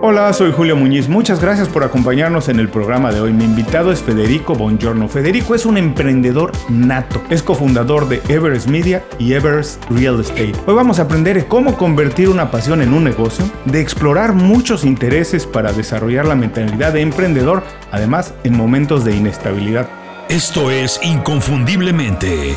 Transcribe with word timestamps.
Hola, 0.00 0.32
soy 0.32 0.52
Julio 0.52 0.76
Muñiz. 0.76 1.08
Muchas 1.08 1.40
gracias 1.40 1.68
por 1.68 1.82
acompañarnos 1.82 2.48
en 2.48 2.60
el 2.60 2.68
programa 2.68 3.10
de 3.10 3.20
hoy. 3.20 3.32
Mi 3.32 3.42
invitado 3.42 3.90
es 3.90 4.00
Federico 4.00 4.54
Bongiorno. 4.54 5.08
Federico 5.08 5.56
es 5.56 5.66
un 5.66 5.76
emprendedor 5.76 6.52
nato. 6.68 7.20
Es 7.30 7.42
cofundador 7.42 8.08
de 8.08 8.22
Everest 8.28 8.68
Media 8.68 9.04
y 9.18 9.32
Everest 9.32 9.84
Real 9.90 10.20
Estate. 10.20 10.52
Hoy 10.66 10.74
vamos 10.74 11.00
a 11.00 11.02
aprender 11.02 11.48
cómo 11.48 11.76
convertir 11.76 12.28
una 12.28 12.48
pasión 12.52 12.80
en 12.80 12.94
un 12.94 13.02
negocio, 13.02 13.44
de 13.64 13.80
explorar 13.80 14.34
muchos 14.34 14.84
intereses 14.84 15.46
para 15.46 15.72
desarrollar 15.72 16.26
la 16.26 16.36
mentalidad 16.36 16.92
de 16.92 17.00
emprendedor, 17.00 17.64
además 17.90 18.34
en 18.44 18.56
momentos 18.56 19.04
de 19.04 19.16
inestabilidad. 19.16 19.88
Esto 20.28 20.70
es 20.70 21.00
Inconfundiblemente. 21.02 22.56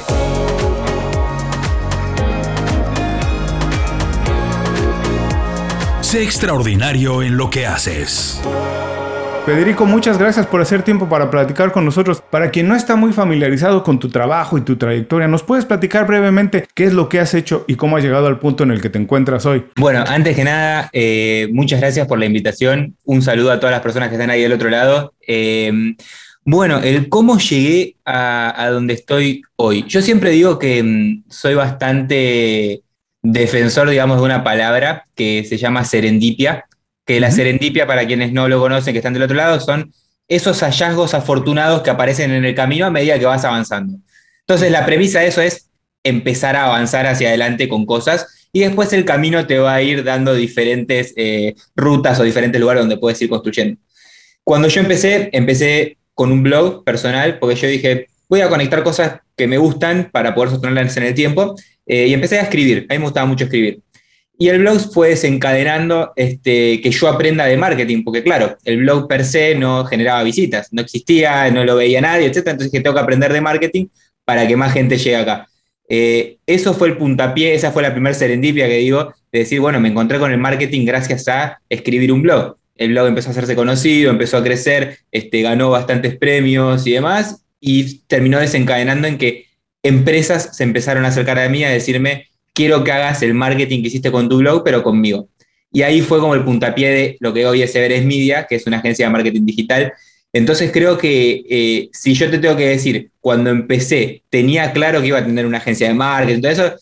Sé 6.12 6.22
extraordinario 6.24 7.24
en 7.24 7.38
lo 7.38 7.50
que 7.50 7.66
haces. 7.66 8.42
Federico, 9.46 9.86
muchas 9.86 10.18
gracias 10.18 10.46
por 10.46 10.60
hacer 10.60 10.84
tiempo 10.84 11.08
para 11.08 11.32
platicar 11.32 11.72
con 11.72 11.86
nosotros. 11.86 12.22
Para 12.30 12.52
quien 12.52 12.68
no 12.68 12.76
está 12.76 12.98
muy 12.98 13.14
familiarizado 13.14 13.82
con 13.82 13.98
tu 13.98 14.10
trabajo 14.10 14.58
y 14.58 14.62
tu 14.62 14.76
trayectoria, 14.76 15.30
¿nos 15.30 15.42
puedes 15.42 15.64
platicar 15.64 16.06
brevemente 16.06 16.68
qué 16.76 16.84
es 16.84 16.92
lo 16.92 17.08
que 17.08 17.22
has 17.22 17.34
hecho 17.34 17.64
y 17.66 17.76
cómo 17.76 17.96
has 17.96 18.04
llegado 18.04 18.28
al 18.28 18.40
punto 18.40 18.64
en 18.64 18.72
el 18.72 18.82
que 18.82 18.90
te 18.90 19.00
encuentras 19.00 19.46
hoy? 19.46 19.64
Bueno, 19.78 20.04
antes 20.06 20.36
que 20.36 20.44
nada, 20.44 20.90
eh, 20.92 21.48
muchas 21.54 21.80
gracias 21.80 22.06
por 22.08 22.20
la 22.20 22.26
invitación. 22.26 22.98
Un 23.06 23.22
saludo 23.22 23.54
a 23.54 23.62
todas 23.62 23.72
las 23.72 23.82
personas 23.82 24.10
que 24.10 24.16
están 24.16 24.32
ahí 24.32 24.42
del 24.42 24.52
otro 24.52 24.70
lado. 24.70 25.14
Eh, 25.26 25.72
bueno, 26.44 26.82
el 26.84 27.08
cómo 27.08 27.38
llegué 27.38 27.96
a, 28.04 28.68
donde 28.70 28.96
estoy 28.96 29.44
hoy. 29.56 29.86
Yo 29.88 30.02
siempre 30.02 30.32
digo 30.32 30.60
que 30.60 30.84
mm, 30.84 31.24
soy 31.30 31.54
bastante 31.54 32.82
defensor, 33.22 33.90
digamos, 33.90 34.18
de 34.18 34.24
una 34.24 34.44
palabra 34.44 35.08
que 35.16 35.46
se 35.48 35.58
llama 35.58 35.86
serendipia, 35.86 36.66
que 37.06 37.20
la 37.20 37.32
serendipia, 37.32 37.88
para 37.88 38.06
quienes 38.06 38.32
no 38.32 38.48
lo 38.48 38.60
conocen, 38.60 38.94
que 38.94 39.00
están 39.00 39.14
del 39.14 39.24
otro 39.24 39.36
lado, 39.36 39.60
son 39.60 39.94
esos 40.28 40.62
hallazgos 40.62 41.14
afortunados 41.14 41.82
que 41.82 41.90
aparecen 41.90 42.32
en 42.32 42.46
el 42.46 42.56
camino 42.56 42.86
a 42.86 42.92
medida 42.92 43.20
que 43.20 43.26
vas 43.26 43.44
avanzando. 43.44 43.98
Entonces, 44.42 44.72
la 44.72 44.86
premisa 44.86 45.20
de 45.20 45.28
eso 45.28 45.42
es 45.42 45.70
empezar 46.04 46.56
a 46.56 46.66
avanzar 46.66 47.06
hacia 47.06 47.30
adelante 47.30 47.68
con 47.68 47.86
cosas 47.86 48.28
y 48.54 48.62
después 48.62 48.92
el 48.94 49.06
camino 49.06 49.46
te 49.46 49.60
va 49.60 49.76
a 49.76 49.82
ir 49.82 50.04
dando 50.04 50.34
diferentes 50.34 51.14
eh, 51.16 51.56
rutas 51.76 52.20
o 52.20 52.24
diferentes 52.24 52.60
lugares 52.60 52.82
donde 52.82 52.98
puedes 52.98 53.22
ir 53.22 53.30
construyendo. 53.30 53.80
Cuando 54.44 54.68
yo 54.68 54.82
empecé, 54.82 55.30
empecé 55.32 55.98
con 56.14 56.32
un 56.32 56.44
blog 56.44 56.84
personal, 56.84 57.40
porque 57.40 57.56
yo 57.56 57.68
dije, 57.68 58.08
voy 58.28 58.42
a 58.42 58.50
conectar 58.50 58.84
cosas 58.84 59.20
que 59.36 59.48
me 59.48 59.58
gustan 59.58 60.10
para 60.12 60.34
poder 60.34 60.52
sostenerlas 60.52 60.98
en 60.98 61.04
el 61.04 61.14
tiempo, 61.14 61.56
eh, 61.86 62.08
y 62.08 62.14
empecé 62.14 62.40
a 62.40 62.44
escribir, 62.44 62.86
a 62.90 62.94
mí 62.94 63.00
me 63.00 63.06
gustaba 63.06 63.26
mucho 63.26 63.46
escribir. 63.46 63.80
Y 64.38 64.50
el 64.50 64.60
blog 64.60 64.80
fue 64.92 65.10
desencadenando 65.10 66.14
este, 66.16 66.82
que 66.82 66.90
yo 66.90 67.08
aprenda 67.08 67.46
de 67.46 67.58
marketing, 67.58 68.04
porque 68.04 68.24
claro, 68.24 68.58
el 68.66 68.78
blog 68.78 69.08
per 69.08 69.24
se 69.24 69.54
no 69.54 69.86
generaba 69.86 70.24
visitas, 70.24 70.70
no 70.72 70.82
existía, 70.82 71.50
no 71.52 71.64
lo 71.64 71.76
veía 71.76 72.02
nadie, 72.02 72.26
etc. 72.26 72.38
Entonces 72.48 72.72
que 72.72 72.80
tengo 72.80 72.96
que 72.96 73.02
aprender 73.02 73.32
de 73.32 73.42
marketing 73.42 73.86
para 74.26 74.48
que 74.48 74.58
más 74.58 74.74
gente 74.74 74.98
llegue 74.98 75.16
acá. 75.16 75.48
Eh, 75.88 76.38
eso 76.48 76.74
fue 76.74 76.88
el 76.88 76.98
puntapié, 76.98 77.54
esa 77.54 77.72
fue 77.72 77.84
la 77.84 77.92
primera 77.92 78.16
serendipia 78.16 78.68
que 78.68 78.78
digo, 78.78 79.14
de 79.32 79.40
decir, 79.40 79.60
bueno, 79.60 79.80
me 79.80 79.90
encontré 79.90 80.18
con 80.18 80.32
el 80.32 80.40
marketing 80.40 80.86
gracias 80.86 81.28
a 81.28 81.60
escribir 81.70 82.12
un 82.12 82.24
blog 82.24 82.56
el 82.82 82.92
blog 82.92 83.08
empezó 83.08 83.30
a 83.30 83.32
hacerse 83.32 83.56
conocido, 83.56 84.10
empezó 84.10 84.38
a 84.38 84.44
crecer, 84.44 84.98
este, 85.12 85.44
ganó 85.44 85.70
bastantes 85.70 86.18
premios 86.18 86.88
y 86.88 86.94
demás, 86.94 87.46
y 87.60 88.00
terminó 88.08 88.40
desencadenando 88.40 89.08
en 89.08 89.20
que 89.20 89.46
empresas 89.84 90.56
se 90.56 90.64
empezaron 90.64 91.06
a 91.06 91.10
acercar 91.10 91.40
a 91.40 91.50
mí 91.50 91.64
a 91.64 91.70
decirme, 91.70 92.28
quiero 92.54 92.84
que 92.84 92.92
hagas 92.92 93.22
el 93.24 93.34
marketing 93.34 93.82
que 93.82 93.88
hiciste 93.88 94.12
con 94.12 94.30
tu 94.30 94.38
blog, 94.38 94.64
pero 94.64 94.84
conmigo. 94.84 95.28
Y 95.72 95.84
ahí 95.84 96.02
fue 96.02 96.20
como 96.20 96.36
el 96.36 96.44
puntapié 96.44 96.90
de 96.90 97.18
lo 97.20 97.34
que 97.34 97.46
hoy 97.46 97.62
es 97.62 97.74
Everest 97.76 98.06
Media, 98.06 98.46
que 98.48 98.56
es 98.56 98.68
una 98.68 98.78
agencia 98.78 99.06
de 99.06 99.12
marketing 99.12 99.46
digital. 99.46 99.94
Entonces 100.34 100.72
creo 100.72 100.98
que 100.98 101.44
eh, 101.50 101.90
si 101.94 102.14
yo 102.14 102.30
te 102.30 102.40
tengo 102.40 102.56
que 102.56 102.68
decir, 102.68 103.12
cuando 103.20 103.50
empecé, 103.50 104.24
tenía 104.30 104.72
claro 104.74 105.02
que 105.02 105.08
iba 105.08 105.20
a 105.20 105.26
tener 105.26 105.46
una 105.46 105.58
agencia 105.58 105.88
de 105.88 105.94
marketing, 105.94 106.42
todo 106.42 106.52
eso, 106.52 106.74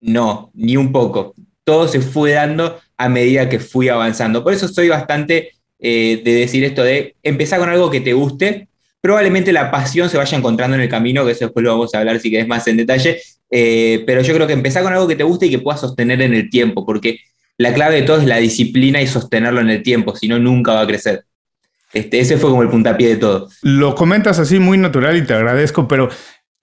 no, 0.00 0.50
ni 0.54 0.76
un 0.76 0.92
poco. 0.92 1.34
Todo 1.64 1.88
se 1.88 2.00
fue 2.00 2.32
dando 2.32 2.78
a 2.96 3.08
medida 3.08 3.48
que 3.48 3.58
fui 3.58 3.88
avanzando. 3.88 4.44
Por 4.44 4.52
eso 4.52 4.68
soy 4.68 4.88
bastante 4.88 5.50
eh, 5.78 6.22
de 6.24 6.32
decir 6.34 6.64
esto 6.64 6.82
de 6.82 7.16
empezar 7.22 7.58
con 7.58 7.68
algo 7.68 7.90
que 7.90 8.00
te 8.00 8.12
guste. 8.12 8.68
Probablemente 9.06 9.52
la 9.52 9.70
pasión 9.70 10.10
se 10.10 10.16
vaya 10.16 10.36
encontrando 10.36 10.74
en 10.74 10.82
el 10.82 10.88
camino, 10.88 11.24
que 11.24 11.30
eso 11.30 11.44
después 11.44 11.62
lo 11.62 11.70
vamos 11.70 11.94
a 11.94 12.00
hablar 12.00 12.18
si 12.18 12.28
querés 12.28 12.48
más 12.48 12.66
en 12.66 12.76
detalle, 12.76 13.20
eh, 13.48 14.02
pero 14.04 14.20
yo 14.20 14.34
creo 14.34 14.48
que 14.48 14.52
empezar 14.52 14.82
con 14.82 14.92
algo 14.92 15.06
que 15.06 15.14
te 15.14 15.22
guste 15.22 15.46
y 15.46 15.50
que 15.50 15.60
puedas 15.60 15.80
sostener 15.80 16.20
en 16.22 16.34
el 16.34 16.50
tiempo, 16.50 16.84
porque 16.84 17.20
la 17.56 17.72
clave 17.72 18.00
de 18.00 18.02
todo 18.02 18.18
es 18.18 18.26
la 18.26 18.38
disciplina 18.38 19.00
y 19.00 19.06
sostenerlo 19.06 19.60
en 19.60 19.70
el 19.70 19.84
tiempo, 19.84 20.16
si 20.16 20.26
no, 20.26 20.40
nunca 20.40 20.72
va 20.72 20.80
a 20.80 20.86
crecer. 20.88 21.24
Este, 21.92 22.18
ese 22.18 22.36
fue 22.36 22.50
como 22.50 22.62
el 22.62 22.68
puntapié 22.68 23.10
de 23.10 23.16
todo. 23.18 23.48
Lo 23.62 23.94
comentas 23.94 24.40
así 24.40 24.58
muy 24.58 24.76
natural 24.76 25.16
y 25.16 25.22
te 25.22 25.34
agradezco, 25.34 25.86
pero 25.86 26.08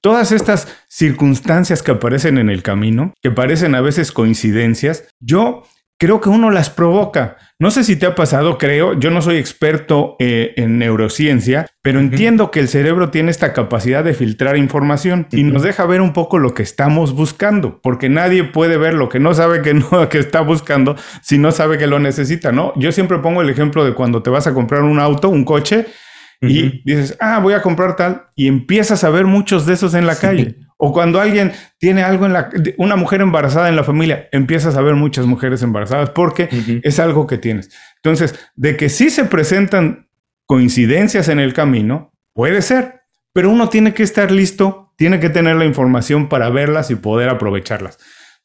todas 0.02 0.34
estas 0.34 0.68
circunstancias 0.90 1.82
que 1.82 1.92
aparecen 1.92 2.38
en 2.38 2.50
el 2.50 2.62
camino, 2.62 3.14
que 3.22 3.32
parecen 3.32 3.74
a 3.74 3.80
veces 3.80 4.12
coincidencias, 4.12 5.06
yo 5.22 5.64
creo 6.04 6.20
que 6.20 6.28
uno 6.28 6.52
las 6.52 6.70
provoca. 6.70 7.38
No 7.60 7.72
sé 7.72 7.86
si 7.86 7.96
te 7.96 8.06
ha 8.06 8.14
pasado, 8.14 8.58
creo, 8.58 9.00
yo 9.00 9.10
no 9.10 9.22
soy 9.22 9.38
experto 9.38 10.18
eh, 10.20 10.52
en 10.58 10.78
neurociencia, 10.78 11.66
pero 11.82 12.02
entiendo 12.02 12.52
que 12.52 12.60
el 12.60 12.68
cerebro 12.68 13.10
tiene 13.10 13.32
esta 13.32 13.54
capacidad 13.54 14.04
de 14.04 14.14
filtrar 14.14 14.58
información 14.58 15.28
y 15.32 15.46
nos 15.46 15.64
deja 15.64 15.86
ver 15.86 16.02
un 16.02 16.12
poco 16.12 16.40
lo 16.40 16.54
que 16.54 16.62
estamos 16.62 17.16
buscando, 17.16 17.80
porque 17.82 18.10
nadie 18.10 18.44
puede 18.44 18.76
ver 18.76 18.96
lo 18.96 19.08
que 19.08 19.22
no 19.22 19.34
sabe 19.34 19.62
que 19.62 19.76
no 19.76 19.88
que 20.10 20.20
está 20.20 20.42
buscando 20.42 20.98
si 21.22 21.38
no 21.38 21.54
sabe 21.54 21.78
que 21.78 21.88
lo 21.88 22.00
necesita, 22.00 22.52
¿no? 22.52 22.74
Yo 22.76 22.92
siempre 22.92 23.20
pongo 23.20 23.42
el 23.42 23.50
ejemplo 23.50 23.86
de 23.86 23.94
cuando 23.94 24.22
te 24.22 24.30
vas 24.30 24.46
a 24.46 24.54
comprar 24.54 24.82
un 24.82 25.00
auto, 25.00 25.30
un 25.30 25.46
coche 25.46 25.86
y 26.42 26.82
dices, 26.84 27.16
"Ah, 27.22 27.40
voy 27.40 27.54
a 27.54 27.62
comprar 27.62 27.96
tal" 27.96 28.24
y 28.36 28.50
empiezas 28.50 29.06
a 29.06 29.10
ver 29.10 29.26
muchos 29.26 29.66
de 29.66 29.76
esos 29.76 29.94
en 29.94 30.06
la 30.06 30.18
calle. 30.18 30.58
O 30.86 30.92
cuando 30.92 31.22
alguien 31.22 31.54
tiene 31.78 32.04
algo 32.04 32.26
en 32.26 32.34
la, 32.34 32.50
una 32.76 32.98
mujer 32.98 33.22
embarazada 33.22 33.70
en 33.70 33.78
la 33.78 33.86
familia, 33.86 34.28
empiezas 34.34 34.76
a 34.76 34.82
ver 34.82 34.96
muchas 34.96 35.26
mujeres 35.26 35.64
embarazadas 35.64 36.10
porque 36.10 36.50
es 36.84 37.00
algo 37.00 37.26
que 37.26 37.38
tienes. 37.38 37.70
Entonces, 38.04 38.38
de 38.58 38.76
que 38.76 38.90
sí 38.90 39.10
se 39.10 39.24
presentan 39.24 40.10
coincidencias 40.46 41.30
en 41.30 41.40
el 41.40 41.54
camino, 41.54 42.12
puede 42.34 42.62
ser, 42.62 43.04
pero 43.32 43.50
uno 43.50 43.70
tiene 43.70 43.94
que 43.94 44.04
estar 44.04 44.30
listo, 44.30 44.92
tiene 44.98 45.22
que 45.22 45.30
tener 45.30 45.56
la 45.56 45.64
información 45.64 46.28
para 46.28 46.50
verlas 46.50 46.92
y 46.92 46.96
poder 46.96 47.30
aprovecharlas. 47.30 47.98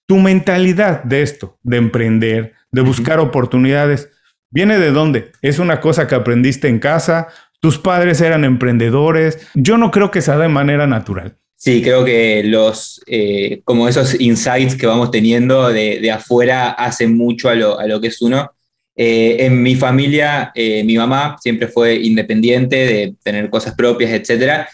Tu 0.06 0.16
mentalidad 0.18 1.02
de 1.02 1.22
esto, 1.22 1.58
de 1.64 1.78
emprender, 1.78 2.54
de 2.70 2.82
buscar 2.82 3.18
oportunidades, 3.18 4.10
¿viene 4.48 4.78
de 4.78 4.92
dónde? 4.92 5.32
¿Es 5.42 5.58
una 5.58 5.80
cosa 5.80 6.06
que 6.06 6.14
aprendiste 6.14 6.68
en 6.68 6.78
casa? 6.78 7.26
¿Tus 7.58 7.78
padres 7.78 8.20
eran 8.20 8.44
emprendedores? 8.44 9.44
Yo 9.54 9.76
no 9.76 9.90
creo 9.90 10.12
que 10.12 10.22
sea 10.22 10.38
de 10.38 10.46
manera 10.46 10.86
natural. 10.86 11.36
Sí, 11.60 11.82
creo 11.82 12.04
que 12.04 12.44
los, 12.44 13.02
eh, 13.08 13.62
como 13.64 13.88
esos 13.88 14.20
insights 14.20 14.76
que 14.76 14.86
vamos 14.86 15.10
teniendo 15.10 15.70
de, 15.70 16.08
afuera 16.08 16.70
hacen 16.70 17.16
mucho 17.16 17.48
a 17.48 17.56
lo, 17.56 17.80
a 17.80 17.86
lo, 17.88 18.00
que 18.00 18.06
es 18.06 18.22
uno. 18.22 18.52
Eh, 18.94 19.38
en 19.40 19.60
mi 19.60 19.74
familia, 19.74 20.52
eh, 20.54 20.84
mi 20.84 20.96
mamá 20.96 21.36
siempre 21.40 21.66
fue 21.66 21.96
independiente 21.96 22.76
de 22.76 23.14
tener 23.24 23.50
cosas 23.50 23.74
propias, 23.74 24.12
etc. 24.12 24.68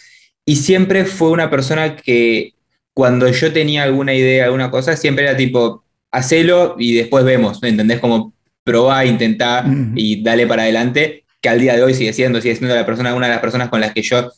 Y 0.45 0.57
siempre 0.57 1.05
fue 1.05 1.31
una 1.31 1.49
persona 1.49 1.95
que 1.95 2.53
cuando 2.93 3.27
yo 3.29 3.51
tenía 3.51 3.81
alguna 3.81 4.13
idea, 4.13 4.45
alguna 4.45 4.69
cosa, 4.69 4.95
siempre 4.95 5.25
era 5.25 5.35
tipo, 5.35 5.83
hacelo 6.11 6.75
y 6.77 6.93
después 6.93 7.25
vemos, 7.25 7.63
¿me 7.63 7.69
entendés? 7.69 7.99
Como 7.99 8.31
probar, 8.63 9.07
intentar 9.07 9.65
y 9.95 10.21
dale 10.21 10.45
para 10.45 10.63
adelante, 10.63 11.23
que 11.41 11.49
al 11.49 11.59
día 11.59 11.75
de 11.75 11.81
hoy 11.81 11.95
sigue 11.95 12.13
siendo, 12.13 12.39
sigue 12.41 12.55
siendo 12.55 12.75
la 12.75 12.85
persona, 12.85 13.15
una 13.15 13.25
de 13.25 13.33
las 13.33 13.41
personas 13.41 13.69
con 13.69 13.81
las 13.81 13.91
que 13.91 14.03
yo 14.03 14.31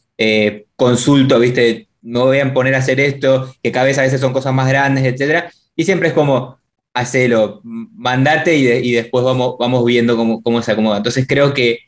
consulto, 0.77 1.39
¿viste? 1.39 1.86
Me 2.07 2.19
voy 2.19 2.39
a 2.39 2.53
poner 2.53 2.73
a 2.75 2.79
hacer 2.79 2.99
esto, 2.99 3.53
que 3.61 3.71
cada 3.71 3.85
vez 3.85 3.97
a 3.97 4.03
veces 4.03 4.21
son 4.21 4.33
cosas 4.33 4.53
más 4.53 4.69
grandes, 4.69 5.03
etc. 5.03 5.45
Y 5.75 5.83
siempre 5.83 6.09
es 6.09 6.13
como, 6.13 6.57
hacelo, 6.93 7.61
mandate 7.63 8.55
y, 8.55 8.91
después 8.93 9.25
vamos, 9.25 9.55
vamos 9.59 9.85
viendo 9.85 10.15
cómo, 10.15 10.41
cómo, 10.41 10.61
se 10.61 10.71
acomoda. 10.71 10.97
Entonces 10.97 11.25
creo 11.27 11.53
que, 11.53 11.79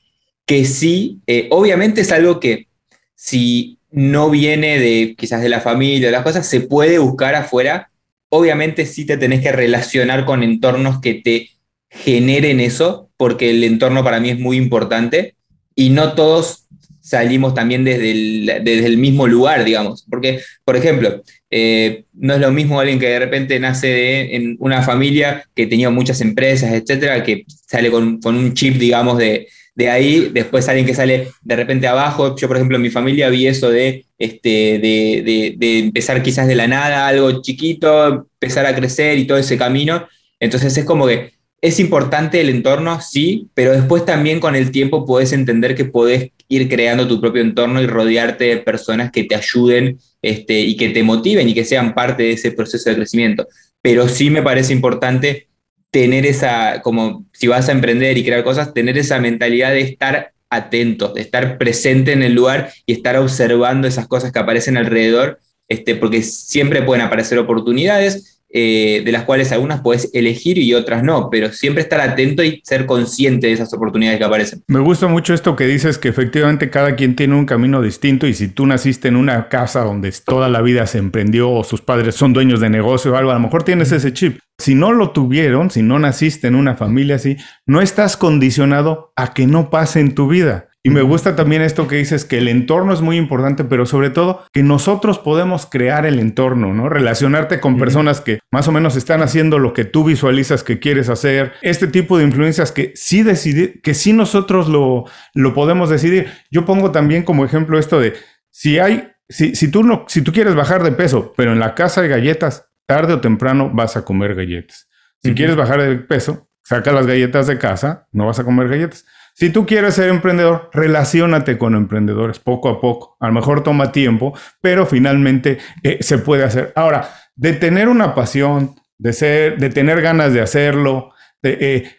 que 0.46 0.66
sí, 0.66 1.20
eh, 1.26 1.48
obviamente 1.52 2.02
es 2.02 2.12
algo 2.12 2.40
que 2.40 2.68
si 3.16 3.80
no 3.92 4.30
viene 4.30 4.78
de 4.78 5.16
quizás 5.18 5.42
de 5.42 5.50
la 5.50 5.62
familia, 5.62 6.08
de 6.08 6.12
las 6.12 6.24
cosas, 6.24 6.46
se 6.46 6.62
puede 6.62 7.00
buscar 7.00 7.36
afuera. 7.36 7.90
Obviamente 8.30 8.86
sí 8.86 9.06
te 9.06 9.18
tenés 9.18 9.42
que 9.42 9.52
relacionar 9.52 10.26
con 10.26 10.44
entornos 10.44 11.00
que 11.00 11.16
te 11.16 11.50
generen 11.90 12.60
eso, 12.60 13.10
porque 13.18 13.50
el 13.50 13.64
entorno 13.64 14.04
para 14.04 14.20
mí 14.20 14.30
es 14.30 14.40
muy 14.40 14.58
importante 14.58 15.36
y 15.76 15.90
no 15.90 16.14
todos 16.14 16.68
salimos 17.10 17.54
también 17.54 17.84
desde 17.84 18.12
el, 18.12 18.46
desde 18.64 18.86
el 18.86 18.98
mismo 18.98 19.28
lugar, 19.28 19.64
digamos. 19.64 20.06
Porque, 20.10 20.42
por 20.64 20.76
ejemplo, 20.76 21.24
eh, 21.50 22.06
no 22.14 22.36
es 22.36 22.40
lo 22.40 22.52
mismo 22.52 22.80
alguien 22.80 23.00
que 23.00 23.08
de 23.08 23.20
repente 23.20 23.60
nace 23.60 24.36
en 24.36 24.56
una 24.60 24.84
familia 24.84 25.44
que 25.56 25.66
tenía 25.66 25.90
muchas 25.90 26.22
empresas, 26.22 26.72
etcétera, 26.74 27.24
que 27.24 27.46
sale 27.48 27.90
con, 27.90 28.20
un 28.24 28.54
chip, 28.54 28.76
digamos, 28.76 29.18
de, 29.18 29.48
ahí, 29.90 30.30
después 30.34 30.68
alguien 30.68 30.86
que 30.86 30.94
sale 30.94 31.30
de 31.42 31.56
repente 31.56 31.88
abajo. 31.88 32.36
Yo, 32.36 32.48
por 32.48 32.58
ejemplo, 32.58 32.78
en 32.78 32.84
mi 32.84 32.90
familia 32.90 33.30
vi 33.30 33.48
eso 33.48 33.72
de, 33.72 34.06
este, 34.20 34.78
de, 34.80 35.56
de 35.58 35.80
empezar 35.80 36.22
quizás 36.22 36.48
de 36.48 36.56
la 36.56 36.68
nada, 36.68 37.08
algo 37.08 37.42
chiquito, 37.42 38.28
empezar 38.40 38.66
a 38.66 38.76
crecer 38.76 39.18
y 39.18 39.26
todo 39.26 39.38
ese 39.40 39.58
camino. 39.58 40.08
Entonces 40.40 40.78
es 40.78 40.86
como 40.86 41.08
que 41.08 41.39
es 41.62 41.80
importante 41.80 42.40
el 42.40 42.50
entorno, 42.50 43.02
sí, 43.02 43.50
pero 43.54 43.72
después 43.72 44.06
también 44.06 44.40
con 44.40 44.56
el 44.56 44.72
tiempo 44.72 45.06
puedes 45.06 45.34
entender 45.34 45.76
que 45.76 45.86
puedes 45.86 46.32
ir 46.48 46.70
creando 46.70 47.08
tu 47.08 47.20
propio 47.20 47.42
entorno 47.42 47.82
y 47.82 47.88
rodearte 47.88 48.46
de 48.46 48.58
personas 48.58 49.12
que 49.12 49.26
te 49.26 49.36
ayuden 49.36 50.00
este, 50.22 50.60
y 50.62 50.78
que 50.78 50.90
te 50.90 51.04
motiven 51.04 51.50
y 51.50 51.54
que 51.54 51.66
sean 51.66 51.94
parte 51.94 52.24
de 52.24 52.32
ese 52.32 52.52
proceso 52.52 52.90
de 52.90 52.96
crecimiento. 52.96 53.48
Pero 53.82 54.08
sí 54.08 54.30
me 54.30 54.42
parece 54.42 54.74
importante 54.74 55.48
tener 55.92 56.26
esa, 56.26 56.82
como 56.82 57.26
si 57.34 57.48
vas 57.48 57.68
a 57.70 57.74
emprender 57.74 58.18
y 58.18 58.24
crear 58.24 58.44
cosas, 58.44 58.74
tener 58.74 58.98
esa 58.98 59.20
mentalidad 59.20 59.72
de 59.72 59.82
estar 59.82 60.34
atento, 60.50 61.14
de 61.14 61.22
estar 61.22 61.58
presente 61.58 62.14
en 62.14 62.24
el 62.24 62.34
lugar 62.34 62.72
y 62.86 62.94
estar 62.94 63.18
observando 63.18 63.88
esas 63.88 64.08
cosas 64.08 64.32
que 64.32 64.40
aparecen 64.40 64.78
alrededor, 64.78 65.40
este, 65.68 65.96
porque 65.96 66.24
siempre 66.24 66.82
pueden 66.82 67.06
aparecer 67.06 67.38
oportunidades 67.38 68.39
eh, 68.52 69.04
de 69.06 69.12
las 69.12 69.26
cuales 69.26 69.52
algunas 69.52 69.82
puedes 69.82 70.10
elegir 70.14 70.58
y 70.58 70.74
otras 70.74 71.04
no, 71.04 71.30
pero 71.30 71.52
siempre 71.52 71.84
estar 71.84 72.02
atento 72.02 72.44
y 72.44 72.62
ser 72.64 72.88
consciente 72.88 73.46
de 73.46 73.54
esas 73.54 73.72
oportunidades 73.74 74.18
que 74.18 74.26
aparecen. 74.26 74.64
Me 74.68 74.80
gusta 74.80 75.08
mucho 75.08 75.36
esto 75.36 75.56
que 75.56 75.68
dices, 75.68 76.00
que 76.00 76.10
efectivamente 76.10 76.72
cada 76.72 76.96
quien 76.96 77.16
tiene 77.16 77.36
un 77.36 77.46
camino 77.46 77.82
distinto 77.82 78.26
y 78.26 78.34
si 78.34 78.48
tú 78.48 78.66
naciste 78.66 79.08
en 79.08 79.18
una 79.18 79.50
casa 79.50 79.82
donde 79.82 80.12
toda 80.26 80.50
la 80.50 80.62
vida 80.62 80.88
se 80.88 80.98
emprendió 80.98 81.52
o 81.52 81.64
sus 81.64 81.82
padres 81.82 82.16
son 82.16 82.34
dueños 82.34 82.60
de 82.60 82.72
negocio 82.72 83.14
o 83.14 83.16
algo, 83.16 83.30
a 83.30 83.36
lo 83.36 83.40
mejor 83.40 83.64
tienes 83.64 83.92
ese 83.92 84.14
chip. 84.14 84.40
Si 84.58 84.74
no 84.76 84.92
lo 84.92 85.12
tuvieron, 85.12 85.70
si 85.70 85.84
no 85.84 86.00
naciste 86.00 86.48
en 86.48 86.56
una 86.56 86.76
familia 86.76 87.18
así, 87.18 87.38
no 87.68 87.82
estás 87.82 88.18
condicionado 88.18 89.14
a 89.16 89.34
que 89.34 89.46
no 89.46 89.70
pase 89.70 90.00
en 90.00 90.16
tu 90.16 90.28
vida. 90.28 90.69
Y 90.82 90.92
me 90.92 91.02
gusta 91.02 91.36
también 91.36 91.62
esto 91.62 91.88
que 91.88 91.98
dices, 91.98 92.24
que 92.24 92.38
el 92.38 92.48
entorno 92.48 92.94
es 92.94 93.02
muy 93.02 93.18
importante, 93.18 93.66
pero 93.66 93.86
sobre 93.86 94.10
todo 94.10 94.46
que 94.54 94.64
nosotros 94.64 95.20
podemos 95.20 95.66
crear 95.66 96.06
el 96.06 96.20
entorno, 96.20 96.74
¿no? 96.74 96.88
Relacionarte 96.88 97.60
con 97.60 97.78
personas 97.78 98.22
que 98.22 98.40
más 98.50 98.70
o 98.70 98.72
menos 98.72 98.96
están 98.96 99.22
haciendo 99.22 99.60
lo 99.60 99.74
que 99.74 99.84
tú 99.84 100.06
visualizas 100.06 100.64
que 100.64 100.80
quieres 100.80 101.10
hacer. 101.10 101.52
Este 101.62 101.88
tipo 101.88 102.18
de 102.18 102.24
influencias 102.24 102.72
que 102.72 102.94
sí 102.96 103.24
decidir, 103.24 103.82
que 103.82 103.94
sí 103.94 104.14
nosotros 104.14 104.70
lo, 104.70 105.04
lo 105.34 105.54
podemos 105.54 105.90
decidir. 105.90 106.32
Yo 106.50 106.64
pongo 106.64 106.92
también 106.92 107.24
como 107.24 107.44
ejemplo 107.44 107.78
esto 107.78 108.00
de 108.00 108.14
si 108.50 108.80
hay, 108.80 109.12
si, 109.28 109.56
si 109.56 109.70
tú 109.70 109.84
no, 109.84 110.06
si 110.08 110.22
tú 110.22 110.32
quieres 110.32 110.56
bajar 110.56 110.84
de 110.84 110.94
peso, 110.94 111.34
pero 111.36 111.52
en 111.52 111.60
la 111.60 111.76
casa 111.76 112.02
hay 112.02 112.08
galletas, 112.08 112.70
tarde 112.86 113.14
o 113.14 113.20
temprano 113.20 113.70
vas 113.74 113.98
a 113.98 114.06
comer 114.06 114.34
galletas. 114.34 114.88
Si 115.22 115.34
quieres 115.34 115.58
bajar 115.58 115.82
de 115.82 115.98
peso, 115.98 116.50
saca 116.64 116.94
las 116.94 117.06
galletas 117.06 117.48
de 117.48 117.58
casa, 117.58 118.08
no 118.14 118.28
vas 118.28 118.40
a 118.40 118.46
comer 118.46 118.70
galletas. 118.70 119.06
Si 119.40 119.52
tú 119.52 119.66
quieres 119.66 119.94
ser 119.94 120.10
emprendedor, 120.10 120.70
relaciónate 120.74 121.58
con 121.58 121.74
emprendedores 121.74 122.40
poco 122.40 122.68
a 122.68 122.82
poco. 122.82 123.16
A 123.22 123.28
lo 123.28 123.34
mejor 123.34 123.64
toma 123.64 123.94
tiempo, 123.94 124.34
pero 124.60 124.86
finalmente 124.86 125.60
eh, 125.82 126.00
se 126.02 126.18
puede 126.18 126.44
hacer. 126.44 126.74
Ahora, 126.76 127.10
de 127.38 127.54
tener 127.54 127.88
una 127.88 128.14
pasión, 128.14 128.76
de, 128.98 129.14
ser, 129.14 129.58
de 129.58 129.70
tener 129.70 130.02
ganas 130.02 130.34
de 130.34 130.42
hacerlo, 130.42 131.14
de, 131.42 131.58
eh, 131.62 131.92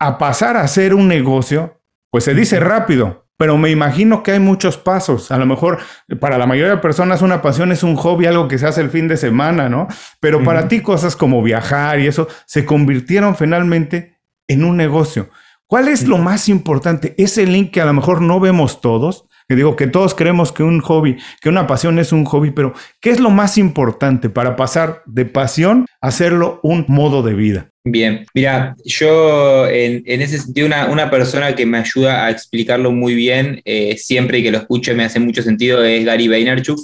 a 0.00 0.18
pasar 0.18 0.56
a 0.56 0.62
hacer 0.62 0.92
un 0.92 1.06
negocio, 1.06 1.80
pues 2.10 2.24
se 2.24 2.34
dice 2.34 2.58
rápido, 2.58 3.28
pero 3.36 3.56
me 3.56 3.70
imagino 3.70 4.24
que 4.24 4.32
hay 4.32 4.40
muchos 4.40 4.76
pasos. 4.76 5.30
A 5.30 5.38
lo 5.38 5.46
mejor 5.46 5.78
para 6.18 6.38
la 6.38 6.46
mayoría 6.46 6.74
de 6.74 6.78
personas 6.78 7.22
una 7.22 7.40
pasión 7.40 7.70
es 7.70 7.84
un 7.84 7.94
hobby, 7.94 8.26
algo 8.26 8.48
que 8.48 8.58
se 8.58 8.66
hace 8.66 8.80
el 8.80 8.90
fin 8.90 9.06
de 9.06 9.16
semana, 9.16 9.68
¿no? 9.68 9.86
Pero 10.18 10.42
para 10.42 10.66
ti 10.66 10.80
cosas 10.80 11.14
como 11.14 11.40
viajar 11.40 12.00
y 12.00 12.08
eso 12.08 12.26
se 12.46 12.64
convirtieron 12.64 13.36
finalmente 13.36 14.18
en 14.48 14.64
un 14.64 14.76
negocio. 14.76 15.30
¿Cuál 15.70 15.86
es 15.86 16.08
lo 16.08 16.18
más 16.18 16.48
importante? 16.48 17.14
Ese 17.16 17.46
link 17.46 17.70
que 17.70 17.80
a 17.80 17.84
lo 17.84 17.92
mejor 17.92 18.20
no 18.22 18.40
vemos 18.40 18.80
todos, 18.80 19.26
que 19.48 19.54
digo 19.54 19.76
que 19.76 19.86
todos 19.86 20.16
creemos 20.16 20.50
que 20.50 20.64
un 20.64 20.80
hobby, 20.80 21.16
que 21.40 21.48
una 21.48 21.68
pasión 21.68 22.00
es 22.00 22.10
un 22.10 22.24
hobby, 22.24 22.50
pero 22.50 22.74
¿qué 23.00 23.10
es 23.10 23.20
lo 23.20 23.30
más 23.30 23.56
importante 23.56 24.30
para 24.30 24.56
pasar 24.56 25.04
de 25.06 25.26
pasión 25.26 25.86
a 26.00 26.08
hacerlo 26.08 26.58
un 26.64 26.86
modo 26.88 27.22
de 27.22 27.34
vida? 27.34 27.70
Bien, 27.84 28.26
mira, 28.34 28.74
yo 28.84 29.68
en, 29.68 30.02
ese 30.06 30.40
sentido, 30.40 30.66
una, 30.66 31.08
persona 31.08 31.54
que 31.54 31.66
me 31.66 31.78
ayuda 31.78 32.26
a 32.26 32.30
explicarlo 32.30 32.90
muy 32.90 33.14
bien, 33.14 33.62
eh, 33.64 33.96
siempre 33.96 34.40
y 34.40 34.42
que 34.42 34.50
lo 34.50 34.58
escuche 34.58 34.92
me 34.94 35.04
hace 35.04 35.20
mucho 35.20 35.40
sentido, 35.40 35.84
es 35.84 36.04
Gary 36.04 36.26
Vaynerchuk, 36.26 36.80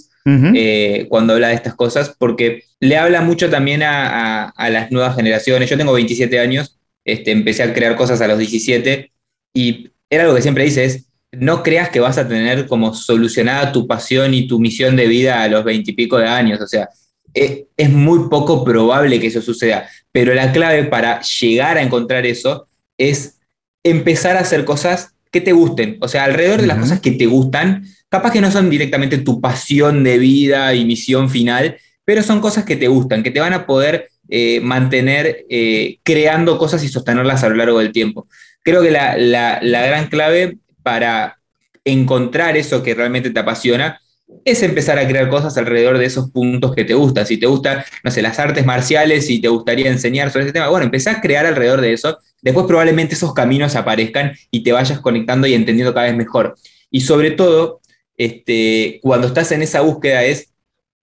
eh, 0.54 1.06
cuando 1.08 1.32
habla 1.32 1.48
de 1.48 1.54
estas 1.54 1.74
cosas, 1.74 2.14
porque 2.16 2.62
le 2.78 2.96
habla 2.96 3.20
mucho 3.20 3.50
también 3.50 3.82
a, 3.82 4.44
a 4.48 4.70
las 4.70 4.92
nuevas 4.92 5.16
generaciones. 5.16 5.68
Yo 5.68 5.76
tengo 5.76 5.92
27 5.92 6.38
años 6.38 6.75
este, 7.06 7.30
empecé 7.30 7.62
a 7.62 7.72
crear 7.72 7.96
cosas 7.96 8.20
a 8.20 8.26
los 8.26 8.38
17 8.38 9.10
y 9.54 9.90
era 10.10 10.24
algo 10.24 10.34
que 10.34 10.42
siempre 10.42 10.64
dices, 10.64 11.06
no 11.32 11.62
creas 11.62 11.88
que 11.88 12.00
vas 12.00 12.18
a 12.18 12.28
tener 12.28 12.66
como 12.66 12.94
solucionada 12.94 13.72
tu 13.72 13.86
pasión 13.86 14.34
y 14.34 14.46
tu 14.46 14.58
misión 14.58 14.96
de 14.96 15.06
vida 15.06 15.42
a 15.42 15.48
los 15.48 15.64
20 15.64 15.90
y 15.90 15.94
pico 15.94 16.18
de 16.18 16.26
años, 16.26 16.60
o 16.60 16.66
sea, 16.66 16.88
es, 17.32 17.64
es 17.76 17.90
muy 17.90 18.28
poco 18.28 18.64
probable 18.64 19.20
que 19.20 19.28
eso 19.28 19.40
suceda, 19.40 19.88
pero 20.10 20.34
la 20.34 20.52
clave 20.52 20.84
para 20.84 21.20
llegar 21.22 21.78
a 21.78 21.82
encontrar 21.82 22.26
eso 22.26 22.68
es 22.98 23.38
empezar 23.84 24.36
a 24.36 24.40
hacer 24.40 24.64
cosas 24.64 25.14
que 25.30 25.40
te 25.40 25.52
gusten, 25.52 25.98
o 26.00 26.08
sea, 26.08 26.24
alrededor 26.24 26.60
de 26.60 26.66
las 26.66 26.78
cosas 26.78 27.00
que 27.00 27.12
te 27.12 27.26
gustan, 27.26 27.84
capaz 28.08 28.32
que 28.32 28.40
no 28.40 28.50
son 28.50 28.68
directamente 28.68 29.18
tu 29.18 29.40
pasión 29.40 30.02
de 30.02 30.18
vida 30.18 30.74
y 30.74 30.84
misión 30.84 31.30
final, 31.30 31.76
pero 32.04 32.22
son 32.22 32.40
cosas 32.40 32.64
que 32.64 32.76
te 32.76 32.88
gustan, 32.88 33.22
que 33.22 33.30
te 33.30 33.40
van 33.40 33.52
a 33.52 33.66
poder 33.66 34.08
eh, 34.28 34.60
mantener 34.60 35.46
eh, 35.48 35.98
creando 36.02 36.58
cosas 36.58 36.82
y 36.82 36.88
sostenerlas 36.88 37.44
a 37.44 37.48
lo 37.48 37.56
largo 37.56 37.78
del 37.78 37.92
tiempo. 37.92 38.26
Creo 38.62 38.82
que 38.82 38.90
la, 38.90 39.60
gran 39.62 40.08
clave 40.08 40.58
para 40.82 41.38
encontrar 41.84 42.56
eso 42.56 42.82
que 42.82 42.94
realmente 42.94 43.30
te 43.30 43.38
apasiona 43.38 44.00
es 44.44 44.62
empezar 44.64 44.98
a 44.98 45.06
crear 45.06 45.28
cosas 45.28 45.56
alrededor 45.56 45.98
de 45.98 46.06
esos 46.06 46.30
puntos 46.32 46.74
que 46.74 46.84
te 46.84 46.94
gustan. 46.94 47.26
Si 47.26 47.36
te 47.36 47.46
gustan, 47.46 47.84
no 48.02 48.10
sé, 48.10 48.22
las 48.22 48.38
artes 48.40 48.66
marciales 48.66 49.30
y 49.30 49.40
te 49.40 49.46
gustaría 49.46 49.88
enseñar 49.88 50.32
sobre 50.32 50.46
ese 50.46 50.52
tema, 50.52 50.68
bueno, 50.68 50.86
empezá 50.86 51.12
a 51.12 51.20
crear 51.20 51.46
alrededor 51.46 51.80
de 51.80 51.92
eso. 51.92 52.18
Después 52.42 52.66
probablemente 52.66 53.14
esos 53.14 53.32
caminos 53.32 53.76
aparezcan 53.76 54.32
y 54.50 54.64
te 54.64 54.72
vayas 54.72 54.98
conectando 54.98 55.46
y 55.46 55.54
entendiendo 55.54 55.94
cada 55.94 56.06
vez 56.06 56.16
mejor. 56.16 56.56
Y 56.90 57.02
sobre 57.02 57.30
todo, 57.30 57.80
este, 58.16 58.98
cuando 59.02 59.28
estás 59.28 59.52
en 59.52 59.62
esa 59.62 59.82
búsqueda 59.82 60.24
es 60.24 60.52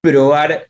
probar 0.02 0.68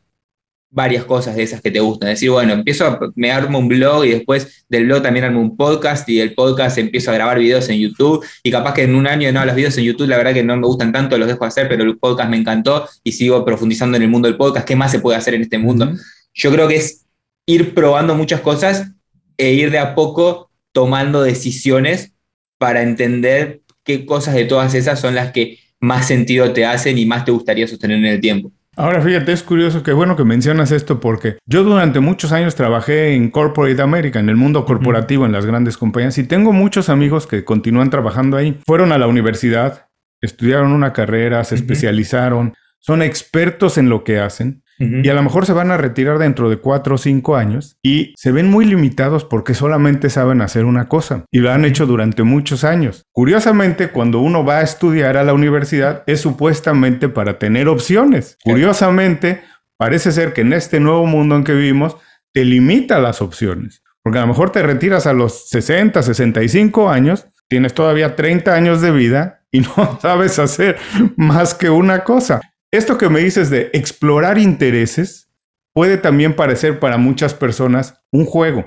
varias 0.73 1.05
cosas 1.05 1.35
de 1.35 1.43
esas 1.43 1.61
que 1.61 1.69
te 1.69 1.79
gustan. 1.79 2.09
Decir, 2.09 2.31
bueno, 2.31 2.53
empiezo, 2.53 2.85
a, 2.85 2.99
me 3.15 3.31
armo 3.31 3.59
un 3.59 3.67
blog 3.67 4.05
y 4.05 4.09
después 4.09 4.65
del 4.67 4.85
blog 4.85 5.03
también 5.03 5.23
armo 5.23 5.39
un 5.39 5.55
podcast 5.55 6.09
y 6.09 6.17
del 6.17 6.33
podcast 6.33 6.79
empiezo 6.79 7.11
a 7.11 7.13
grabar 7.13 7.37
videos 7.37 7.69
en 7.69 7.79
YouTube 7.79 8.25
y 8.41 8.49
capaz 8.49 8.73
que 8.73 8.83
en 8.83 8.95
un 8.95 9.05
año, 9.05 9.31
no, 9.31 9.45
los 9.45 9.55
videos 9.55 9.77
en 9.77 9.83
YouTube 9.83 10.07
la 10.07 10.17
verdad 10.17 10.33
que 10.33 10.43
no 10.43 10.57
me 10.57 10.65
gustan 10.65 10.91
tanto, 10.91 11.17
los 11.17 11.27
dejo 11.27 11.45
hacer, 11.45 11.69
pero 11.69 11.83
el 11.83 11.97
podcast 11.97 12.29
me 12.29 12.37
encantó 12.37 12.89
y 13.03 13.11
sigo 13.11 13.45
profundizando 13.45 13.97
en 13.97 14.03
el 14.03 14.09
mundo 14.09 14.27
del 14.27 14.35
podcast. 14.35 14.67
¿Qué 14.67 14.75
más 14.75 14.91
se 14.91 14.99
puede 14.99 15.15
hacer 15.15 15.35
en 15.35 15.43
este 15.43 15.59
mundo? 15.59 15.93
Yo 16.33 16.51
creo 16.51 16.67
que 16.67 16.77
es 16.77 17.05
ir 17.45 17.75
probando 17.75 18.15
muchas 18.15 18.41
cosas 18.41 18.91
e 19.37 19.53
ir 19.53 19.69
de 19.69 19.77
a 19.77 19.93
poco 19.93 20.49
tomando 20.71 21.21
decisiones 21.21 22.13
para 22.57 22.81
entender 22.81 23.61
qué 23.83 24.07
cosas 24.07 24.33
de 24.33 24.45
todas 24.45 24.73
esas 24.73 24.99
son 24.99 25.13
las 25.13 25.31
que 25.31 25.59
más 25.79 26.07
sentido 26.07 26.51
te 26.51 26.65
hacen 26.65 26.97
y 26.97 27.05
más 27.05 27.25
te 27.25 27.31
gustaría 27.31 27.67
sostener 27.67 27.97
en 27.97 28.05
el 28.05 28.21
tiempo. 28.21 28.51
Ahora 28.75 29.01
fíjate, 29.01 29.31
es 29.31 29.43
curioso, 29.43 29.83
que 29.83 29.93
bueno 29.93 30.15
que 30.15 30.23
mencionas 30.23 30.71
esto 30.71 30.99
porque 30.99 31.37
yo 31.45 31.63
durante 31.63 31.99
muchos 31.99 32.31
años 32.31 32.55
trabajé 32.55 33.13
en 33.13 33.29
Corporate 33.29 33.79
America, 33.79 34.19
en 34.19 34.29
el 34.29 34.35
mundo 34.35 34.65
corporativo, 34.65 35.27
en 35.27 35.31
las 35.31 35.45
grandes 35.45 35.77
compañías, 35.77 36.17
y 36.17 36.23
tengo 36.23 36.51
muchos 36.53 36.89
amigos 36.89 37.27
que 37.27 37.45
continúan 37.45 37.91
trabajando 37.91 38.35
ahí. 38.35 38.59
Fueron 38.65 38.91
a 38.91 38.97
la 38.97 39.05
universidad, 39.05 39.89
estudiaron 40.21 40.71
una 40.71 40.91
carrera, 40.91 41.43
se 41.43 41.53
especializaron, 41.53 42.55
son 42.79 43.03
expertos 43.03 43.77
en 43.77 43.89
lo 43.89 44.03
que 44.03 44.19
hacen 44.19 44.62
y 44.79 45.07
a 45.07 45.13
lo 45.13 45.23
mejor 45.23 45.45
se 45.45 45.53
van 45.53 45.71
a 45.71 45.77
retirar 45.77 46.17
dentro 46.17 46.49
de 46.49 46.57
cuatro 46.57 46.95
o 46.95 46.97
cinco 46.97 47.35
años 47.35 47.77
y 47.83 48.13
se 48.17 48.31
ven 48.31 48.49
muy 48.49 48.65
limitados 48.65 49.23
porque 49.23 49.53
solamente 49.53 50.09
saben 50.09 50.41
hacer 50.41 50.65
una 50.65 50.87
cosa 50.87 51.25
y 51.31 51.39
lo 51.39 51.51
han 51.51 51.63
hecho 51.63 51.85
durante 51.85 52.23
muchos 52.23 52.63
años. 52.63 53.05
Curiosamente, 53.11 53.89
cuando 53.89 54.19
uno 54.19 54.43
va 54.43 54.57
a 54.57 54.63
estudiar 54.63 55.17
a 55.17 55.23
la 55.23 55.33
universidad 55.33 56.03
es 56.07 56.21
supuestamente 56.21 57.07
para 57.07 57.39
tener 57.39 57.67
opciones. 57.67 58.37
Curiosamente, 58.43 59.41
parece 59.77 60.11
ser 60.11 60.33
que 60.33 60.41
en 60.41 60.53
este 60.53 60.79
nuevo 60.79 61.05
mundo 61.05 61.35
en 61.35 61.43
que 61.43 61.53
vivimos 61.53 61.97
te 62.33 62.43
limita 62.43 62.99
las 62.99 63.21
opciones. 63.21 63.83
Porque 64.01 64.19
a 64.19 64.21
lo 64.21 64.27
mejor 64.27 64.51
te 64.51 64.61
retiras 64.63 65.07
a 65.07 65.13
los 65.13 65.49
60, 65.49 66.03
65 66.03 66.89
años, 66.89 67.27
tienes 67.47 67.73
todavía 67.73 68.15
30 68.15 68.53
años 68.53 68.81
de 68.81 68.91
vida 68.91 69.45
y 69.51 69.59
no 69.77 69.99
sabes 70.01 70.39
hacer 70.39 70.77
más 71.15 71.53
que 71.53 71.69
una 71.69 72.03
cosa. 72.03 72.41
Esto 72.73 72.97
que 72.97 73.07
me 73.07 73.19
dices 73.19 73.51
de 73.51 73.69
explorar 73.73 74.39
intereses 74.39 75.29
puede 75.73 75.95
también 75.97 76.35
parecer 76.35 76.79
para 76.79 76.97
muchas 76.97 77.35
personas 77.35 78.03
un 78.11 78.25
juego. 78.25 78.65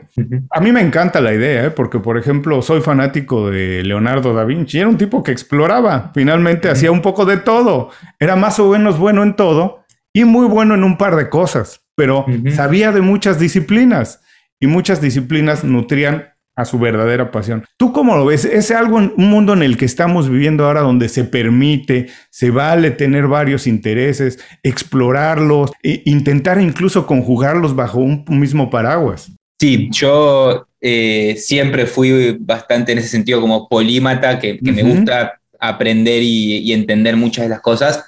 A 0.51 0.61
mí 0.61 0.71
me 0.71 0.81
encanta 0.81 1.21
la 1.21 1.35
idea, 1.35 1.65
¿eh? 1.65 1.71
porque 1.73 1.99
por 1.99 2.17
ejemplo 2.17 2.63
soy 2.63 2.83
fanático 2.83 3.51
de 3.51 3.83
Leonardo 3.83 4.33
da 4.33 4.45
Vinci. 4.45 4.79
Era 4.79 4.87
un 4.87 4.97
tipo 4.97 5.25
que 5.25 5.33
exploraba, 5.33 6.13
finalmente 6.15 6.69
hacía 6.69 6.93
un 6.93 7.03
poco 7.03 7.25
de 7.25 7.39
todo. 7.39 7.91
Era 8.21 8.37
más 8.37 8.61
o 8.61 8.71
menos 8.71 8.97
bueno 8.97 9.25
en 9.25 9.35
todo 9.35 9.85
y 10.13 10.25
muy 10.25 10.47
bueno 10.47 10.77
en 10.77 10.85
un 10.85 10.99
par 10.99 11.17
de 11.17 11.29
cosas, 11.29 11.85
pero 11.97 12.27
sabía 12.55 12.93
de 12.93 13.01
muchas 13.01 13.41
disciplinas 13.41 14.21
y 14.61 14.69
muchas 14.69 15.01
disciplinas 15.01 15.65
nutrían 15.65 16.29
a 16.57 16.65
su 16.65 16.79
verdadera 16.79 17.31
pasión. 17.31 17.65
¿Tú 17.77 17.93
cómo 17.93 18.17
lo 18.17 18.25
ves? 18.25 18.45
¿Es 18.45 18.71
algo 18.71 18.99
en 18.99 19.13
un 19.17 19.31
mundo 19.31 19.53
en 19.53 19.63
el 19.63 19.77
que 19.77 19.85
estamos 19.85 20.29
viviendo 20.29 20.65
ahora 20.65 20.81
donde 20.81 21.09
se 21.09 21.25
permite, 21.25 22.07
se 22.31 22.51
vale 22.51 22.91
tener 22.91 23.29
varios 23.29 23.67
intereses, 23.67 24.39
explorarlos 24.63 25.71
e 25.83 26.03
intentar 26.07 26.61
incluso 26.61 27.07
conjugarlos 27.07 27.77
bajo 27.77 27.99
un 28.01 28.25
mismo 28.29 28.71
paraguas? 28.71 29.31
Sí, 29.59 29.89
yo 29.91 30.67
eh, 30.81 31.37
siempre 31.39 31.87
fui 31.87 32.37
bastante 32.39 32.93
en 32.93 32.99
ese 32.99 33.09
sentido 33.09 33.41
como 33.41 33.69
polímata, 33.69 34.39
que, 34.39 34.59
me 34.61 34.83
gusta 34.83 35.41
aprender 35.59 36.23
y, 36.23 36.73
entender 36.73 37.17
muchas 37.17 37.47
de 37.47 37.49
las 37.49 37.61
cosas. 37.61 38.05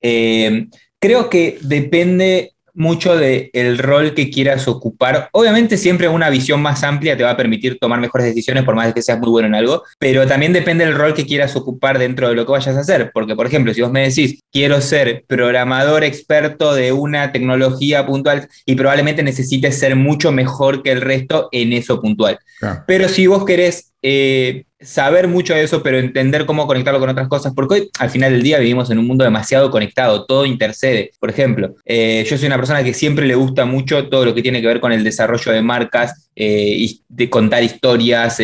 Eh, 0.00 0.68
creo 1.00 1.28
que 1.28 1.58
depende 1.62 2.51
mucho 2.74 3.16
del 3.16 3.50
el 3.52 3.78
rol 3.78 4.14
que 4.14 4.30
quieras 4.30 4.68
ocupar. 4.68 5.28
Obviamente 5.32 5.76
siempre 5.76 6.08
una 6.08 6.30
visión 6.30 6.60
más 6.62 6.82
amplia 6.82 7.16
te 7.16 7.24
va 7.24 7.30
a 7.30 7.36
permitir 7.36 7.78
tomar 7.78 8.00
mejores 8.00 8.26
decisiones 8.26 8.64
por 8.64 8.74
más 8.74 8.86
de 8.86 8.94
que 8.94 9.02
seas 9.02 9.18
muy 9.18 9.30
bueno 9.30 9.48
en 9.48 9.54
algo, 9.54 9.82
pero 9.98 10.26
también 10.26 10.52
depende 10.52 10.84
del 10.84 10.94
rol 10.94 11.14
que 11.14 11.26
quieras 11.26 11.54
ocupar 11.56 11.98
dentro 11.98 12.28
de 12.28 12.34
lo 12.34 12.46
que 12.46 12.52
vayas 12.52 12.76
a 12.76 12.80
hacer. 12.80 13.10
Porque, 13.12 13.36
por 13.36 13.46
ejemplo, 13.46 13.74
si 13.74 13.82
vos 13.82 13.92
me 13.92 14.08
decís, 14.08 14.40
quiero 14.50 14.80
ser 14.80 15.24
programador 15.26 16.04
experto 16.04 16.74
de 16.74 16.92
una 16.92 17.32
tecnología 17.32 18.06
puntual 18.06 18.48
y 18.64 18.74
probablemente 18.74 19.22
necesites 19.22 19.78
ser 19.78 19.96
mucho 19.96 20.32
mejor 20.32 20.82
que 20.82 20.92
el 20.92 21.00
resto 21.00 21.48
en 21.52 21.72
eso 21.72 22.00
puntual. 22.00 22.38
Pero 22.86 23.08
si 23.08 23.26
vos 23.26 23.44
querés... 23.44 23.91
Eh, 24.02 24.64
saber 24.80 25.28
mucho 25.28 25.54
de 25.54 25.62
eso, 25.62 25.80
pero 25.80 25.98
entender 25.98 26.44
cómo 26.44 26.66
conectarlo 26.66 26.98
con 26.98 27.08
otras 27.08 27.28
cosas, 27.28 27.52
porque 27.54 27.74
hoy 27.74 27.90
al 28.00 28.10
final 28.10 28.32
del 28.32 28.42
día 28.42 28.58
vivimos 28.58 28.90
en 28.90 28.98
un 28.98 29.06
mundo 29.06 29.22
demasiado 29.24 29.70
conectado, 29.70 30.26
todo 30.26 30.44
intercede. 30.44 31.12
Por 31.20 31.30
ejemplo, 31.30 31.76
eh, 31.84 32.26
yo 32.28 32.36
soy 32.36 32.48
una 32.48 32.56
persona 32.56 32.82
que 32.82 32.92
siempre 32.92 33.26
le 33.26 33.36
gusta 33.36 33.64
mucho 33.64 34.08
todo 34.08 34.24
lo 34.24 34.34
que 34.34 34.42
tiene 34.42 34.60
que 34.60 34.66
ver 34.66 34.80
con 34.80 34.90
el 34.90 35.04
desarrollo 35.04 35.52
de 35.52 35.62
marcas, 35.62 36.30
eh, 36.34 36.84
de 37.08 37.30
contar 37.30 37.62
historias, 37.62 38.38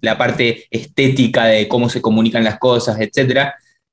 la 0.00 0.16
parte 0.16 0.66
estética 0.70 1.46
de 1.46 1.66
cómo 1.66 1.88
se 1.88 2.00
comunican 2.00 2.44
las 2.44 2.58
cosas, 2.58 3.00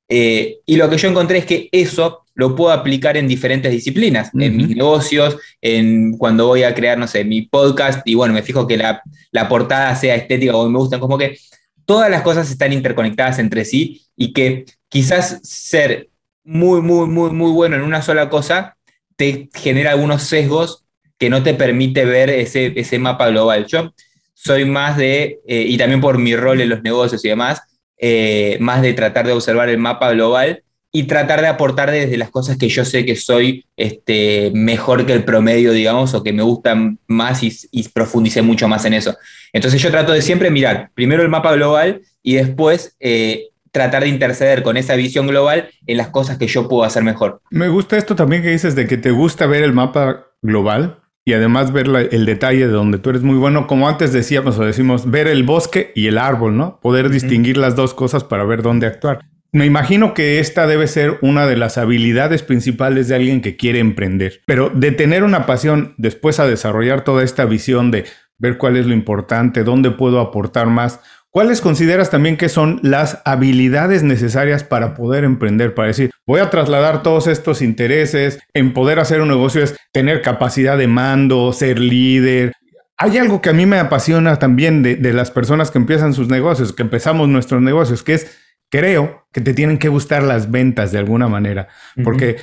etc. 0.07 0.57
y 0.65 0.75
lo 0.75 0.89
que 0.89 0.97
yo 0.97 1.09
encontré 1.09 1.39
es 1.39 1.45
que 1.45 1.69
eso 1.71 2.23
lo 2.33 2.55
puedo 2.55 2.71
aplicar 2.71 3.17
en 3.17 3.27
diferentes 3.27 3.71
disciplinas, 3.71 4.29
en 4.33 4.55
mis 4.55 4.69
negocios, 4.69 5.37
en 5.59 6.17
cuando 6.17 6.45
voy 6.45 6.63
a 6.63 6.75
crear, 6.75 6.97
no 6.97 7.07
sé, 7.07 7.23
mi 7.23 7.41
podcast, 7.41 8.07
y 8.07 8.13
bueno, 8.13 8.33
me 8.33 8.43
fijo 8.43 8.67
que 8.67 8.77
la, 8.77 9.01
la 9.31 9.49
portada 9.49 9.95
sea 9.95 10.15
estética 10.15 10.55
o 10.55 10.69
me 10.69 10.77
gustan, 10.77 10.99
como 10.99 11.17
que 11.17 11.37
todas 11.85 12.11
las 12.11 12.21
cosas 12.21 12.51
están 12.51 12.73
interconectadas 12.73 13.39
entre 13.39 13.65
sí 13.65 14.03
y 14.15 14.33
que 14.33 14.65
quizás 14.87 15.39
ser 15.41 16.09
muy, 16.43 16.81
muy, 16.81 17.07
muy, 17.07 17.31
muy 17.31 17.51
bueno 17.51 17.75
en 17.75 17.81
una 17.81 18.01
sola 18.01 18.29
cosa 18.29 18.77
te 19.15 19.49
genera 19.53 19.91
algunos 19.91 20.23
sesgos 20.23 20.85
que 21.17 21.29
no 21.29 21.43
te 21.43 21.53
permite 21.53 22.05
ver 22.05 22.29
ese, 22.29 22.73
ese 22.79 22.99
mapa 22.99 23.29
global. 23.29 23.65
Yo 23.65 23.93
soy 24.33 24.65
más 24.65 24.97
de, 24.97 25.39
eh, 25.47 25.65
y 25.67 25.77
también 25.77 25.99
por 25.99 26.19
mi 26.19 26.35
rol 26.35 26.61
en 26.61 26.69
los 26.69 26.83
negocios 26.83 27.25
y 27.25 27.29
demás, 27.29 27.61
eh, 27.97 28.57
más 28.59 28.81
de 28.81 28.93
tratar 28.93 29.25
de 29.25 29.33
observar 29.33 29.69
el 29.69 29.77
mapa 29.77 30.11
global 30.11 30.63
y 30.91 31.03
tratar 31.03 31.41
de 31.41 31.47
aportar 31.47 31.91
desde 31.91 32.17
las 32.17 32.29
cosas 32.29 32.57
que 32.57 32.69
yo 32.69 32.85
sé 32.85 33.05
que 33.05 33.15
soy 33.15 33.65
este, 33.75 34.51
mejor 34.53 35.05
que 35.05 35.13
el 35.13 35.23
promedio, 35.23 35.71
digamos, 35.71 36.13
o 36.13 36.23
que 36.23 36.33
me 36.33 36.43
gustan 36.43 36.97
más 37.07 37.43
y, 37.43 37.89
profundicé 37.89 38.41
mucho 38.41 38.67
más 38.67 38.85
en 38.85 38.93
eso. 38.93 39.15
Entonces 39.53 39.81
yo 39.81 39.91
trato 39.91 40.11
de 40.11 40.21
siempre 40.21 40.49
mirar 40.49 40.89
primero 40.93 41.21
el 41.21 41.29
mapa 41.29 41.53
global 41.53 42.01
y 42.23 42.35
después 42.35 42.95
eh, 42.99 43.49
tratar 43.71 44.03
de 44.03 44.09
interceder 44.09 44.63
con 44.63 44.77
esa 44.77 44.95
visión 44.95 45.27
global 45.27 45.69
en 45.85 45.97
las 45.97 46.07
cosas 46.07 46.37
que 46.37 46.47
yo 46.47 46.67
puedo 46.67 46.83
hacer 46.83 47.03
mejor. 47.03 47.41
Me 47.51 47.67
gusta 47.67 47.97
esto 47.97 48.15
también 48.15 48.41
que 48.41 48.49
dices 48.49 48.75
de 48.75 48.87
que 48.87 48.97
te 48.97 49.11
gusta 49.11 49.45
ver 49.45 49.63
el 49.63 49.73
mapa 49.73 50.27
global 50.41 50.99
y 51.27 51.33
además 51.33 51.73
ver 51.73 51.87
el 52.09 52.25
detalle 52.25 52.67
de 52.67 52.71
donde 52.71 52.99
tú 52.99 53.09
eres 53.09 53.21
muy 53.21 53.35
bueno, 53.35 53.67
como 53.67 53.89
antes 53.89 54.13
decíamos 54.13 54.57
o 54.59 54.63
decimos, 54.63 55.11
ver 55.11 55.27
el 55.27 55.43
bosque 55.43 55.91
y 55.93 56.07
el 56.07 56.17
árbol, 56.17 56.55
¿no? 56.55 56.79
Poder 56.79 57.09
distinguir 57.09 57.57
las 57.57 57.75
dos 57.75 57.93
cosas 57.93 58.23
para 58.23 58.45
ver 58.45 58.61
dónde 58.61 58.87
actuar. 58.87 59.25
Me 59.51 59.65
imagino 59.65 60.13
que 60.13 60.39
esta 60.39 60.67
debe 60.67 60.87
ser 60.87 61.17
una 61.21 61.45
de 61.45 61.57
las 61.57 61.77
habilidades 61.77 62.43
principales 62.43 63.09
de 63.09 63.15
alguien 63.15 63.41
que 63.41 63.57
quiere 63.57 63.79
emprender, 63.79 64.39
pero 64.45 64.69
de 64.69 64.93
tener 64.93 65.25
una 65.25 65.45
pasión 65.45 65.95
después 65.97 66.39
a 66.39 66.47
desarrollar 66.47 67.03
toda 67.03 67.25
esta 67.25 67.43
visión 67.43 67.91
de 67.91 68.05
ver 68.37 68.57
cuál 68.57 68.77
es 68.77 68.85
lo 68.85 68.93
importante, 68.93 69.65
dónde 69.65 69.91
puedo 69.91 70.21
aportar 70.21 70.67
más. 70.67 71.01
¿Cuáles 71.37 71.61
consideras 71.61 72.09
también 72.09 72.35
que 72.35 72.49
son 72.49 72.79
las 72.81 73.21
habilidades 73.23 74.01
necesarias 74.01 74.63
para 74.63 74.95
poder 74.95 75.23
emprender? 75.23 75.75
Para 75.75 75.89
decir, 75.89 76.09
voy 76.25 76.39
a 76.39 76.49
trasladar 76.49 77.03
todos 77.03 77.27
estos 77.27 77.61
intereses, 77.61 78.39
en 78.55 78.73
poder 78.73 78.97
hacer 78.97 79.21
un 79.21 79.27
negocio 79.27 79.61
es 79.61 79.77
tener 79.91 80.23
capacidad 80.23 80.79
de 80.79 80.87
mando, 80.87 81.53
ser 81.53 81.77
líder. 81.77 82.53
Hay 82.97 83.19
algo 83.19 83.39
que 83.39 83.51
a 83.51 83.53
mí 83.53 83.67
me 83.67 83.77
apasiona 83.77 84.39
también 84.39 84.81
de, 84.81 84.97
las 85.13 85.29
personas 85.29 85.69
que 85.69 85.77
empiezan 85.77 86.15
sus 86.15 86.27
negocios, 86.27 86.73
que 86.73 86.81
empezamos 86.81 87.29
nuestros 87.29 87.61
negocios, 87.61 88.01
que 88.01 88.15
es, 88.15 88.35
creo 88.71 89.27
que 89.31 89.39
te 89.39 89.53
tienen 89.53 89.77
que 89.77 89.89
gustar 89.89 90.23
las 90.23 90.49
ventas 90.49 90.91
de 90.91 90.97
alguna 90.97 91.27
manera, 91.27 91.67
porque 92.03 92.37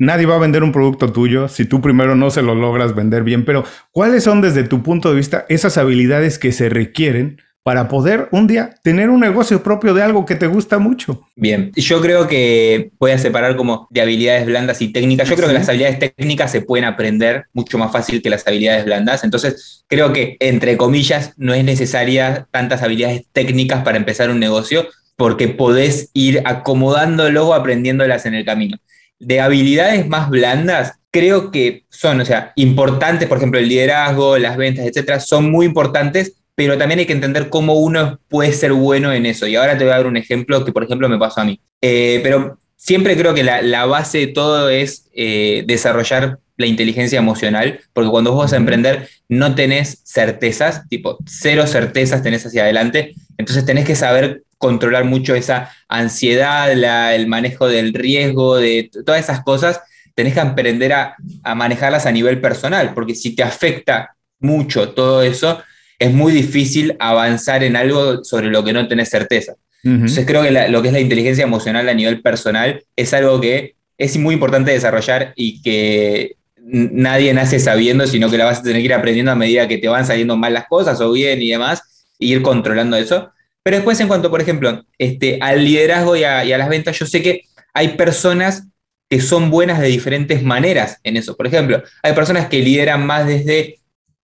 Nadie 0.00 0.26
va 0.26 0.36
a 0.36 0.38
vender 0.38 0.62
un 0.62 0.70
producto 0.70 1.12
tuyo 1.12 1.48
si 1.48 1.64
tú 1.64 1.80
primero 1.80 2.14
no 2.14 2.30
se 2.30 2.40
lo 2.40 2.54
logras 2.54 2.94
vender 2.94 3.24
bien, 3.24 3.44
pero 3.44 3.64
¿cuáles 3.90 4.22
son 4.22 4.40
desde 4.40 4.62
tu 4.62 4.84
punto 4.84 5.10
de 5.10 5.16
vista 5.16 5.44
esas 5.48 5.76
habilidades 5.76 6.38
que 6.38 6.52
se 6.52 6.68
requieren 6.68 7.42
para 7.68 7.86
poder 7.86 8.28
un 8.30 8.46
día 8.46 8.70
tener 8.82 9.10
un 9.10 9.20
negocio 9.20 9.62
propio 9.62 9.92
de 9.92 10.02
algo 10.02 10.24
que 10.24 10.36
te 10.36 10.46
gusta 10.46 10.78
mucho? 10.78 11.28
Bien, 11.36 11.70
yo 11.76 12.00
creo 12.00 12.26
que 12.26 12.92
voy 12.98 13.10
a 13.10 13.18
separar 13.18 13.56
como 13.56 13.86
de 13.90 14.00
habilidades 14.00 14.46
blandas 14.46 14.80
y 14.80 14.90
técnicas. 14.90 15.28
Yo 15.28 15.36
creo 15.36 15.48
que 15.48 15.52
las 15.52 15.68
habilidades 15.68 15.98
técnicas 15.98 16.50
se 16.50 16.62
pueden 16.62 16.86
aprender 16.86 17.44
mucho 17.52 17.76
más 17.76 17.92
fácil 17.92 18.22
que 18.22 18.30
las 18.30 18.46
habilidades 18.46 18.86
blandas. 18.86 19.22
Entonces, 19.22 19.84
creo 19.86 20.14
que, 20.14 20.38
entre 20.40 20.78
comillas, 20.78 21.34
no 21.36 21.52
es 21.52 21.62
necesaria 21.62 22.48
tantas 22.50 22.82
habilidades 22.82 23.26
técnicas 23.34 23.84
para 23.84 23.98
empezar 23.98 24.30
un 24.30 24.40
negocio 24.40 24.86
porque 25.16 25.48
podés 25.48 26.08
ir 26.14 26.40
acomodándolo 26.46 27.48
o 27.48 27.52
aprendiéndolas 27.52 28.24
en 28.24 28.32
el 28.32 28.46
camino 28.46 28.78
de 29.18 29.40
habilidades 29.40 30.06
más 30.08 30.30
blandas, 30.30 30.94
creo 31.10 31.50
que 31.50 31.84
son, 31.88 32.20
o 32.20 32.24
sea, 32.24 32.52
importantes, 32.56 33.28
por 33.28 33.38
ejemplo, 33.38 33.58
el 33.58 33.68
liderazgo, 33.68 34.38
las 34.38 34.56
ventas, 34.56 34.86
etcétera, 34.86 35.20
son 35.20 35.50
muy 35.50 35.66
importantes, 35.66 36.34
pero 36.58 36.76
también 36.76 36.98
hay 36.98 37.06
que 37.06 37.12
entender 37.12 37.50
cómo 37.50 37.74
uno 37.74 38.18
puede 38.26 38.52
ser 38.52 38.72
bueno 38.72 39.12
en 39.12 39.26
eso. 39.26 39.46
Y 39.46 39.54
ahora 39.54 39.78
te 39.78 39.84
voy 39.84 39.92
a 39.92 39.98
dar 39.98 40.08
un 40.08 40.16
ejemplo 40.16 40.64
que, 40.64 40.72
por 40.72 40.82
ejemplo, 40.82 41.08
me 41.08 41.16
pasó 41.16 41.40
a 41.40 41.44
mí. 41.44 41.60
Eh, 41.80 42.18
pero 42.24 42.58
siempre 42.74 43.16
creo 43.16 43.32
que 43.32 43.44
la, 43.44 43.86
base 43.86 44.18
de 44.18 44.26
todo 44.26 44.68
es 44.68 45.08
eh, 45.14 45.62
desarrollar 45.68 46.40
la 46.56 46.66
inteligencia 46.66 47.20
emocional, 47.20 47.78
porque 47.92 48.10
cuando 48.10 48.32
vos 48.32 48.46
vas 48.46 48.54
a 48.54 48.56
emprender 48.56 49.08
no 49.28 49.54
tenés 49.54 50.02
certezas, 50.04 50.88
tipo, 50.88 51.18
cero 51.26 51.64
certezas 51.68 52.24
tenés 52.24 52.44
hacia 52.44 52.64
adelante, 52.64 53.14
entonces 53.36 53.64
tenés 53.64 53.84
que 53.84 53.94
saber 53.94 54.42
controlar 54.58 55.04
mucho 55.04 55.36
esa 55.36 55.70
ansiedad, 55.86 56.72
el 57.14 57.28
manejo 57.28 57.68
del 57.68 57.94
riesgo, 57.94 58.56
de 58.56 58.90
todas 59.06 59.20
esas 59.20 59.44
cosas, 59.44 59.80
tenés 60.16 60.34
que 60.34 60.40
aprender 60.40 60.92
a, 60.92 61.14
manejarlas 61.54 62.04
a 62.04 62.10
nivel 62.10 62.40
personal, 62.40 62.94
porque 62.94 63.14
si 63.14 63.36
te 63.36 63.44
afecta 63.44 64.16
mucho 64.40 64.88
todo 64.88 65.22
eso, 65.22 65.62
es 65.98 66.12
muy 66.12 66.32
difícil 66.32 66.96
avanzar 66.98 67.64
en 67.64 67.76
algo 67.76 68.24
sobre 68.24 68.48
lo 68.48 68.64
que 68.64 68.72
no 68.72 68.86
tenés 68.88 69.08
certeza. 69.08 69.54
Entonces 69.84 70.26
creo 70.26 70.42
que 70.42 70.50
lo 70.50 70.82
que 70.82 70.88
es 70.88 70.94
la 70.94 71.00
inteligencia 71.00 71.44
emocional 71.44 71.88
a 71.88 71.94
nivel 71.94 72.20
personal 72.20 72.82
es 72.96 73.14
algo 73.14 73.40
que 73.40 73.76
es 73.96 74.16
muy 74.18 74.34
importante 74.34 74.72
desarrollar 74.72 75.32
y 75.36 75.62
que 75.62 76.36
nadie 76.70 77.32
nace 77.32 77.58
sabiendo, 77.58 78.06
sino 78.06 78.30
que 78.30 78.38
la 78.38 78.44
vas 78.44 78.58
a 78.58 78.62
tener 78.62 78.78
que 78.78 78.86
ir 78.86 78.94
aprendiendo 78.94 79.32
a 79.32 79.36
medida 79.36 79.68
que 79.68 79.78
te 79.78 79.88
van 79.88 80.06
saliendo 80.06 80.36
mal 80.36 80.52
las 80.52 80.66
cosas 80.66 81.00
o 81.00 81.12
bien 81.12 81.40
y 81.40 81.50
demás, 81.50 82.06
e 82.18 82.26
ir 82.26 82.42
controlando 82.42 82.96
eso. 82.96 83.30
Pero 83.62 83.76
después, 83.76 83.98
en 84.00 84.08
cuanto, 84.08 84.30
por 84.30 84.40
ejemplo, 84.40 84.84
este, 84.98 85.38
al 85.40 85.64
liderazgo 85.64 86.16
y 86.16 86.24
a, 86.24 86.44
las 86.44 86.68
ventas, 86.68 86.98
yo 86.98 87.06
sé 87.06 87.22
que 87.22 87.42
hay 87.74 87.88
personas 87.88 88.66
que 89.10 89.20
son 89.20 89.50
buenas 89.50 89.80
de 89.80 89.88
diferentes 89.88 90.42
maneras 90.42 90.98
en 91.02 91.16
eso. 91.16 91.36
Por 91.36 91.46
ejemplo, 91.46 91.82
hay 92.02 92.12
personas 92.12 92.48
que 92.48 92.60
lideran 92.60 93.06
más 93.06 93.26
desde 93.26 93.77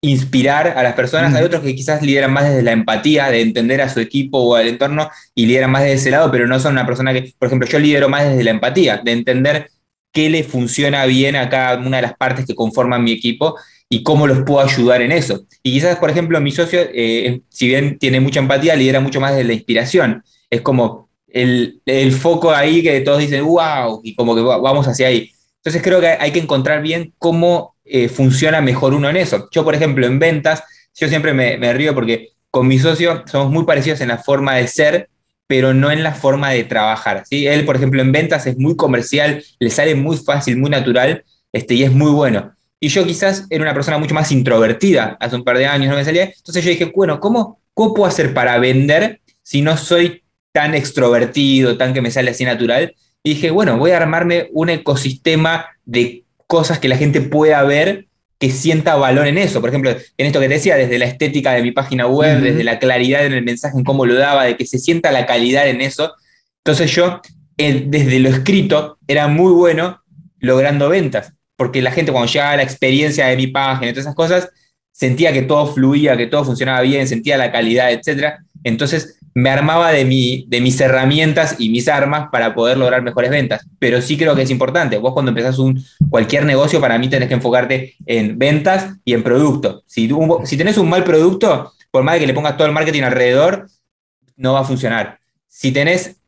inspirar 0.05 0.75
a 0.77 0.83
las 0.83 0.93
personas, 0.93 1.35
hay 1.35 1.45
otros 1.45 1.63
que 1.63 1.75
quizás 1.75 2.03
lideran 2.03 2.33
más 2.33 2.45
desde 2.45 2.63
la 2.63 2.73
empatía, 2.73 3.31
de 3.31 3.41
entender 3.41 3.81
a 3.81 3.89
su 3.89 4.01
equipo 4.01 4.39
o 4.39 4.55
al 4.55 4.69
entorno 4.69 5.11
y 5.35 5.47
lideran 5.47 5.71
más 5.71 5.83
desde 5.83 5.95
ese 5.95 6.11
lado, 6.11 6.31
pero 6.31 6.47
no 6.47 6.61
son 6.61 6.73
una 6.73 6.85
persona 6.85 7.13
que, 7.13 7.33
por 7.39 7.47
ejemplo, 7.47 7.67
yo 7.67 7.79
lidero 7.79 8.09
más 8.09 8.29
desde 8.29 8.45
la 8.45 8.51
empatía, 8.51 9.01
de 9.03 9.13
entender 9.13 9.71
qué 10.13 10.29
le 10.29 10.45
funciona 10.45 11.07
bien 11.07 11.37
a 11.37 11.49
cada 11.49 11.79
una 11.79 11.97
de 11.97 12.03
las 12.03 12.17
partes 12.17 12.45
que 12.45 12.55
conforman 12.55 13.03
mi 13.03 13.13
equipo 13.13 13.57
y 13.89 14.03
cómo 14.03 14.27
los 14.27 14.43
puedo 14.43 14.61
ayudar 14.61 15.01
en 15.01 15.13
eso. 15.13 15.47
Y 15.63 15.73
quizás, 15.73 15.97
por 15.97 16.11
ejemplo, 16.11 16.41
mi 16.41 16.53
socio, 16.53 16.81
eh, 16.93 17.41
si 17.49 17.67
bien 17.69 17.99
tiene 17.99 18.21
mucha 18.21 18.41
empatía, 18.41 18.77
lidera 18.77 19.01
mucho 19.01 19.21
más 19.21 19.35
de 19.35 19.45
la 19.45 19.55
inspiración. 19.55 20.23
Es 20.51 20.61
como 20.61 21.09
el, 21.29 21.81
foco 22.13 22.53
ahí 22.53 22.83
que 22.83 23.01
todos 23.01 23.21
dicen, 23.21 23.45
wow, 23.45 24.01
y 24.05 24.15
como 24.15 24.35
que 24.35 24.43
vamos 24.43 24.87
hacia 24.87 25.09
ahí. 25.09 25.31
Entonces 25.57 25.83
creo 25.83 26.01
que 26.01 26.09
hay 26.09 26.31
que 26.31 26.41
encontrar 26.41 26.83
bien 26.83 27.15
cómo 27.19 27.74
eh, 27.85 28.09
funciona 28.09 28.61
mejor 28.61 28.95
uno 28.95 29.09
en 29.11 29.17
eso. 29.17 29.49
Yo, 29.51 29.65
por 29.65 29.75
ejemplo, 29.75 30.07
en 30.07 30.19
ventas, 30.19 30.63
yo 30.95 31.09
siempre 31.09 31.35
me, 31.35 31.73
río 31.73 31.95
porque 31.95 32.31
con 32.51 32.67
mi 32.67 32.79
socio 32.79 33.25
somos 33.27 33.51
muy 33.53 33.65
parecidos 33.65 34.01
en 34.01 34.09
la 34.09 34.19
forma 34.19 34.55
de 34.55 34.67
ser, 34.67 35.09
pero 35.47 35.75
no 35.75 35.91
en 35.91 36.03
la 36.03 36.13
forma 36.15 36.51
de 36.51 36.65
trabajar. 36.65 37.25
¿sí? 37.29 37.47
Él, 37.47 37.65
por 37.65 37.77
ejemplo, 37.77 38.01
en 38.01 38.13
ventas 38.13 38.47
es 38.47 38.57
muy 38.57 38.77
comercial, 38.77 39.45
le 39.59 39.71
sale 39.71 39.95
muy 39.95 40.17
fácil, 40.17 40.57
muy 40.57 40.71
natural, 40.71 41.25
este, 41.53 41.75
y 41.75 41.83
es 41.85 41.93
muy 41.93 42.11
bueno. 42.11 42.55
Y 42.81 42.89
yo 42.89 43.07
quizás 43.07 43.47
era 43.51 43.63
una 43.63 43.75
persona 43.75 43.99
mucho 43.99 44.15
más 44.15 44.31
introvertida, 44.33 45.17
hace 45.21 45.37
un 45.37 45.45
par 45.45 45.59
de 45.59 45.67
años 45.67 45.91
no 45.91 45.97
me 45.97 46.05
salía. 46.05 46.25
Entonces 46.25 46.65
yo 46.65 46.71
dije, 46.71 46.93
bueno, 46.95 47.21
¿cómo, 47.21 47.61
cómo 47.73 47.95
puedo 47.95 48.09
hacer 48.09 48.35
para 48.35 48.59
vender 48.59 49.21
si 49.43 49.63
no 49.63 49.77
soy 49.77 50.23
tan 50.53 50.75
extrovertido, 50.75 51.77
tan 51.77 51.95
que 51.95 52.03
me 52.03 52.11
sale 52.11 52.31
así 52.31 52.45
natural? 52.45 52.95
Y 53.23 53.31
dije, 53.35 53.51
bueno, 53.51 53.79
voy 53.79 53.93
a 53.93 53.97
armarme 53.97 54.49
un 54.53 54.69
ecosistema 54.69 55.67
de 55.85 56.24
cosas 56.47 56.79
que 56.79 56.89
la 56.89 56.97
gente 56.97 57.21
pueda 57.21 57.63
ver 57.63 58.07
que 58.39 58.51
sienta 58.51 58.97
valor 58.97 59.27
en 59.27 59.39
eso. 59.39 59.61
Por 59.61 59.71
ejemplo, 59.71 59.91
en 59.91 60.27
esto 60.27 60.41
que 60.41 60.49
te 60.49 60.55
decía, 60.55 60.77
desde 60.77 60.99
la 60.99 61.07
estética 61.07 61.53
de 61.53 61.63
mi 61.63 61.71
página 61.73 62.07
web, 62.07 62.41
desde 62.41 62.65
la 62.65 62.79
claridad 62.79 63.25
en 63.25 63.33
el 63.33 63.43
mensaje, 63.43 63.79
en 63.79 63.85
cómo 63.85 64.07
lo 64.07 64.15
daba, 64.15 64.45
de 64.45 64.57
que 64.57 64.67
se 64.67 64.79
sienta 64.79 65.13
la 65.13 65.27
calidad 65.27 65.69
en 65.69 65.81
eso. 65.81 66.13
Entonces 66.65 66.91
yo, 66.91 67.21
desde 67.57 68.19
lo 68.19 68.29
escrito, 68.29 68.99
era 69.07 69.29
muy 69.29 69.53
bueno 69.53 70.03
logrando 70.41 70.89
ventas, 70.89 71.33
porque 71.57 71.81
la 71.81 71.93
gente 71.93 72.13
cuando 72.13 72.31
llegaba 72.31 72.53
a 72.53 72.57
la 72.57 72.63
experiencia 72.63 73.27
de 73.27 73.37
mi 73.37 73.47
página 73.47 73.91
y 73.91 73.93
todas 73.93 74.07
esas 74.07 74.15
cosas, 74.15 74.51
sentía 74.93 75.33
que 75.33 75.43
todo 75.43 75.67
fluía, 75.67 76.17
que 76.17 76.27
todo 76.27 76.45
funcionaba 76.45 76.81
bien, 76.83 77.09
sentía 77.09 77.37
la 77.37 77.51
calidad, 77.51 77.93
etc. 77.93 78.35
Entonces 78.65 79.19
me 79.35 79.51
armaba 79.51 79.93
de, 79.93 80.05
mi, 80.05 80.47
de 80.49 80.61
mis 80.61 80.81
herramientas 80.81 81.57
y 81.59 81.69
mis 81.69 81.87
armas 81.89 82.29
para 82.33 82.55
poder 82.55 82.79
lograr 82.79 83.03
mejores 83.03 83.31
ventas. 83.31 83.67
Pero 83.79 84.01
sí 84.01 84.17
creo 84.17 84.35
que 84.35 84.43
es 84.43 84.51
importante. 84.51 84.97
Vos 84.99 85.13
cuando 85.13 85.31
empezás 85.31 85.59
un, 85.59 85.85
cualquier 86.09 86.45
negocio, 86.45 86.81
para 86.81 86.99
mí 86.99 87.09
tenés 87.09 87.29
que 87.29 87.35
enfocarte 87.35 87.95
en 88.07 88.39
ventas 88.39 88.95
y 89.05 89.13
en 89.13 89.23
producto. 89.23 89.83
Si, 89.87 90.11
si 90.45 90.57
tenés 90.57 90.79
un 90.79 90.89
mal 90.89 91.05
producto, 91.05 91.73
por 91.91 92.03
más 92.03 92.19
que 92.19 92.27
le 92.27 92.35
pongas 92.35 92.57
todo 92.57 92.67
el 92.67 92.73
marketing 92.73 93.03
alrededor, 93.03 93.69
no 94.37 94.55
va 94.55 94.61
a 94.61 94.65
funcionar. 94.65 95.19
Si 95.47 95.73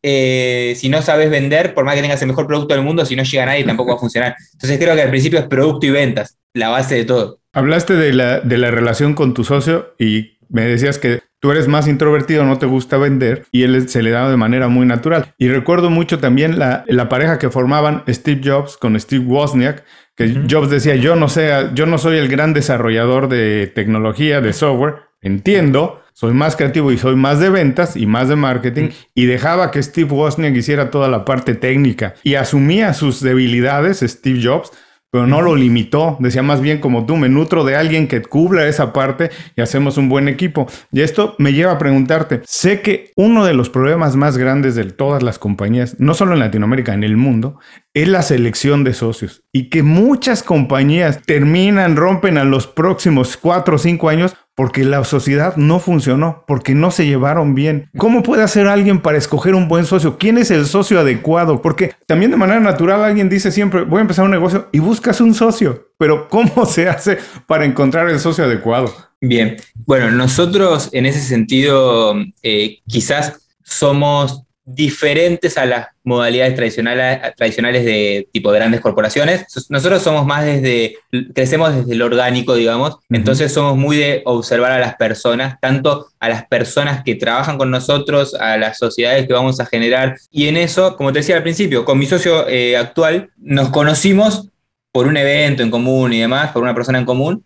eh, 0.02 0.74
si 0.76 0.88
no 0.88 1.02
sabes 1.02 1.30
vender, 1.30 1.74
por 1.74 1.84
más 1.84 1.96
que 1.96 2.02
tengas 2.02 2.22
el 2.22 2.28
mejor 2.28 2.46
producto 2.46 2.74
del 2.74 2.84
mundo, 2.84 3.04
si 3.04 3.16
no 3.16 3.24
llega 3.24 3.46
nadie, 3.46 3.64
tampoco 3.64 3.90
va 3.90 3.96
a 3.96 4.00
funcionar. 4.00 4.36
Entonces 4.52 4.78
creo 4.78 4.94
que 4.94 5.02
al 5.02 5.10
principio 5.10 5.40
es 5.40 5.46
producto 5.46 5.84
y 5.86 5.90
ventas, 5.90 6.38
la 6.54 6.68
base 6.68 6.94
de 6.94 7.04
todo. 7.04 7.40
Hablaste 7.52 7.94
de 7.94 8.12
la, 8.12 8.38
de 8.38 8.56
la 8.56 8.70
relación 8.70 9.14
con 9.14 9.34
tu 9.34 9.42
socio 9.42 9.94
y 9.98 10.38
me 10.48 10.64
decías 10.64 10.98
que 10.98 11.22
tú 11.40 11.50
eres 11.50 11.68
más 11.68 11.88
introvertido, 11.88 12.44
no 12.44 12.58
te 12.58 12.66
gusta 12.66 12.96
vender 12.96 13.44
y 13.52 13.62
él 13.62 13.88
se 13.88 14.02
le 14.02 14.10
da 14.10 14.30
de 14.30 14.36
manera 14.36 14.68
muy 14.68 14.86
natural. 14.86 15.34
Y 15.38 15.48
recuerdo 15.48 15.90
mucho 15.90 16.18
también 16.18 16.58
la, 16.58 16.84
la 16.86 17.08
pareja 17.08 17.38
que 17.38 17.50
formaban 17.50 18.02
Steve 18.08 18.40
Jobs 18.44 18.76
con 18.76 18.98
Steve 18.98 19.24
Wozniak, 19.24 19.84
que 20.16 20.42
Jobs 20.50 20.70
decía, 20.70 20.96
yo 20.96 21.14
no 21.14 21.28
sé, 21.28 21.50
yo 21.74 21.86
no 21.86 21.98
soy 21.98 22.16
el 22.16 22.28
gran 22.28 22.54
desarrollador 22.54 23.28
de 23.28 23.70
tecnología, 23.74 24.40
de 24.40 24.52
software, 24.52 24.96
entiendo, 25.20 26.02
soy 26.14 26.32
más 26.32 26.56
creativo 26.56 26.90
y 26.90 26.96
soy 26.96 27.14
más 27.14 27.40
de 27.40 27.50
ventas 27.50 27.94
y 27.94 28.06
más 28.06 28.30
de 28.30 28.36
marketing 28.36 28.88
y 29.14 29.26
dejaba 29.26 29.70
que 29.70 29.82
Steve 29.82 30.10
Wozniak 30.10 30.56
hiciera 30.56 30.90
toda 30.90 31.08
la 31.08 31.26
parte 31.26 31.54
técnica 31.54 32.14
y 32.22 32.36
asumía 32.36 32.94
sus 32.94 33.20
debilidades, 33.20 34.00
Steve 34.00 34.40
Jobs, 34.42 34.72
pero 35.16 35.26
no 35.26 35.40
lo 35.40 35.56
limitó. 35.56 36.18
Decía 36.20 36.42
más 36.42 36.60
bien 36.60 36.78
como 36.78 37.06
tú, 37.06 37.16
me 37.16 37.30
nutro 37.30 37.64
de 37.64 37.74
alguien 37.74 38.06
que 38.06 38.20
cubra 38.20 38.68
esa 38.68 38.92
parte 38.92 39.30
y 39.56 39.62
hacemos 39.62 39.96
un 39.96 40.10
buen 40.10 40.28
equipo. 40.28 40.66
Y 40.92 41.00
esto 41.00 41.34
me 41.38 41.54
lleva 41.54 41.72
a 41.72 41.78
preguntarte, 41.78 42.42
sé 42.44 42.82
que 42.82 43.12
uno 43.16 43.46
de 43.46 43.54
los 43.54 43.70
problemas 43.70 44.14
más 44.14 44.36
grandes 44.36 44.74
de 44.74 44.84
todas 44.84 45.22
las 45.22 45.38
compañías, 45.38 45.98
no 45.98 46.12
solo 46.12 46.34
en 46.34 46.40
Latinoamérica, 46.40 46.92
en 46.92 47.02
el 47.02 47.16
mundo, 47.16 47.58
es 47.94 48.08
la 48.08 48.20
selección 48.20 48.84
de 48.84 48.92
socios 48.92 49.42
y 49.54 49.70
que 49.70 49.82
muchas 49.82 50.42
compañías 50.42 51.22
terminan, 51.22 51.96
rompen 51.96 52.36
a 52.36 52.44
los 52.44 52.66
próximos 52.66 53.38
cuatro 53.38 53.76
o 53.76 53.78
cinco 53.78 54.10
años 54.10 54.36
porque 54.56 54.84
la 54.84 55.04
sociedad 55.04 55.54
no 55.56 55.78
funcionó, 55.78 56.42
porque 56.46 56.74
no 56.74 56.90
se 56.90 57.06
llevaron 57.06 57.54
bien. 57.54 57.90
¿Cómo 57.96 58.22
puede 58.22 58.42
hacer 58.42 58.66
alguien 58.66 59.00
para 59.00 59.18
escoger 59.18 59.54
un 59.54 59.68
buen 59.68 59.84
socio? 59.84 60.16
¿Quién 60.18 60.38
es 60.38 60.50
el 60.50 60.64
socio 60.64 60.98
adecuado? 60.98 61.60
Porque 61.60 61.92
también 62.06 62.30
de 62.30 62.38
manera 62.38 62.58
natural 62.58 63.04
alguien 63.04 63.28
dice 63.28 63.52
siempre, 63.52 63.82
voy 63.82 63.98
a 63.98 64.00
empezar 64.00 64.24
un 64.24 64.30
negocio 64.30 64.68
y 64.72 64.78
buscas 64.78 65.20
un 65.20 65.34
socio, 65.34 65.90
pero 65.98 66.28
¿cómo 66.28 66.64
se 66.66 66.88
hace 66.88 67.18
para 67.46 67.66
encontrar 67.66 68.08
el 68.08 68.18
socio 68.18 68.44
adecuado? 68.44 68.92
Bien, 69.20 69.56
bueno, 69.74 70.10
nosotros 70.10 70.88
en 70.92 71.04
ese 71.04 71.20
sentido 71.20 72.14
eh, 72.42 72.78
quizás 72.88 73.46
somos 73.62 74.45
diferentes 74.66 75.56
a 75.58 75.64
las 75.64 75.88
modalidades 76.02 76.56
tradicionales, 76.56 77.20
tradicionales 77.36 77.84
de 77.84 78.28
tipo 78.32 78.50
de 78.50 78.58
grandes 78.58 78.80
corporaciones. 78.80 79.46
Nosotros 79.68 80.02
somos 80.02 80.26
más 80.26 80.44
desde, 80.44 80.96
crecemos 81.32 81.74
desde 81.74 81.92
el 81.92 82.02
orgánico, 82.02 82.56
digamos, 82.56 82.98
entonces 83.08 83.52
somos 83.52 83.76
muy 83.76 83.96
de 83.96 84.22
observar 84.24 84.72
a 84.72 84.80
las 84.80 84.96
personas, 84.96 85.58
tanto 85.60 86.08
a 86.18 86.28
las 86.28 86.46
personas 86.46 87.04
que 87.04 87.14
trabajan 87.14 87.58
con 87.58 87.70
nosotros, 87.70 88.34
a 88.34 88.56
las 88.56 88.76
sociedades 88.76 89.28
que 89.28 89.32
vamos 89.32 89.60
a 89.60 89.66
generar. 89.66 90.16
Y 90.32 90.48
en 90.48 90.56
eso, 90.56 90.96
como 90.96 91.12
te 91.12 91.20
decía 91.20 91.36
al 91.36 91.44
principio, 91.44 91.84
con 91.84 91.96
mi 91.96 92.06
socio 92.06 92.48
eh, 92.48 92.76
actual 92.76 93.30
nos 93.36 93.68
conocimos 93.68 94.48
por 94.90 95.06
un 95.06 95.16
evento 95.16 95.62
en 95.62 95.70
común 95.70 96.12
y 96.12 96.20
demás, 96.20 96.50
por 96.50 96.62
una 96.62 96.74
persona 96.74 96.98
en 96.98 97.04
común, 97.04 97.44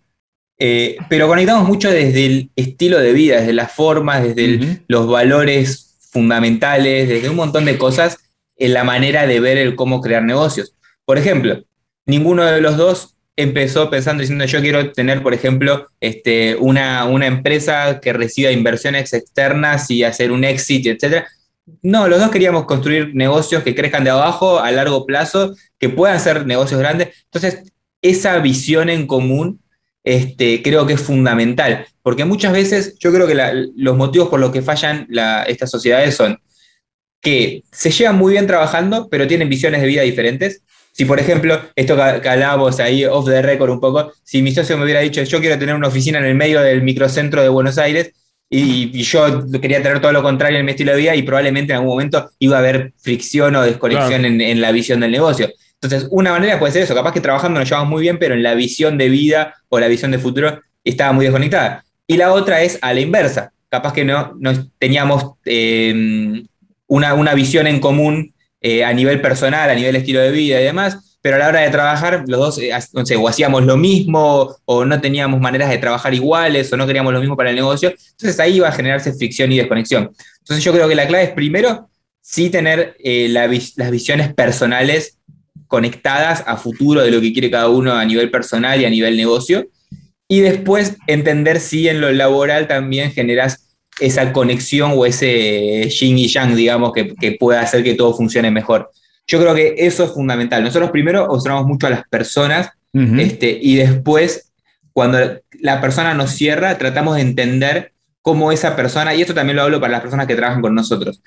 eh, 0.58 0.96
pero 1.10 1.28
conectamos 1.28 1.68
mucho 1.68 1.90
desde 1.90 2.24
el 2.24 2.50
estilo 2.56 2.98
de 2.98 3.12
vida, 3.12 3.40
desde 3.40 3.52
las 3.52 3.72
formas, 3.72 4.22
desde 4.22 4.82
los 4.88 5.06
valores 5.06 5.89
fundamentales, 6.10 7.08
desde 7.08 7.30
un 7.30 7.36
montón 7.36 7.64
de 7.64 7.78
cosas 7.78 8.18
en 8.56 8.74
la 8.74 8.84
manera 8.84 9.26
de 9.26 9.40
ver 9.40 9.58
el 9.58 9.74
cómo 9.74 10.00
crear 10.00 10.22
negocios. 10.22 10.74
Por 11.04 11.18
ejemplo, 11.18 11.62
ninguno 12.06 12.44
de 12.44 12.60
los 12.60 12.76
dos 12.76 13.16
empezó 13.36 13.88
pensando 13.88 14.20
diciendo 14.20 14.44
yo 14.44 14.60
quiero 14.60 14.92
tener, 14.92 15.22
por 15.22 15.34
ejemplo, 15.34 15.88
este, 16.00 16.56
una, 16.56 17.06
una 17.06 17.26
empresa 17.26 18.00
que 18.00 18.12
reciba 18.12 18.50
inversiones 18.50 19.12
externas 19.12 19.90
y 19.90 20.04
hacer 20.04 20.30
un 20.30 20.44
exit, 20.44 20.86
etc. 20.86 21.24
No, 21.82 22.08
los 22.08 22.20
dos 22.20 22.30
queríamos 22.30 22.66
construir 22.66 23.14
negocios 23.14 23.62
que 23.62 23.74
crezcan 23.74 24.04
de 24.04 24.10
abajo 24.10 24.60
a 24.60 24.70
largo 24.72 25.06
plazo, 25.06 25.54
que 25.78 25.88
puedan 25.88 26.20
ser 26.20 26.46
negocios 26.46 26.80
grandes. 26.80 27.08
Entonces, 27.24 27.72
esa 28.02 28.38
visión 28.38 28.88
en 28.90 29.06
común 29.06 29.60
este, 30.02 30.62
creo 30.62 30.86
que 30.86 30.94
es 30.94 31.00
fundamental, 31.00 31.86
porque 32.02 32.24
muchas 32.24 32.52
veces 32.52 32.96
yo 32.98 33.12
creo 33.12 33.26
que 33.26 33.68
los 33.76 33.96
motivos 33.96 34.28
por 34.28 34.40
los 34.40 34.50
que 34.50 34.62
fallan 34.62 35.06
estas 35.46 35.70
sociedades 35.70 36.16
son 36.16 36.38
que 37.20 37.64
se 37.70 37.90
llevan 37.90 38.16
muy 38.16 38.32
bien 38.32 38.46
trabajando, 38.46 39.08
pero 39.10 39.26
tienen 39.26 39.48
visiones 39.48 39.82
de 39.82 39.86
vida 39.86 40.02
diferentes. 40.02 40.62
Si, 40.92 41.04
por 41.04 41.20
ejemplo, 41.20 41.60
esto 41.76 41.94
que, 41.94 42.28
hablábamos 42.28 42.80
ahí 42.80 43.04
off 43.04 43.26
the 43.26 43.42
record 43.42 43.70
un 43.70 43.80
poco, 43.80 44.12
si 44.24 44.40
mi 44.40 44.52
socio 44.52 44.78
me 44.78 44.84
hubiera 44.84 45.00
dicho, 45.00 45.22
yo 45.22 45.40
quiero 45.40 45.58
tener 45.58 45.74
una 45.74 45.88
oficina 45.88 46.18
en 46.18 46.24
el 46.24 46.34
medio 46.34 46.62
del 46.62 46.82
microcentro 46.82 47.42
de 47.42 47.48
Buenos 47.48 47.76
Aires, 47.76 48.12
y, 48.48 48.90
yo 49.02 49.46
quería 49.60 49.82
tener 49.82 50.00
todo 50.00 50.12
lo 50.12 50.22
contrario 50.22 50.58
en 50.58 50.64
mi 50.64 50.72
estilo 50.72 50.92
de 50.92 50.98
vida, 50.98 51.14
y 51.14 51.22
probablemente 51.22 51.72
en 51.72 51.76
algún 51.76 51.90
momento 51.90 52.30
iba 52.38 52.56
a 52.56 52.60
haber 52.60 52.94
fricción 52.96 53.54
o 53.54 53.62
desconexión 53.62 54.24
en 54.24 54.60
la 54.60 54.72
visión 54.72 55.00
del 55.00 55.12
negocio. 55.12 55.50
Entonces, 55.82 56.08
una 56.10 56.32
manera 56.32 56.58
puede 56.58 56.72
ser 56.72 56.82
eso, 56.82 56.94
capaz 56.94 57.12
que 57.12 57.22
trabajando 57.22 57.58
nos 57.58 57.68
llevamos 57.68 57.88
muy 57.88 58.02
bien, 58.02 58.18
pero 58.18 58.34
en 58.34 58.42
la 58.42 58.54
visión 58.54 58.98
de 58.98 59.08
vida 59.08 59.54
o 59.70 59.80
la 59.80 59.88
visión 59.88 60.10
de 60.10 60.18
futuro 60.18 60.60
estaba 60.84 61.12
muy 61.12 61.24
desconectada. 61.24 61.84
Y 62.06 62.18
la 62.18 62.32
otra 62.32 62.60
es 62.60 62.78
a 62.82 62.92
la 62.92 63.00
inversa, 63.00 63.52
capaz 63.70 63.94
que 63.94 64.04
no, 64.04 64.36
teníamos 64.78 65.32
eh, 65.46 66.42
una, 66.86 67.34
visión 67.34 67.66
en 67.66 67.80
común 67.80 68.34
eh, 68.60 68.84
a 68.84 68.92
nivel 68.92 69.22
personal, 69.22 69.70
a 69.70 69.74
nivel 69.74 69.96
estilo 69.96 70.20
de 70.20 70.30
vida 70.30 70.60
y 70.60 70.64
demás, 70.64 71.18
pero 71.22 71.36
a 71.36 71.38
la 71.38 71.48
hora 71.48 71.60
de 71.60 71.70
trabajar 71.70 72.24
los 72.26 72.38
dos, 72.38 72.58
eh, 72.58 72.72
no 72.92 73.06
sé, 73.06 73.16
o 73.16 73.26
hacíamos 73.26 73.64
lo 73.64 73.78
mismo, 73.78 74.54
o 74.66 74.84
no 74.84 75.00
teníamos 75.00 75.40
maneras 75.40 75.70
de 75.70 75.78
trabajar 75.78 76.12
iguales, 76.12 76.70
o 76.72 76.76
no 76.76 76.86
queríamos 76.86 77.14
lo 77.14 77.20
mismo 77.20 77.38
para 77.38 77.50
el 77.50 77.56
negocio, 77.56 77.94
entonces 78.10 78.38
ahí 78.38 78.56
iba 78.56 78.68
a 78.68 78.72
generarse 78.72 79.14
fricción 79.14 79.50
y 79.50 79.56
desconexión. 79.56 80.10
Entonces 80.40 80.62
yo 80.62 80.72
creo 80.74 80.88
que 80.88 80.94
la 80.94 81.06
clave 81.06 81.24
es 81.24 81.30
primero, 81.30 81.88
sí 82.20 82.50
tener 82.50 82.96
las 83.02 83.90
visiones 83.90 84.34
personales 84.34 85.16
conectadas 85.70 86.42
a 86.48 86.56
futuro 86.56 87.00
de 87.00 87.12
lo 87.12 87.20
que 87.20 87.32
quiere 87.32 87.48
cada 87.48 87.68
uno 87.68 87.92
a 87.92 88.04
nivel 88.04 88.28
personal 88.28 88.80
y 88.80 88.86
a 88.86 88.90
nivel 88.90 89.16
negocio. 89.16 89.68
Y 90.26 90.40
después 90.40 90.96
entender 91.06 91.60
si 91.60 91.86
en 91.86 92.00
lo 92.00 92.10
laboral 92.10 92.66
también 92.66 93.12
generas 93.12 93.68
esa 94.00 94.32
conexión 94.32 94.94
o 94.96 95.06
ese 95.06 95.88
yin 95.88 96.18
y 96.18 96.26
yang, 96.26 96.56
digamos, 96.56 96.92
que, 96.92 97.14
que 97.14 97.32
pueda 97.38 97.60
hacer 97.60 97.84
que 97.84 97.94
todo 97.94 98.12
funcione 98.14 98.50
mejor. 98.50 98.90
Yo 99.28 99.38
creo 99.38 99.54
que 99.54 99.76
eso 99.78 100.02
es 100.02 100.10
fundamental. 100.10 100.64
Nosotros 100.64 100.90
primero 100.90 101.24
observamos 101.26 101.66
mucho 101.66 101.86
a 101.86 101.90
las 101.90 102.02
personas 102.08 102.70
este, 102.92 103.56
y 103.62 103.76
después, 103.76 104.50
cuando 104.92 105.18
la 105.60 105.80
persona 105.80 106.14
nos 106.14 106.30
cierra, 106.30 106.76
tratamos 106.78 107.14
de 107.14 107.22
entender 107.22 107.92
cómo 108.22 108.50
esa 108.50 108.74
persona, 108.74 109.14
y 109.14 109.20
esto 109.20 109.34
también 109.34 109.54
lo 109.54 109.62
hablo 109.62 109.80
para 109.80 109.92
las 109.92 110.00
personas 110.00 110.26
que 110.26 110.34
trabajan 110.34 110.60
con 110.60 110.74
nosotros, 110.74 111.22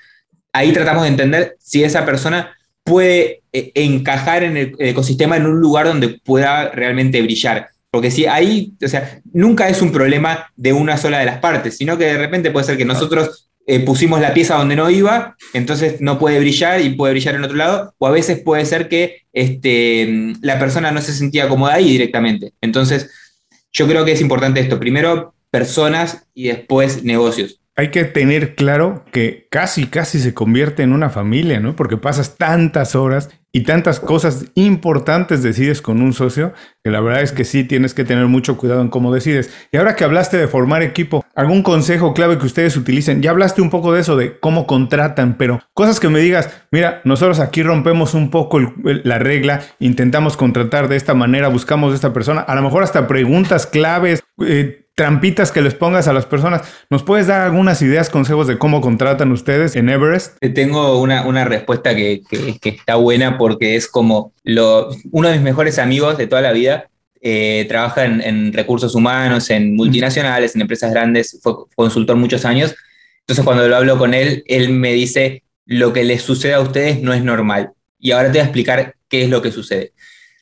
ahí 0.52 0.72
tratamos 0.72 1.04
de 1.04 1.08
entender 1.08 1.56
si 1.58 1.82
esa 1.82 2.04
persona 2.04 2.54
puede 2.84 3.42
eh, 3.52 3.72
encajar 3.74 4.44
en 4.44 4.56
el 4.56 4.76
ecosistema 4.78 5.36
en 5.36 5.46
un 5.46 5.60
lugar 5.60 5.86
donde 5.86 6.20
pueda 6.22 6.70
realmente 6.70 7.20
brillar. 7.22 7.68
Porque 7.90 8.10
si 8.10 8.26
ahí, 8.26 8.74
o 8.84 8.88
sea, 8.88 9.20
nunca 9.32 9.68
es 9.68 9.80
un 9.80 9.92
problema 9.92 10.52
de 10.56 10.72
una 10.72 10.96
sola 10.96 11.18
de 11.18 11.26
las 11.26 11.38
partes, 11.38 11.76
sino 11.76 11.96
que 11.96 12.04
de 12.04 12.18
repente 12.18 12.50
puede 12.50 12.66
ser 12.66 12.76
que 12.76 12.84
nosotros 12.84 13.48
eh, 13.66 13.80
pusimos 13.80 14.20
la 14.20 14.34
pieza 14.34 14.56
donde 14.56 14.76
no 14.76 14.90
iba, 14.90 15.36
entonces 15.54 16.00
no 16.00 16.18
puede 16.18 16.38
brillar 16.40 16.80
y 16.80 16.90
puede 16.90 17.14
brillar 17.14 17.36
en 17.36 17.44
otro 17.44 17.56
lado, 17.56 17.94
o 17.98 18.06
a 18.06 18.10
veces 18.10 18.42
puede 18.44 18.66
ser 18.66 18.88
que 18.88 19.22
este, 19.32 20.34
la 20.42 20.58
persona 20.58 20.90
no 20.90 21.00
se 21.00 21.14
sentía 21.14 21.48
cómoda 21.48 21.74
ahí 21.74 21.88
directamente. 21.88 22.52
Entonces, 22.60 23.10
yo 23.72 23.86
creo 23.86 24.04
que 24.04 24.12
es 24.12 24.20
importante 24.20 24.60
esto. 24.60 24.78
Primero, 24.78 25.34
personas 25.50 26.26
y 26.34 26.48
después 26.48 27.04
negocios 27.04 27.60
hay 27.76 27.90
que 27.90 28.04
tener 28.04 28.54
claro 28.54 29.04
que 29.10 29.48
casi, 29.50 29.86
casi 29.86 30.20
se 30.20 30.32
convierte 30.32 30.82
en 30.82 30.92
una 30.92 31.10
familia, 31.10 31.58
¿no? 31.58 31.74
Porque 31.74 31.96
pasas 31.96 32.36
tantas 32.36 32.94
horas 32.94 33.30
y 33.50 33.62
tantas 33.62 34.00
cosas 34.00 34.46
importantes 34.54 35.42
decides 35.42 35.80
con 35.80 36.02
un 36.02 36.12
socio, 36.12 36.52
que 36.82 36.90
la 36.90 37.00
verdad 37.00 37.22
es 37.22 37.30
que 37.30 37.44
sí 37.44 37.62
tienes 37.62 37.94
que 37.94 38.04
tener 38.04 38.26
mucho 38.26 38.56
cuidado 38.56 38.80
en 38.80 38.88
cómo 38.88 39.14
decides. 39.14 39.52
Y 39.70 39.76
ahora 39.76 39.94
que 39.94 40.02
hablaste 40.02 40.36
de 40.36 40.48
formar 40.48 40.82
equipo, 40.82 41.24
¿algún 41.36 41.62
consejo 41.62 42.14
clave 42.14 42.38
que 42.38 42.46
ustedes 42.46 42.76
utilicen? 42.76 43.22
Ya 43.22 43.30
hablaste 43.30 43.62
un 43.62 43.70
poco 43.70 43.92
de 43.92 44.00
eso, 44.00 44.16
de 44.16 44.38
cómo 44.40 44.66
contratan, 44.66 45.36
pero 45.36 45.60
cosas 45.72 46.00
que 46.00 46.08
me 46.08 46.18
digas, 46.18 46.50
mira, 46.72 47.00
nosotros 47.04 47.38
aquí 47.38 47.62
rompemos 47.62 48.14
un 48.14 48.30
poco 48.30 48.60
la 48.82 49.18
regla, 49.20 49.62
intentamos 49.78 50.36
contratar 50.36 50.88
de 50.88 50.96
esta 50.96 51.14
manera, 51.14 51.46
buscamos 51.46 51.90
de 51.90 51.96
esta 51.96 52.12
persona, 52.12 52.40
a 52.40 52.54
lo 52.56 52.62
mejor 52.62 52.82
hasta 52.82 53.06
preguntas 53.06 53.66
claves. 53.66 54.22
Eh, 54.44 54.83
trampitas 54.94 55.50
que 55.50 55.60
les 55.60 55.74
pongas 55.74 56.06
a 56.08 56.12
las 56.12 56.26
personas. 56.26 56.62
¿Nos 56.88 57.02
puedes 57.02 57.26
dar 57.26 57.42
algunas 57.42 57.82
ideas, 57.82 58.10
consejos 58.10 58.46
de 58.46 58.58
cómo 58.58 58.80
contratan 58.80 59.32
ustedes 59.32 59.76
en 59.76 59.88
Everest? 59.88 60.38
Tengo 60.54 61.00
una, 61.00 61.44
respuesta 61.44 61.94
que, 61.94 62.22
está 62.62 62.96
buena 62.96 63.36
porque 63.36 63.76
es 63.76 63.88
como 63.88 64.32
lo, 64.44 64.90
uno 65.10 65.28
de 65.28 65.34
mis 65.34 65.42
mejores 65.42 65.78
amigos 65.78 66.16
de 66.16 66.26
toda 66.26 66.42
la 66.42 66.52
vida. 66.52 66.88
Eh, 67.26 67.64
trabaja 67.68 68.04
en, 68.04 68.52
recursos 68.52 68.94
humanos, 68.94 69.48
en 69.50 69.74
multinacionales, 69.74 70.54
en 70.54 70.60
empresas 70.60 70.92
grandes, 70.92 71.40
fue 71.42 71.54
consultor 71.74 72.16
muchos 72.16 72.44
años. 72.44 72.74
Entonces 73.20 73.44
cuando 73.44 73.66
lo 73.66 73.76
hablo 73.76 73.98
con 73.98 74.12
él, 74.12 74.44
él 74.46 74.68
me 74.70 74.92
dice, 74.92 75.42
lo 75.64 75.92
que 75.92 76.04
les 76.04 76.22
sucede 76.22 76.54
a 76.54 76.60
ustedes 76.60 77.00
no 77.00 77.14
es 77.14 77.24
normal. 77.24 77.70
Y 77.98 78.12
ahora 78.12 78.26
te 78.26 78.32
voy 78.32 78.40
a 78.40 78.44
explicar 78.44 78.94
qué 79.08 79.24
es 79.24 79.30
lo 79.30 79.40
que 79.40 79.50
sucede. 79.50 79.92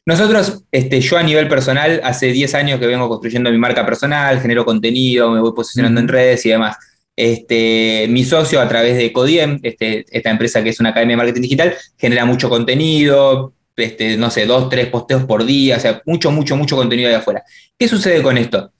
Nosotros, 0.04 0.64
este, 0.72 1.00
yo 1.00 1.16
a 1.16 1.22
nivel 1.22 1.48
personal, 1.48 2.00
hace 2.02 2.32
10 2.32 2.54
años 2.56 2.80
que 2.80 2.86
vengo 2.86 3.08
construyendo 3.08 3.50
mi 3.50 3.58
marca 3.58 3.86
personal, 3.86 4.40
genero 4.40 4.64
contenido, 4.64 5.30
me 5.30 5.40
voy 5.40 5.52
posicionando 5.54 6.00
en 6.00 6.08
redes 6.08 6.44
y 6.44 6.50
demás. 6.50 6.76
Este, 7.14 8.06
mi 8.08 8.24
socio 8.24 8.60
a 8.60 8.68
través 8.68 8.96
de 8.96 9.12
Codiem, 9.12 9.60
este, 9.62 10.04
esta 10.10 10.30
empresa 10.30 10.62
que 10.62 10.70
es 10.70 10.80
una 10.80 10.90
academia 10.90 11.12
de 11.12 11.18
marketing 11.18 11.42
digital, 11.42 11.76
genera 11.96 12.24
mucho 12.24 12.48
contenido, 12.48 13.54
este, 13.76 14.16
no 14.16 14.30
sé, 14.30 14.46
dos, 14.46 14.68
tres 14.68 14.88
posteos 14.88 15.24
por 15.24 15.44
día, 15.44 15.76
o 15.76 15.80
sea, 15.80 16.02
mucho, 16.04 16.32
mucho, 16.32 16.56
mucho 16.56 16.76
contenido 16.76 17.08
de 17.08 17.16
afuera. 17.16 17.44
¿Qué 17.78 17.86
sucede 17.86 18.22
con 18.22 18.36
esto? 18.38 18.72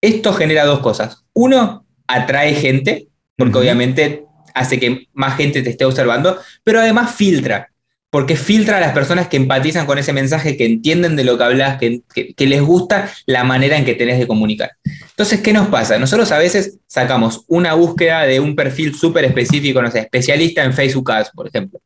Esto 0.00 0.32
genera 0.32 0.64
dos 0.64 0.80
cosas. 0.80 1.24
Uno, 1.32 1.86
atrae 2.08 2.54
gente, 2.54 3.08
porque 3.36 3.58
obviamente 3.58 4.24
hace 4.54 4.80
que 4.80 5.06
más 5.12 5.36
gente 5.36 5.62
te 5.62 5.70
esté 5.70 5.84
observando, 5.84 6.38
pero 6.64 6.80
además 6.80 7.14
filtra 7.14 7.70
porque 8.16 8.34
filtra 8.34 8.78
a 8.78 8.80
las 8.80 8.94
personas 8.94 9.28
que 9.28 9.36
empatizan 9.36 9.84
con 9.84 9.98
ese 9.98 10.14
mensaje, 10.14 10.56
que 10.56 10.64
entienden 10.64 11.16
de 11.16 11.24
lo 11.24 11.36
que 11.36 11.44
hablas, 11.44 11.76
que, 11.76 12.00
les 12.38 12.62
gusta 12.62 13.12
la 13.26 13.44
manera 13.44 13.76
en 13.76 13.84
que 13.84 13.94
tenés 13.94 14.18
de 14.18 14.26
comunicar. 14.26 14.70
Entonces, 15.10 15.42
¿qué 15.42 15.52
nos 15.52 15.68
pasa? 15.68 15.98
Nosotros 15.98 16.32
a 16.32 16.38
veces 16.38 16.78
sacamos 16.86 17.44
una 17.46 17.74
búsqueda 17.74 18.22
de 18.22 18.40
un 18.40 18.56
perfil 18.56 18.94
súper 18.94 19.26
específico, 19.26 19.82
no 19.82 19.90
sé, 19.90 19.98
especialista 19.98 20.64
en 20.64 20.72
Facebook 20.72 21.12
Ads, 21.12 21.32
por 21.34 21.46
ejemplo, 21.46 21.78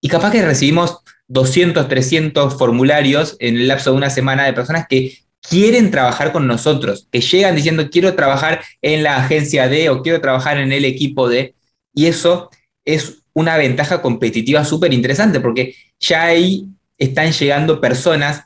y 0.00 0.08
capaz 0.08 0.32
que 0.32 0.44
recibimos 0.44 1.04
200, 1.28 1.86
300 1.86 2.58
formularios 2.58 3.36
en 3.38 3.54
el 3.54 3.68
lapso 3.68 3.92
de 3.92 3.96
una 3.96 4.10
semana 4.10 4.46
de 4.46 4.54
personas 4.54 4.88
que 4.88 5.18
quieren 5.40 5.92
trabajar 5.92 6.32
con 6.32 6.48
nosotros, 6.48 7.06
que 7.12 7.20
llegan 7.20 7.54
diciendo 7.54 7.90
quiero 7.90 8.16
trabajar 8.16 8.64
en 8.82 9.04
la 9.04 9.18
agencia 9.18 9.68
de 9.68 9.88
o 9.88 10.02
quiero 10.02 10.20
trabajar 10.20 10.58
en 10.58 10.72
el 10.72 10.84
equipo 10.84 11.28
de, 11.28 11.54
y 11.94 12.06
eso 12.06 12.50
es 12.84 13.19
una 13.32 13.56
ventaja 13.56 14.02
competitiva 14.02 14.64
súper 14.64 14.92
interesante, 14.92 15.40
porque 15.40 15.74
ya 15.98 16.24
ahí 16.24 16.66
están 16.98 17.32
llegando 17.32 17.80
personas 17.80 18.44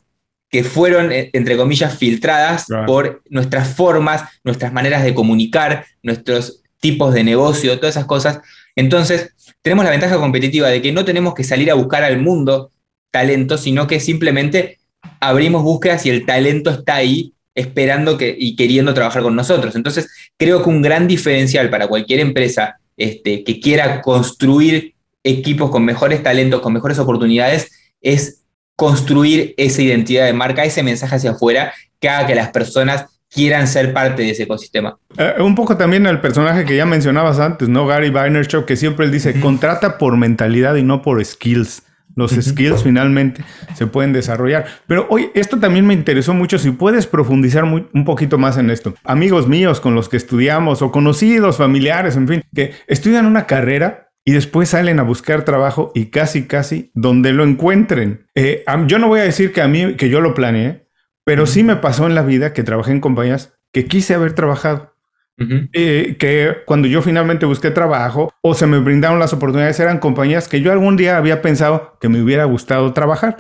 que 0.51 0.63
fueron, 0.63 1.11
eh, 1.11 1.31
entre 1.33 1.57
comillas, 1.57 1.99
filtradas 1.99 2.67
por 2.87 3.23
nuestras 3.29 3.75
formas, 3.75 4.23
nuestras 4.45 4.73
maneras 4.73 5.03
de 5.03 5.15
comunicar, 5.15 5.85
nuestros 6.03 6.63
tipos 6.81 7.13
de 7.13 7.25
negocio, 7.25 7.79
todas 7.79 7.97
esas 7.97 8.07
cosas. 8.07 8.41
Entonces, 8.77 9.35
tenemos 9.63 9.85
la 9.85 9.91
ventaja 9.91 10.17
competitiva 10.17 10.69
de 10.69 10.81
que 10.81 10.93
no 10.93 11.05
tenemos 11.05 11.35
que 11.35 11.45
salir 11.45 11.71
a 11.71 11.75
buscar 11.75 12.05
al 12.05 12.21
mundo 12.21 12.71
talento, 13.11 13.59
sino 13.59 13.87
que 13.87 14.01
simplemente 14.01 14.79
abrimos 15.19 15.63
búsquedas 15.63 16.05
y 16.07 16.11
el 16.11 16.27
talento 16.27 16.71
está 16.71 16.97
ahí 16.97 17.33
esperando 17.55 18.19
que, 18.19 18.35
y 18.39 18.57
queriendo 18.57 18.95
trabajar 18.95 19.23
con 19.23 19.35
nosotros. 19.37 19.75
Entonces, 19.77 20.09
creo 20.37 20.63
que 20.63 20.71
un 20.71 20.83
gran 20.83 21.09
diferencial 21.09 21.71
para 21.71 21.87
cualquier 21.87 22.21
empresa 22.21 22.79
este, 22.97 23.45
que 23.45 23.61
quiera 23.61 24.01
construir 24.01 24.95
equipos 25.23 25.71
con 25.71 25.85
mejores 25.85 26.23
talentos, 26.23 26.61
con 26.61 26.73
mejores 26.73 26.99
oportunidades, 26.99 27.71
es 28.01 28.43
construir 28.77 29.55
esa 29.57 29.83
identidad 29.83 30.27
de 30.27 30.33
marca, 30.33 30.65
ese 30.65 30.83
mensaje 30.83 31.17
hacia 31.17 31.31
afuera, 31.31 31.73
que 31.99 32.09
haga 32.09 32.27
que 32.27 32.35
las 32.35 32.51
personas 32.51 33.07
quieran 33.35 33.67
ser 33.67 33.93
parte 33.93 34.23
de 34.23 34.31
ese 34.31 34.45
ecosistema. 34.45 34.97
Eh, 35.17 35.35
un 35.41 35.55
poco 35.55 35.77
también 35.77 36.07
el 36.07 36.21
personaje 36.21 36.65
que 36.65 36.77
ya 36.77 36.87
mencionabas 36.87 37.41
antes, 37.41 37.69
¿no? 37.69 37.87
Gary 37.87 38.11
Vaynerchuk, 38.11 38.65
que 38.65 38.77
siempre 38.77 39.07
él 39.07 39.13
dice, 39.13 39.41
contrata 39.41 39.99
por 39.99 40.17
mentalidad 40.17 40.77
y 40.77 40.83
no 40.83 41.03
por 41.03 41.25
skills. 41.25 41.83
Los 42.17 42.33
skills 42.33 42.83
finalmente 42.83 43.45
se 43.75 43.87
pueden 43.87 44.13
desarrollar. 44.13 44.67
Pero 44.87 45.07
hoy, 45.11 45.31
esto 45.35 45.59
también 45.59 45.87
me 45.87 45.95
interesó 45.95 46.35
mucho. 46.35 46.59
Si 46.59 46.71
puedes 46.71 47.07
profundizar 47.07 47.65
un 47.65 48.05
poquito 48.05 48.39
más 48.39 48.57
en 48.57 48.71
esto. 48.71 48.95
Amigos 49.05 49.49
míos 49.49 49.81
con 49.81 49.95
los 49.95 50.09
que 50.09 50.17
estudiamos 50.17 50.83
o 50.83 50.93
conocidos, 50.93 51.57
familiares, 51.57 52.17
en 52.17 52.29
fin, 52.29 52.43
que 52.55 52.73
estudian 52.87 53.27
una 53.27 53.47
carrera 53.47 54.13
y 54.25 54.33
después 54.33 54.71
salen 54.71 54.99
a 54.99 55.03
buscar 55.03 55.45
trabajo 55.45 55.93
y 55.95 56.07
casi, 56.07 56.47
casi 56.47 56.91
donde 56.95 57.33
lo 57.33 57.45
encuentren. 57.45 58.27
Eh, 58.35 58.65
yo 58.87 58.99
no 58.99 59.09
voy 59.09 59.21
a 59.21 59.25
decir 59.25 59.53
que 59.53 59.61
a 59.61 59.69
mí, 59.69 59.97
que 59.97 60.09
yo 60.09 60.21
lo 60.21 60.35
planeé, 60.35 60.89
pero 61.25 61.47
sí 61.47 61.63
me 61.63 61.77
pasó 61.77 62.07
en 62.07 62.15
la 62.15 62.23
vida 62.23 62.53
que 62.53 62.63
trabajé 62.63 62.93
en 62.93 63.01
compañías 63.01 63.55
que 63.73 63.87
quise 63.87 64.15
haber 64.15 64.35
trabajado. 64.35 64.94
Eh, 65.37 66.17
que 66.19 66.59
cuando 66.65 66.87
yo 66.87 67.03
finalmente 67.03 67.45
busqué 67.45 67.73
trabajo 67.73 68.33
o 68.41 68.55
se 68.55 68.69
me 68.69 68.79
brindaron 68.79 69.19
las 69.19 69.33
oportunidades 69.33 69.81
eran 69.81 69.99
compañías 69.99 70.47
que 70.47 70.61
yo 70.61 70.71
algún 70.71 70.97
día 70.97 71.17
había 71.17 71.43
pensado 71.43 71.97
que 72.01 72.09
me 72.09 72.23
hubiera 72.23 72.45
gustado 72.45 72.93
trabajar. 72.93 73.39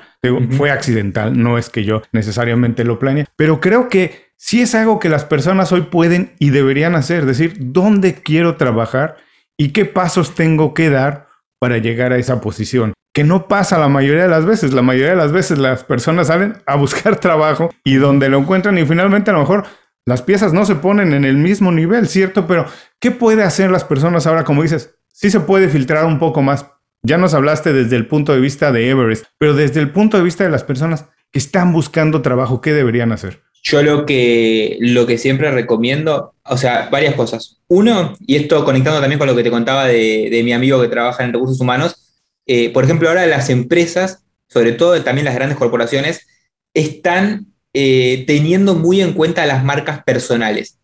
Fue 0.50 0.70
accidental, 0.70 1.40
no 1.40 1.56
es 1.58 1.70
que 1.70 1.84
yo 1.84 2.02
necesariamente 2.12 2.84
lo 2.84 2.98
planeé, 2.98 3.26
pero 3.36 3.60
creo 3.60 3.88
que 3.88 4.32
sí 4.36 4.60
es 4.60 4.74
algo 4.74 4.98
que 4.98 5.08
las 5.08 5.24
personas 5.24 5.70
hoy 5.72 5.82
pueden 5.82 6.32
y 6.38 6.50
deberían 6.50 6.94
hacer, 6.96 7.26
decir, 7.26 7.56
¿dónde 7.58 8.14
quiero 8.14 8.56
trabajar 8.56 9.16
y 9.56 9.70
qué 9.70 9.84
pasos 9.84 10.34
tengo 10.34 10.74
que 10.74 10.90
dar 10.90 11.28
para 11.60 11.78
llegar 11.78 12.12
a 12.12 12.18
esa 12.18 12.40
posición? 12.40 12.92
Que 13.14 13.22
no 13.22 13.46
pasa 13.46 13.78
la 13.78 13.88
mayoría 13.88 14.24
de 14.24 14.28
las 14.28 14.44
veces. 14.44 14.72
La 14.72 14.82
mayoría 14.82 15.10
de 15.10 15.16
las 15.16 15.30
veces 15.30 15.58
las 15.58 15.84
personas 15.84 16.26
salen 16.26 16.54
a 16.66 16.74
buscar 16.74 17.16
trabajo 17.20 17.70
y 17.84 17.94
donde 17.94 18.28
lo 18.28 18.38
encuentran 18.38 18.76
y 18.76 18.84
finalmente 18.84 19.30
a 19.30 19.34
lo 19.34 19.40
mejor 19.40 19.64
las 20.06 20.22
piezas 20.22 20.52
no 20.52 20.66
se 20.66 20.74
ponen 20.74 21.14
en 21.14 21.24
el 21.24 21.36
mismo 21.36 21.72
nivel, 21.72 22.08
¿cierto? 22.08 22.46
Pero, 22.46 22.66
¿qué 23.00 23.10
puede 23.10 23.42
hacer 23.42 23.70
las 23.70 23.84
personas 23.84 24.26
ahora? 24.26 24.44
Como 24.44 24.62
dices, 24.62 24.94
sí 25.12 25.30
se 25.30 25.40
puede 25.40 25.68
filtrar 25.68 26.04
un 26.04 26.18
poco 26.18 26.42
más. 26.42 26.66
Ya 27.02 27.18
nos 27.18 27.34
hablaste 27.34 27.72
desde 27.72 27.96
el 27.96 28.06
punto 28.06 28.32
de 28.32 28.40
vista 28.40 28.72
de 28.72 28.90
Everest, 28.90 29.24
pero 29.38 29.54
desde 29.54 29.80
el 29.80 29.90
punto 29.90 30.16
de 30.16 30.24
vista 30.24 30.44
de 30.44 30.50
las 30.50 30.64
personas 30.64 31.06
que 31.30 31.38
están 31.38 31.72
buscando 31.72 32.22
trabajo, 32.22 32.60
¿qué 32.60 32.72
deberían 32.72 33.12
hacer? 33.12 33.42
Yo 33.62 33.82
lo 33.82 34.04
que, 34.04 34.76
lo 34.80 35.06
que 35.06 35.16
siempre 35.16 35.50
recomiendo, 35.50 36.34
o 36.44 36.56
sea, 36.58 36.88
varias 36.90 37.14
cosas. 37.14 37.62
Uno, 37.68 38.14
y 38.20 38.36
esto 38.36 38.62
conectando 38.64 39.00
también 39.00 39.18
con 39.18 39.26
lo 39.26 39.34
que 39.34 39.42
te 39.42 39.50
contaba 39.50 39.86
de, 39.86 40.42
mi 40.44 40.52
amigo 40.52 40.80
que 40.82 40.88
trabaja 40.88 41.24
en 41.24 41.32
recursos 41.32 41.60
humanos, 41.60 42.14
eh, 42.46 42.70
por 42.70 42.84
ejemplo, 42.84 43.08
ahora 43.08 43.26
las 43.26 43.48
empresas, 43.48 44.22
sobre 44.48 44.72
todo 44.72 45.02
también 45.02 45.24
las 45.24 45.34
grandes 45.34 45.56
corporaciones, 45.56 46.26
están 46.74 47.53
eh, 47.74 48.24
teniendo 48.26 48.76
muy 48.76 49.00
en 49.00 49.12
cuenta 49.12 49.44
las 49.46 49.64
marcas 49.64 50.02
personales. 50.04 50.78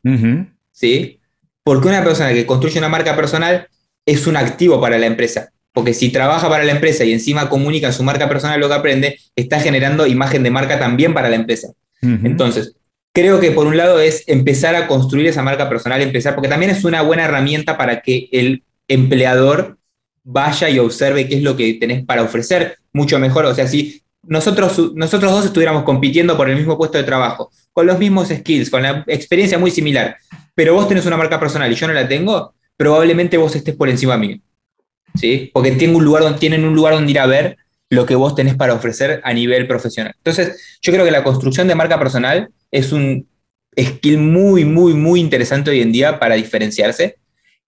¿Sí? 0.72 1.20
Porque 1.62 1.88
una 1.88 2.02
persona 2.02 2.32
que 2.32 2.44
construye 2.44 2.78
una 2.78 2.88
marca 2.88 3.14
personal 3.14 3.68
es 4.04 4.26
un 4.26 4.36
activo 4.36 4.80
para 4.80 4.98
la 4.98 5.06
empresa. 5.06 5.50
Porque 5.72 5.94
si 5.94 6.10
trabaja 6.10 6.48
para 6.48 6.64
la 6.64 6.72
empresa 6.72 7.04
y 7.04 7.12
encima 7.12 7.48
comunica 7.48 7.86
en 7.86 7.92
su 7.92 8.02
marca 8.02 8.28
personal 8.28 8.58
lo 8.58 8.68
que 8.68 8.74
aprende, 8.74 9.18
está 9.36 9.60
generando 9.60 10.06
imagen 10.06 10.42
de 10.42 10.50
marca 10.50 10.80
también 10.80 11.14
para 11.14 11.28
la 11.28 11.36
empresa. 11.36 11.68
Entonces, 12.02 12.74
creo 13.12 13.38
que 13.40 13.50
por 13.52 13.66
un 13.66 13.76
lado 13.76 14.00
es 14.00 14.24
empezar 14.26 14.74
a 14.74 14.88
construir 14.88 15.26
esa 15.26 15.42
marca 15.42 15.68
personal, 15.68 16.00
empezar, 16.00 16.34
porque 16.34 16.48
también 16.48 16.72
es 16.72 16.84
una 16.84 17.02
buena 17.02 17.24
herramienta 17.24 17.76
para 17.76 18.00
que 18.00 18.28
el 18.32 18.64
empleador 18.88 19.78
vaya 20.24 20.70
y 20.70 20.78
observe 20.78 21.28
qué 21.28 21.36
es 21.36 21.42
lo 21.42 21.56
que 21.56 21.74
tenés 21.74 22.04
para 22.04 22.22
ofrecer, 22.22 22.78
mucho 22.92 23.18
mejor. 23.18 23.44
O 23.44 23.54
sea, 23.54 23.68
si 23.68 24.02
nosotros, 24.22 24.92
nosotros 24.94 25.32
dos 25.32 25.44
estuviéramos 25.46 25.84
compitiendo 25.84 26.36
por 26.36 26.48
el 26.48 26.56
mismo 26.56 26.76
puesto 26.76 26.98
de 26.98 27.04
trabajo, 27.04 27.50
con 27.72 27.86
los 27.86 27.98
mismos 27.98 28.28
skills, 28.28 28.70
con 28.70 28.82
la 28.82 29.04
experiencia 29.06 29.58
muy 29.58 29.70
similar, 29.70 30.16
pero 30.54 30.74
vos 30.74 30.88
tenés 30.88 31.06
una 31.06 31.16
marca 31.16 31.40
personal 31.40 31.70
y 31.70 31.74
yo 31.74 31.86
no 31.86 31.94
la 31.94 32.06
tengo, 32.06 32.54
probablemente 32.76 33.36
vos 33.36 33.54
estés 33.56 33.74
por 33.74 33.88
encima 33.88 34.16
mío. 34.16 34.38
¿Sí? 35.14 35.50
Porque 35.52 35.72
tengo 35.72 35.98
un 35.98 36.04
lugar 36.04 36.22
donde, 36.22 36.38
tienen 36.38 36.64
un 36.64 36.74
lugar 36.74 36.94
donde 36.94 37.10
ir 37.10 37.18
a 37.18 37.26
ver 37.26 37.56
lo 37.88 38.06
que 38.06 38.14
vos 38.14 38.36
tenés 38.36 38.54
para 38.54 38.74
ofrecer 38.74 39.20
a 39.24 39.32
nivel 39.32 39.66
profesional. 39.66 40.14
Entonces, 40.16 40.78
yo 40.80 40.92
creo 40.92 41.04
que 41.04 41.10
la 41.10 41.24
construcción 41.24 41.66
de 41.66 41.74
marca 41.74 41.98
personal 41.98 42.50
es 42.70 42.92
un 42.92 43.28
skill 43.78 44.18
muy, 44.18 44.64
muy, 44.64 44.94
muy 44.94 45.20
interesante 45.20 45.70
hoy 45.70 45.80
en 45.80 45.90
día 45.90 46.20
para 46.20 46.36
diferenciarse. 46.36 47.16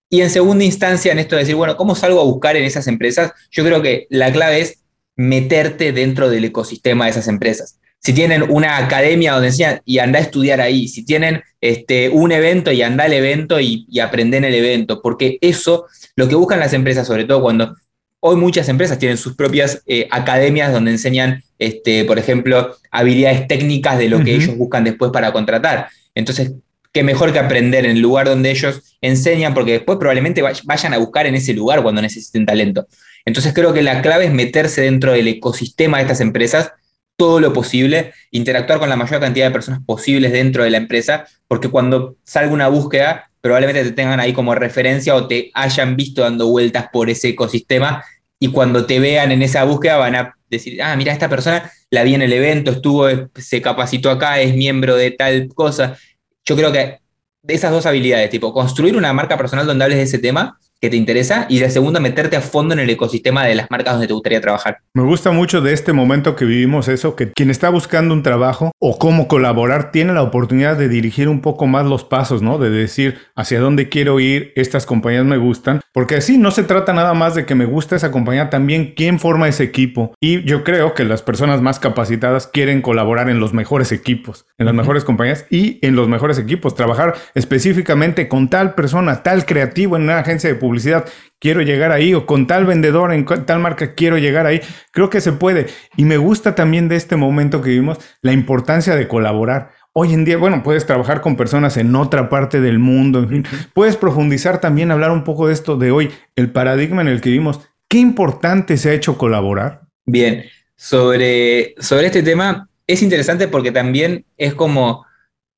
Y 0.09 0.21
en 0.21 0.31
segunda 0.31 0.65
instancia, 0.65 1.11
en 1.11 1.19
esto 1.19 1.35
de 1.35 1.43
decir, 1.43 1.57
bueno, 1.57 1.77
¿cómo 1.77 1.95
salgo 1.95 2.21
a 2.21 2.25
buscar 2.25 2.57
en 2.57 2.65
esas 2.65 2.87
empresas? 2.87 3.33
Yo 3.51 3.65
creo 3.65 3.83
que 3.83 4.07
la 4.11 4.31
clave 4.31 4.61
es 4.61 4.82
meterte 5.16 5.92
dentro 5.92 6.31
del 6.31 6.44
ecosistema 6.44 7.05
de 7.05 7.12
esas 7.12 7.29
empresas. 7.29 7.79
Si 7.98 8.12
tienen 8.12 8.42
una 8.42 8.79
academia 8.79 9.33
donde 9.33 9.48
enseñan 9.48 9.81
y 9.85 9.98
anda 9.98 10.18
a 10.18 10.22
estudiar 10.22 10.61
ahí, 10.61 10.88
si 10.88 11.05
tienen 11.05 11.42
este, 11.61 12.09
un 12.09 12.33
evento 12.33 12.72
y 12.72 12.83
anda 12.83 13.05
al 13.05 13.12
evento 13.12 13.61
y, 13.61 13.87
y 13.88 14.01
aprende 14.01 14.38
en 14.38 14.44
el 14.44 14.55
evento, 14.55 15.01
porque 15.01 15.38
eso, 15.40 15.87
lo 16.16 16.29
que 16.29 16.35
buscan 16.35 16.59
las 16.59 16.72
empresas, 16.72 17.07
sobre 17.07 17.25
todo 17.25 17.42
cuando 17.42 17.77
hoy 18.25 18.37
muchas 18.37 18.68
empresas 18.68 18.98
tienen 19.01 19.18
sus 19.18 19.35
propias 19.35 19.83
eh, 19.87 20.07
academias 20.12 20.72
donde 20.72 20.92
enseñan, 20.92 21.42
este, 21.59 22.05
por 22.05 22.20
ejemplo, 22.20 22.77
habilidades 22.92 23.48
técnicas 23.48 23.98
de 23.98 24.09
lo 24.09 24.22
que 24.22 24.37
ellos 24.37 24.57
buscan 24.57 24.85
después 24.85 25.11
para 25.11 25.33
contratar. 25.33 25.88
Entonces, 26.14 26.53
qué 26.92 27.03
mejor 27.03 27.33
que 27.33 27.40
aprender 27.40 27.85
en 27.85 27.92
el 27.92 28.01
lugar 28.01 28.27
donde 28.27 28.53
ellos 28.53 28.96
enseñan, 29.01 29.55
porque 29.55 29.72
después 29.72 29.98
probablemente 29.98 30.40
vayan 30.40 30.94
a 30.94 30.98
buscar 30.98 31.27
en 31.27 31.35
ese 31.35 31.53
lugar 31.53 31.83
cuando 31.83 32.01
necesiten 32.01 32.46
talento. 32.46 32.87
Entonces 33.24 33.54
creo 33.54 33.72
que 33.72 33.82
la 33.82 34.02
clave 34.02 34.26
es 34.26 34.32
meterse 34.32 34.82
dentro 34.82 35.12
del 35.12 35.28
ecosistema 35.28 35.98
de 35.98 36.02
estas 36.04 36.20
empresas 36.20 36.72
todo 37.16 37.40
lo 37.40 37.52
posible, 37.52 38.12
interactuar 38.30 38.78
con 38.78 38.88
la 38.88 38.96
mayor 38.96 39.20
cantidad 39.20 39.46
de 39.46 39.52
personas 39.52 39.80
posibles 39.87 40.32
dentro 40.32 40.64
de 40.64 40.70
la 40.70 40.78
empresa, 40.78 41.24
porque 41.46 41.68
cuando 41.68 42.16
salga 42.24 42.52
una 42.52 42.68
búsqueda, 42.68 43.30
probablemente 43.40 43.85
te 43.85 43.92
tengan 43.92 44.18
ahí 44.18 44.32
como 44.32 44.54
referencia 44.54 45.14
o 45.14 45.28
te 45.28 45.50
hayan 45.54 45.94
visto 45.94 46.22
dando 46.22 46.48
vueltas 46.48 46.88
por 46.92 47.11
ese 47.11 47.28
ecosistema 47.28 48.04
y 48.38 48.48
cuando 48.48 48.87
te 48.87 48.98
vean 48.98 49.30
en 49.30 49.42
esa 49.42 49.62
búsqueda 49.62 49.98
van 49.98 50.16
a 50.16 50.37
decir, 50.50 50.82
ah, 50.82 50.96
mira, 50.96 51.12
esta 51.12 51.28
persona 51.28 51.70
la 51.90 52.02
vi 52.02 52.14
en 52.14 52.22
el 52.22 52.32
evento, 52.32 52.72
estuvo, 52.72 53.06
se 53.37 53.62
capacitó 53.62 54.11
acá, 54.11 54.40
es 54.40 54.54
miembro 54.56 54.96
de 54.96 55.12
tal 55.12 55.48
cosa. 55.54 55.96
Yo 56.44 56.56
creo 56.56 56.72
que 56.72 56.98
esas 57.46 57.70
dos 57.70 57.87
habilidades, 57.87 58.30
tipo 58.30 58.52
construir 58.52 58.96
una 58.96 59.12
marca 59.12 59.37
personal 59.37 59.66
donde 59.66 59.85
hables 59.85 59.98
de 59.98 60.04
ese 60.04 60.18
tema 60.18 60.58
que 60.83 60.90
te 60.90 60.97
interesa 60.97 61.47
y 61.49 61.61
la 61.61 61.71
segunda, 61.71 62.01
meterte 62.01 62.37
a 62.37 62.40
fondo 62.40 62.75
en 62.75 62.81
el 62.81 62.90
ecosistema 62.90 63.47
de 63.47 63.55
las 63.55 63.71
marcas 63.71 63.95
donde 63.95 64.09
te 64.09 64.14
gustaría 64.14 64.40
trabajar. 64.40 64.79
Me 64.95 65.05
gusta 65.05 65.31
mucho 65.31 65.61
de 65.61 65.73
este 65.73 65.92
momento 65.92 66.35
que 66.35 66.45
vivimos 66.45 66.88
eso, 66.88 67.14
que 67.14 67.31
quien 67.31 67.51
está 67.51 67.68
buscando 67.68 68.12
un 68.12 68.25
trabajo 68.25 68.73
o 68.81 68.99
cómo 68.99 69.29
colaborar 69.29 69.92
tiene 69.92 70.12
la 70.12 70.25
oportunidad 70.25 70.77
de 70.77 70.88
dirigir 70.88 71.29
un 71.29 71.40
poco 71.40 71.68
más 71.68 71.87
los 71.87 72.03
pasos, 72.03 72.42
¿no? 72.42 72.59
De 72.59 72.68
decir 72.68 73.18
hacia 73.37 73.61
dónde 73.61 73.88
quiero 73.88 74.18
ir, 74.18 74.53
estas 74.57 74.85
compañías 74.85 75.25
me 75.25 75.37
gustan, 75.37 75.83
porque 75.92 76.16
así 76.16 76.37
no 76.37 76.51
se 76.51 76.64
trata 76.64 76.92
nada 76.92 77.14
más 77.14 77.37
de 77.37 77.47
que 77.47 77.55
me 77.55 77.64
gusta 77.64 77.95
esa 77.95 78.11
compañía, 78.11 78.51
también 78.51 78.95
quién 78.97 79.21
forma 79.21 79.47
ese 79.47 79.62
equipo. 79.62 80.12
Y 80.21 80.42
yo 80.42 80.64
creo 80.64 80.95
que 80.95 81.05
las 81.05 81.23
personas 81.23 81.62
más 81.62 81.79
capacitadas 81.79 82.49
quieren 82.49 82.83
colaborar 82.83 83.31
en 83.31 83.38
los 83.38 83.53
mejores 83.53 83.92
equipos, 83.92 84.47
en 84.59 84.66
las 84.66 84.75
mejores 84.75 85.05
compañías 85.05 85.47
y 85.49 85.79
en 85.87 85.95
los 85.95 86.09
mejores 86.09 86.38
equipos, 86.38 86.75
trabajar 86.75 87.14
específicamente 87.37 88.27
con 88.27 88.51
tal 88.51 88.75
persona, 88.75 89.23
tal 89.23 89.47
creativo 89.47 89.95
en 89.95 90.03
una 90.03 90.18
agencia 90.18 90.51
de 90.51 90.57
publicidad 90.57 90.71
publicidad, 90.72 91.04
quiero 91.38 91.61
llegar 91.61 91.92
ahí, 91.92 92.14
o 92.14 92.24
con 92.24 92.46
tal 92.46 92.64
vendedor 92.64 93.12
en 93.12 93.26
tal 93.26 93.58
marca, 93.58 93.94
quiero 93.94 94.16
llegar 94.16 94.46
ahí. 94.46 94.61
Creo 94.90 95.11
que 95.11 95.20
se 95.20 95.32
puede. 95.32 95.66
Y 95.96 96.04
me 96.04 96.16
gusta 96.16 96.54
también 96.54 96.88
de 96.88 96.96
este 96.96 97.16
momento 97.16 97.61
que 97.61 97.70
vivimos 97.70 97.98
la 98.22 98.32
importancia 98.32 98.96
de 98.96 99.06
colaborar. 99.06 99.72
Hoy 99.92 100.14
en 100.14 100.24
día, 100.24 100.38
bueno, 100.38 100.62
puedes 100.62 100.87
trabajar 100.87 101.20
con 101.20 101.37
personas 101.37 101.76
en 101.76 101.94
otra 101.94 102.30
parte 102.30 102.62
del 102.62 102.78
mundo, 102.78 103.18
en 103.18 103.28
fin. 103.28 103.46
Puedes 103.74 103.98
profundizar 103.98 104.61
también, 104.61 104.90
hablar 104.90 105.11
un 105.11 105.24
poco 105.24 105.46
de 105.46 105.52
esto 105.52 105.76
de 105.76 105.90
hoy, 105.90 106.11
el 106.37 106.50
paradigma 106.50 107.02
en 107.02 107.08
el 107.08 107.20
que 107.20 107.28
vivimos. 107.28 107.61
¿Qué 107.88 107.98
importante 107.98 108.78
se 108.78 108.88
ha 108.88 108.94
hecho 108.94 109.18
colaborar? 109.18 109.82
Bien, 110.06 110.44
sobre, 110.76 111.74
sobre 111.78 112.06
este 112.06 112.22
tema 112.22 112.70
es 112.87 113.02
interesante 113.02 113.48
porque 113.48 113.70
también 113.70 114.24
es 114.38 114.54
como 114.54 115.04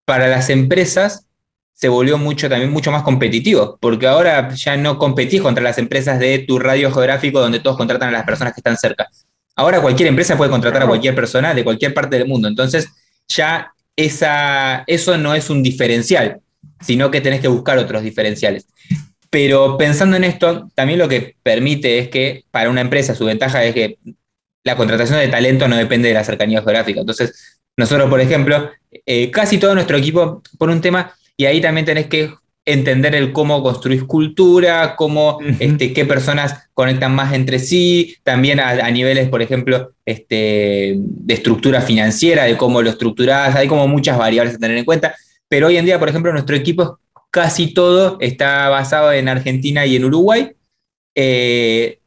para 0.05 0.27
las 0.27 0.51
empresas 0.51 1.29
se 1.75 1.89
volvió 1.89 2.17
mucho, 2.17 2.49
también 2.49 2.71
mucho 2.71 2.91
más 2.93 3.03
competitivo, 3.03 3.77
porque 3.81 4.07
ahora 4.07 4.49
ya 4.55 4.77
no 4.77 4.97
competís 4.97 5.43
contra 5.43 5.63
las 5.63 5.77
empresas 5.77 6.19
de 6.19 6.39
tu 6.39 6.59
radio 6.59 6.91
geográfico 6.93 7.41
donde 7.41 7.61
todos 7.61 7.77
contratan 7.77 8.09
a 8.11 8.13
las 8.13 8.25
personas 8.25 8.55
que 8.55 8.61
están 8.61 8.77
cerca. 8.77 9.09
Ahora 9.57 9.81
cualquier 9.81 10.09
empresa 10.09 10.37
puede 10.37 10.51
contratar 10.51 10.85
a 10.85 10.87
cualquier 10.87 11.15
persona 11.15 11.53
de 11.53 11.65
cualquier 11.65 11.93
parte 11.93 12.17
del 12.17 12.29
mundo. 12.29 12.49
Entonces 12.49 12.89
ya 13.29 13.73
esa, 13.97 14.85
eso 14.87 15.19
no 15.19 15.35
es 15.35 15.51
un 15.51 15.63
diferencial, 15.63 16.41
sino 16.81 17.11
que 17.11 17.21
tenés 17.21 17.41
que 17.41 17.49
buscar 17.49 17.77
otros 17.79 18.03
diferenciales. 18.03 18.67
Pero 19.29 19.77
pensando 19.77 20.17
en 20.17 20.25
esto, 20.25 20.71
también 20.77 21.01
lo 21.01 21.09
que 21.09 21.37
permite 21.43 21.99
es 21.99 22.09
que 22.09 22.45
para 22.53 22.71
una 22.71 22.81
empresa 22.81 23.17
su 23.17 23.25
ventaja 23.25 23.65
es 23.65 23.75
que 23.75 23.99
la 24.63 24.77
contratación 24.77 25.19
de 25.19 25.29
talento 25.29 25.67
no 25.67 25.77
depende 25.77 26.09
de 26.09 26.15
la 26.15 26.25
cercanía 26.25 26.63
geográfica. 26.63 27.01
Entonces, 27.01 27.61
nosotros, 27.77 28.09
por 28.09 28.21
ejemplo, 28.21 28.71
eh, 29.05 29.31
casi 29.33 29.59
todo 29.59 29.75
nuestro 29.75 29.97
equipo, 29.97 30.43
por 30.57 30.71
un 30.71 30.81
tema, 30.81 31.13
y 31.37 31.47
ahí 31.47 31.61
también 31.61 31.87
tenés 31.87 32.07
que 32.07 32.31
entender 32.67 33.15
el 33.15 33.33
cómo 33.33 33.63
construir 33.63 34.07
cultura, 34.07 34.97
cómo, 34.97 35.39
este, 35.59 35.93
qué 35.93 36.05
personas 36.07 36.71
conectan 36.73 37.15
más 37.15 37.35
entre 37.35 37.59
sí, 37.59 38.17
también 38.23 38.59
a, 38.59 38.91
niveles, 38.91 39.29
por 39.29 39.43
ejemplo, 39.43 39.93
este, 40.07 40.95
de 40.97 41.35
estructura 41.35 41.83
financiera, 41.83 42.45
de 42.45 42.57
cómo 42.57 42.81
lo 42.81 42.91
estructurás, 42.91 43.55
hay 43.55 43.69
como 43.69 43.87
muchas 43.87 44.17
variables 44.17 44.55
a 44.55 44.59
tener 44.59 44.79
en 44.79 44.85
cuenta, 44.85 45.15
pero 45.49 45.67
hoy 45.67 45.77
en 45.77 45.85
día, 45.85 45.99
por 45.99 46.09
ejemplo, 46.09 46.33
nuestro 46.33 46.57
equipo 46.57 46.99
casi 47.31 47.75
todo 47.75 48.17
está 48.21 48.69
basado 48.69 49.13
en 49.13 49.29
Argentina 49.29 49.85
y 49.85 49.97
en 49.97 50.05
Uruguay, 50.05 50.53
eh, 51.15 51.99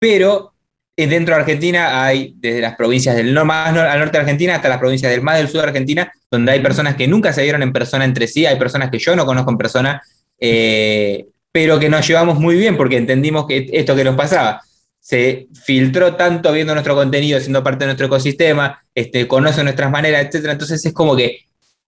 pero 0.00 0.52
dentro 0.96 1.34
de 1.34 1.40
Argentina 1.42 2.02
hay 2.04 2.34
desde 2.36 2.62
las 2.62 2.74
provincias 2.74 3.14
del 3.14 3.34
más 3.44 3.76
al 3.76 3.98
norte 3.98 4.16
de 4.16 4.22
Argentina 4.22 4.54
hasta 4.56 4.68
las 4.68 4.78
provincias 4.78 5.12
del 5.12 5.20
más 5.20 5.36
del 5.36 5.48
sur 5.48 5.60
de 5.60 5.66
Argentina, 5.68 6.10
donde 6.30 6.52
hay 6.52 6.60
personas 6.60 6.96
que 6.96 7.06
nunca 7.06 7.32
se 7.34 7.42
vieron 7.42 7.62
en 7.62 7.72
persona 7.72 8.04
entre 8.04 8.26
sí, 8.26 8.46
hay 8.46 8.56
personas 8.56 8.90
que 8.90 8.98
yo 8.98 9.14
no 9.14 9.26
conozco 9.26 9.50
en 9.50 9.58
persona, 9.58 10.02
eh, 10.40 11.26
pero 11.52 11.78
que 11.78 11.90
nos 11.90 12.06
llevamos 12.06 12.38
muy 12.38 12.56
bien 12.56 12.76
porque 12.76 12.96
entendimos 12.96 13.46
que 13.46 13.68
esto 13.72 13.94
que 13.94 14.04
nos 14.04 14.16
pasaba 14.16 14.62
se 14.98 15.48
filtró 15.64 16.16
tanto 16.16 16.50
viendo 16.52 16.72
nuestro 16.72 16.94
contenido, 16.94 17.38
siendo 17.38 17.62
parte 17.62 17.84
de 17.84 17.86
nuestro 17.86 18.06
ecosistema, 18.06 18.82
este, 18.94 19.28
conocen 19.28 19.64
nuestras 19.64 19.90
maneras, 19.90 20.26
etc. 20.26 20.46
Entonces 20.50 20.84
es 20.84 20.92
como 20.92 21.14
que 21.14 21.46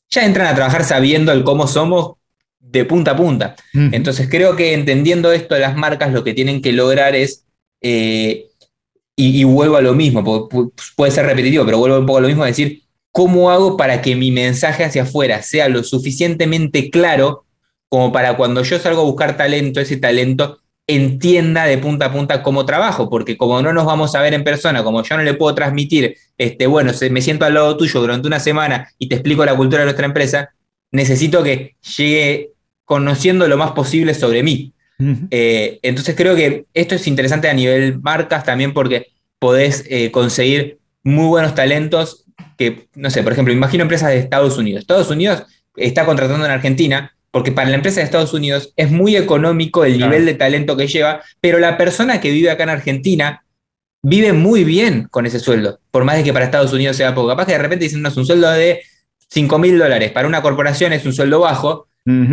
ya 0.08 0.24
entran 0.24 0.46
a 0.46 0.54
trabajar 0.54 0.84
sabiendo 0.84 1.32
el 1.32 1.42
cómo 1.42 1.66
somos 1.66 2.12
de 2.60 2.84
punta 2.84 3.12
a 3.12 3.16
punta. 3.16 3.56
Entonces 3.72 4.28
creo 4.30 4.54
que 4.54 4.74
entendiendo 4.74 5.32
esto, 5.32 5.58
las 5.58 5.76
marcas 5.76 6.12
lo 6.12 6.22
que 6.22 6.34
tienen 6.34 6.60
que 6.60 6.72
lograr 6.72 7.16
es 7.16 7.44
eh, 7.80 8.47
y, 9.20 9.42
vuelvo 9.42 9.76
a 9.76 9.80
lo 9.80 9.94
mismo, 9.94 10.48
puede 10.94 11.10
ser 11.10 11.26
repetitivo, 11.26 11.64
pero 11.64 11.78
vuelvo 11.78 11.98
un 11.98 12.06
poco 12.06 12.18
a 12.18 12.20
lo 12.22 12.28
mismo, 12.28 12.44
a 12.44 12.46
decir, 12.46 12.84
¿cómo 13.10 13.50
hago 13.50 13.76
para 13.76 14.00
que 14.00 14.14
mi 14.14 14.30
mensaje 14.30 14.84
hacia 14.84 15.02
afuera 15.02 15.42
sea 15.42 15.68
lo 15.68 15.82
suficientemente 15.82 16.88
claro 16.88 17.44
como 17.88 18.12
para 18.12 18.36
cuando 18.36 18.62
yo 18.62 18.78
salgo 18.78 19.00
a 19.00 19.04
buscar 19.04 19.36
talento, 19.36 19.80
ese 19.80 19.96
talento 19.96 20.60
entienda 20.86 21.64
de 21.64 21.78
punta 21.78 22.06
a 22.06 22.12
punta 22.12 22.44
cómo 22.44 22.64
trabajo? 22.64 23.10
Porque 23.10 23.36
como 23.36 23.60
no 23.60 23.72
nos 23.72 23.86
vamos 23.86 24.14
a 24.14 24.22
ver 24.22 24.34
en 24.34 24.44
persona, 24.44 24.84
como 24.84 25.02
yo 25.02 25.16
no 25.16 25.24
le 25.24 25.34
puedo 25.34 25.52
transmitir, 25.52 26.14
este, 26.36 26.68
bueno, 26.68 26.92
me 27.10 27.20
siento 27.20 27.44
al 27.44 27.54
lado 27.54 27.76
tuyo 27.76 28.00
durante 28.00 28.28
una 28.28 28.38
semana 28.38 28.88
y 28.98 29.08
te 29.08 29.16
explico 29.16 29.44
la 29.44 29.56
cultura 29.56 29.80
de 29.80 29.86
nuestra 29.86 30.06
empresa, 30.06 30.50
necesito 30.92 31.42
que 31.42 31.74
llegue 31.96 32.52
conociendo 32.84 33.48
lo 33.48 33.56
más 33.56 33.72
posible 33.72 34.14
sobre 34.14 34.44
mí. 34.44 34.74
Eh, 35.30 35.78
entonces 35.82 36.16
creo 36.16 36.34
que 36.34 36.66
esto 36.74 36.96
es 36.96 37.06
interesante 37.06 37.48
a 37.48 37.54
nivel 37.54 38.00
marcas 38.00 38.44
también 38.44 38.74
porque 38.74 39.06
podés 39.38 39.84
eh, 39.88 40.10
conseguir 40.10 40.78
muy 41.04 41.26
buenos 41.26 41.54
talentos 41.54 42.24
que, 42.56 42.88
no 42.94 43.08
sé, 43.10 43.22
por 43.22 43.32
ejemplo, 43.32 43.54
imagino 43.54 43.82
empresas 43.82 44.10
de 44.10 44.18
Estados 44.18 44.58
Unidos. 44.58 44.80
Estados 44.80 45.10
Unidos 45.10 45.44
está 45.76 46.04
contratando 46.04 46.44
en 46.44 46.50
Argentina 46.50 47.14
porque 47.30 47.52
para 47.52 47.68
la 47.68 47.76
empresa 47.76 48.00
de 48.00 48.04
Estados 48.04 48.34
Unidos 48.34 48.72
es 48.76 48.90
muy 48.90 49.16
económico 49.16 49.84
el 49.84 49.98
nivel 49.98 50.26
de 50.26 50.34
talento 50.34 50.76
que 50.76 50.86
lleva, 50.86 51.22
pero 51.40 51.58
la 51.58 51.76
persona 51.76 52.20
que 52.20 52.30
vive 52.30 52.50
acá 52.50 52.64
en 52.64 52.70
Argentina 52.70 53.44
vive 54.02 54.32
muy 54.32 54.64
bien 54.64 55.06
con 55.10 55.26
ese 55.26 55.38
sueldo, 55.38 55.78
por 55.90 56.04
más 56.04 56.16
de 56.16 56.24
que 56.24 56.32
para 56.32 56.46
Estados 56.46 56.72
Unidos 56.72 56.96
sea 56.96 57.14
poco. 57.14 57.28
Capaz 57.28 57.46
que 57.46 57.52
de 57.52 57.58
repente 57.58 57.84
dicen, 57.84 58.02
no, 58.02 58.08
es 58.08 58.16
un 58.16 58.26
sueldo 58.26 58.50
de 58.50 58.80
5 59.28 59.58
mil 59.58 59.78
dólares, 59.78 60.10
para 60.10 60.26
una 60.26 60.42
corporación 60.42 60.92
es 60.92 61.04
un 61.04 61.12
sueldo 61.12 61.40
bajo, 61.40 61.86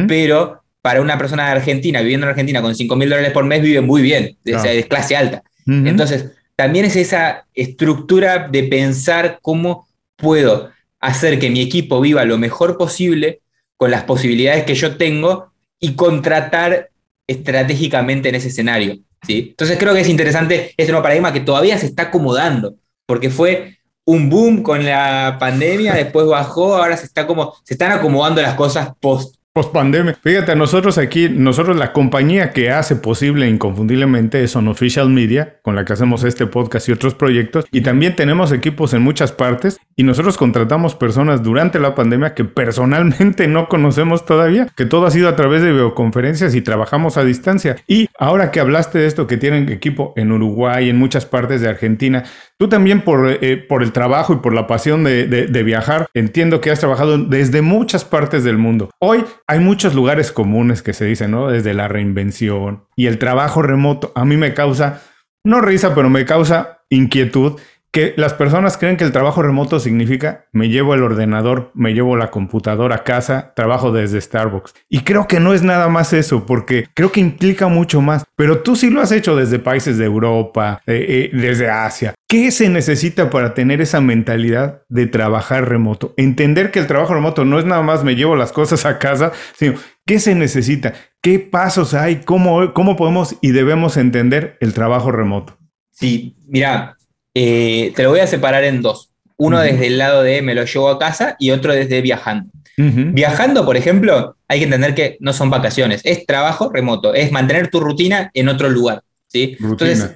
pero 0.08 0.64
para 0.86 1.02
una 1.02 1.18
persona 1.18 1.48
de 1.48 1.54
Argentina, 1.54 2.00
viviendo 2.02 2.28
en 2.28 2.30
Argentina 2.30 2.62
con 2.62 2.76
5 2.76 2.96
mil 2.96 3.10
dólares 3.10 3.32
por 3.32 3.44
mes, 3.44 3.60
vive 3.64 3.82
muy 3.82 4.04
bien, 4.04 4.38
es, 4.46 4.86
clase 4.86 5.16
alta. 5.16 5.42
Entonces, 5.66 6.34
también 6.56 6.86
es 6.86 6.96
esa 6.96 7.48
estructura 7.56 8.48
de 8.50 8.66
pensar 8.66 9.40
cómo 9.42 9.88
puedo 10.16 10.70
hacer 11.00 11.40
que 11.40 11.50
mi 11.50 11.62
equipo 11.62 12.02
viva 12.02 12.24
lo 12.24 12.38
mejor 12.38 12.78
posible 12.78 13.42
con 13.78 13.90
las 13.90 14.04
posibilidades 14.04 14.64
que 14.66 14.76
yo 14.76 14.96
tengo 14.96 15.54
y 15.80 15.96
contratar 15.96 16.92
estratégicamente 17.26 18.30
en 18.30 18.36
ese 18.36 18.50
escenario. 18.50 19.00
¿sí? 19.26 19.48
Entonces 19.50 19.80
creo 19.80 19.96
que 19.96 20.02
es 20.02 20.08
interesante 20.08 20.76
este 20.78 20.92
nuevo 20.92 21.02
paradigma 21.02 21.34
que 21.34 21.40
todavía 21.40 21.80
se 21.80 21.88
está 21.88 22.04
acomodando, 22.04 22.76
porque 23.08 23.32
fue 23.32 23.80
un 24.06 24.30
boom 24.30 24.62
con 24.62 24.86
la 24.86 25.38
pandemia, 25.40 25.94
después 25.96 26.28
bajó, 26.28 26.76
ahora 26.76 26.96
se, 26.96 27.08
está 27.08 27.26
como, 27.26 27.56
se 27.64 27.74
están 27.74 27.92
acomodando 27.92 28.40
las 28.44 28.54
cosas 28.54 28.90
post 29.00 29.38
Post 29.56 29.72
pandemia. 29.72 30.18
Fíjate, 30.22 30.54
nosotros 30.58 30.98
aquí, 30.98 31.30
nosotros 31.30 31.78
la 31.78 31.94
compañía 31.94 32.52
que 32.52 32.72
hace 32.72 32.98
posible 32.98 33.48
inconfundiblemente 33.48 34.44
es 34.44 34.54
Official 34.58 35.10
Media, 35.10 35.60
con 35.62 35.78
la 35.78 35.86
que 35.86 35.94
hacemos 35.94 36.26
este 36.26 36.46
podcast 36.46 36.90
y 36.90 36.92
otros 36.92 37.16
proyectos. 37.16 37.64
Y 37.72 37.80
también 37.80 38.18
tenemos 38.18 38.52
equipos 38.52 38.94
en 38.94 39.02
muchas 39.02 39.32
partes. 39.32 39.80
Y 39.96 40.04
nosotros 40.04 40.36
contratamos 40.36 40.94
personas 40.94 41.42
durante 41.42 41.80
la 41.80 41.96
pandemia 41.96 42.34
que 42.34 42.44
personalmente 42.44 43.48
no 43.48 43.70
conocemos 43.70 44.26
todavía, 44.26 44.68
que 44.76 44.86
todo 44.86 45.06
ha 45.06 45.12
sido 45.12 45.30
a 45.30 45.38
través 45.38 45.62
de 45.62 45.72
videoconferencias 45.72 46.54
y 46.54 46.62
trabajamos 46.62 47.16
a 47.16 47.24
distancia. 47.24 47.78
Y 47.88 48.10
ahora 48.20 48.52
que 48.52 48.60
hablaste 48.60 49.00
de 49.00 49.08
esto, 49.08 49.26
que 49.26 49.38
tienen 49.38 49.70
equipo 49.70 50.12
en 50.18 50.34
Uruguay, 50.34 50.90
en 50.90 50.98
muchas 50.98 51.26
partes 51.26 51.62
de 51.62 51.70
Argentina, 51.70 52.26
Tú 52.58 52.70
también 52.70 53.02
por, 53.02 53.30
eh, 53.30 53.58
por 53.58 53.84
el 53.84 53.92
trabajo 53.92 54.34
y 54.34 54.38
por 54.38 54.54
la 54.54 54.66
pasión 54.66 55.04
de, 55.04 55.28
de, 55.28 55.64
viajar, 55.64 56.08
entiendo 56.14 56.62
que 56.62 56.72
has 56.72 56.80
trabajado 56.80 57.18
desde 57.18 57.62
muchas 57.62 58.06
partes 58.06 58.46
del 58.46 58.58
mundo. 58.58 58.92
Hoy 59.00 59.26
hay 59.46 59.60
muchos 59.60 59.94
lugares 59.94 60.32
comunes 60.32 60.82
que 60.82 60.94
se 60.94 61.04
dicen, 61.04 61.32
¿no? 61.32 61.50
Desde 61.50 61.74
la 61.74 61.90
reinvención 61.90 62.86
y 62.96 63.08
el 63.08 63.20
trabajo 63.20 63.62
remoto. 63.62 64.14
A 64.16 64.24
mí 64.24 64.38
me 64.38 64.54
causa 64.54 65.02
no 65.46 65.62
risa, 65.62 65.94
pero 65.94 66.10
me 66.10 66.26
causa 66.26 66.80
inquietud 66.90 67.60
que 67.96 68.14
las 68.18 68.34
personas 68.34 68.76
creen 68.78 68.98
que 68.98 69.06
el 69.06 69.14
trabajo 69.14 69.42
remoto 69.42 69.80
significa 69.80 70.48
me 70.52 70.68
llevo 70.68 70.96
el 70.96 71.02
ordenador, 71.02 71.72
me 71.76 71.94
llevo 71.94 72.18
la 72.18 72.30
computadora 72.30 72.98
a 72.98 73.04
casa, 73.06 73.54
trabajo 73.56 73.94
desde 73.94 74.20
Starbucks. 74.20 74.74
Y 74.90 75.06
creo 75.06 75.30
que 75.30 75.40
no 75.40 75.54
es 75.54 75.64
nada 75.64 75.88
más 75.88 76.12
eso, 76.12 76.46
porque 76.46 76.90
creo 76.94 77.14
que 77.14 77.22
implica 77.22 77.70
mucho 77.70 78.02
más. 78.02 78.26
Pero 78.36 78.60
tú 78.60 78.76
sí 78.76 78.90
lo 78.90 79.00
has 79.00 79.14
hecho 79.14 79.38
desde 79.38 79.60
países 79.60 79.98
de 79.98 80.04
Europa, 80.04 80.82
eh, 80.86 81.30
eh, 81.32 81.38
desde 81.38 81.70
Asia. 81.70 82.14
¿Qué 82.28 82.52
se 82.52 82.68
necesita 82.68 83.30
para 83.30 83.54
tener 83.54 83.80
esa 83.80 84.02
mentalidad 84.02 84.82
de 84.90 85.08
trabajar 85.08 85.70
remoto? 85.70 86.14
Entender 86.18 86.72
que 86.72 86.80
el 86.80 86.88
trabajo 86.88 87.14
remoto 87.14 87.46
no 87.46 87.60
es 87.60 87.66
nada 87.66 87.82
más 87.82 88.04
me 88.04 88.18
llevo 88.18 88.36
las 88.36 88.52
cosas 88.52 88.86
a 88.86 89.00
casa, 89.00 89.32
sino 89.56 89.76
¿qué 90.06 90.20
se 90.20 90.36
necesita? 90.36 90.96
¿Qué 91.22 91.40
pasos 91.40 91.94
hay? 91.94 92.18
¿Cómo, 92.26 92.74
cómo 92.74 92.98
podemos 92.98 93.38
y 93.42 93.52
debemos 93.52 93.96
entender 93.96 94.58
el 94.60 94.74
trabajo 94.74 95.14
remoto? 95.14 95.58
Sí, 95.92 96.36
mira, 96.50 96.98
eh, 97.36 97.94
te 97.96 98.04
lo 98.04 98.10
voy 98.10 98.22
a 98.22 98.28
separar 98.28 98.64
en 98.64 98.82
dos. 98.82 99.12
Uno 99.38 99.60
desde 99.60 99.88
el 99.88 99.98
lado 99.98 100.24
de 100.24 100.42
me 100.42 100.56
lo 100.56 100.66
llevo 100.66 100.90
a 100.90 100.98
casa 100.98 101.36
y 101.38 101.52
otro 101.52 101.74
desde 101.74 102.02
viajando. 102.02 102.50
Viajando, 102.78 103.64
por 103.64 103.78
ejemplo, 103.78 104.36
hay 104.50 104.60
que 104.60 104.66
entender 104.66 104.96
que 104.96 105.18
no 105.22 105.32
son 105.32 105.50
vacaciones, 105.50 106.02
es 106.04 106.26
trabajo 106.26 106.70
remoto, 106.74 107.14
es 107.14 107.32
mantener 107.32 107.70
tu 107.70 107.80
rutina 107.80 108.32
en 108.34 108.50
otro 108.50 108.70
lugar. 108.70 109.02
¿sí? 109.28 109.56
Entonces, 109.62 110.16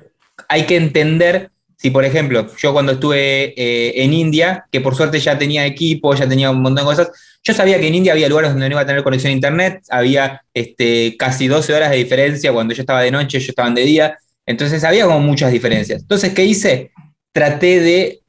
hay 0.49 0.63
que 0.63 0.75
entender 0.75 1.51
si, 1.77 1.91
por 1.91 2.03
ejemplo, 2.03 2.45
yo 2.57 2.73
cuando 2.73 2.91
estuve 2.91 3.53
eh, 3.55 4.03
en 4.03 4.11
India, 4.11 4.65
que 4.69 4.81
por 4.81 4.95
suerte 4.95 5.17
ya 5.19 5.37
tenía 5.37 5.65
equipo, 5.65 6.13
ya 6.13 6.27
tenía 6.27 6.51
un 6.51 6.61
montón 6.61 6.83
de 6.83 6.89
cosas, 6.89 7.09
yo 7.41 7.53
sabía 7.53 7.79
que 7.79 7.87
en 7.87 7.95
India 7.95 8.11
había 8.11 8.27
lugares 8.27 8.51
donde 8.51 8.67
no 8.67 8.73
iba 8.73 8.81
a 8.81 8.85
tener 8.85 9.01
conexión 9.01 9.31
a 9.31 9.33
internet, 9.33 9.81
había 9.89 10.41
este, 10.53 11.15
casi 11.17 11.47
12 11.47 11.73
horas 11.73 11.91
de 11.91 11.95
diferencia 11.95 12.51
cuando 12.51 12.73
yo 12.73 12.81
estaba 12.81 13.01
de 13.01 13.11
noche, 13.11 13.37
ellos 13.37 13.47
estaban 13.47 13.73
de 13.75 13.83
día, 13.83 14.17
entonces 14.45 14.83
había 14.83 15.05
como 15.05 15.21
muchas 15.21 15.53
diferencias. 15.53 16.01
Entonces, 16.01 16.33
¿qué 16.33 16.43
hice? 16.43 16.91
Traté 17.31 17.79
de 17.79 18.21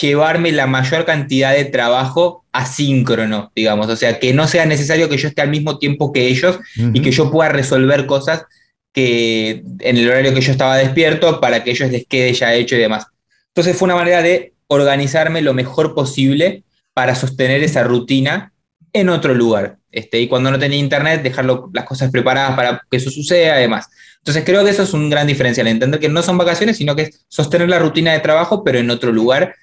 llevarme 0.00 0.50
la 0.50 0.66
mayor 0.66 1.04
cantidad 1.04 1.54
de 1.54 1.64
trabajo 1.64 2.44
asíncrono, 2.52 3.52
digamos, 3.54 3.88
o 3.88 3.96
sea, 3.96 4.18
que 4.18 4.34
no 4.34 4.48
sea 4.48 4.66
necesario 4.66 5.08
que 5.08 5.16
yo 5.16 5.28
esté 5.28 5.42
al 5.42 5.50
mismo 5.50 5.78
tiempo 5.78 6.12
que 6.12 6.26
ellos 6.26 6.58
y 6.76 7.00
que 7.00 7.12
yo 7.12 7.30
pueda 7.30 7.50
resolver 7.50 8.06
cosas 8.06 8.44
que 8.92 9.62
en 9.80 9.96
el 9.96 10.08
horario 10.08 10.34
que 10.34 10.40
yo 10.40 10.50
estaba 10.50 10.76
despierto 10.76 11.40
para 11.40 11.62
que 11.62 11.70
ellos 11.70 11.90
les 11.92 12.06
quede 12.06 12.32
ya 12.32 12.54
hecho 12.54 12.74
y 12.74 12.80
demás. 12.80 13.06
Entonces 13.48 13.76
fue 13.76 13.86
una 13.86 13.94
manera 13.94 14.22
de 14.22 14.54
organizarme 14.66 15.42
lo 15.42 15.54
mejor 15.54 15.94
posible 15.94 16.64
para 16.94 17.14
sostener 17.14 17.62
esa 17.62 17.84
rutina 17.84 18.52
en 18.92 19.08
otro 19.08 19.34
lugar. 19.34 19.78
Este, 19.90 20.20
y 20.20 20.28
cuando 20.28 20.50
no 20.50 20.58
tenía 20.58 20.78
internet, 20.78 21.22
dejar 21.22 21.44
las 21.44 21.84
cosas 21.84 22.10
preparadas 22.10 22.54
para 22.54 22.82
que 22.90 22.96
eso 22.96 23.10
suceda, 23.10 23.54
además. 23.54 23.88
Entonces 24.18 24.44
creo 24.44 24.64
que 24.64 24.70
eso 24.70 24.82
es 24.82 24.92
un 24.92 25.08
gran 25.08 25.26
diferencial, 25.26 25.66
entender 25.66 26.00
que 26.00 26.08
no 26.08 26.22
son 26.22 26.36
vacaciones, 26.36 26.76
sino 26.76 26.94
que 26.94 27.02
es 27.02 27.24
sostener 27.28 27.68
la 27.68 27.78
rutina 27.78 28.12
de 28.12 28.20
trabajo, 28.20 28.62
pero 28.62 28.78
en 28.78 28.90
otro 28.90 29.12
lugar 29.12 29.54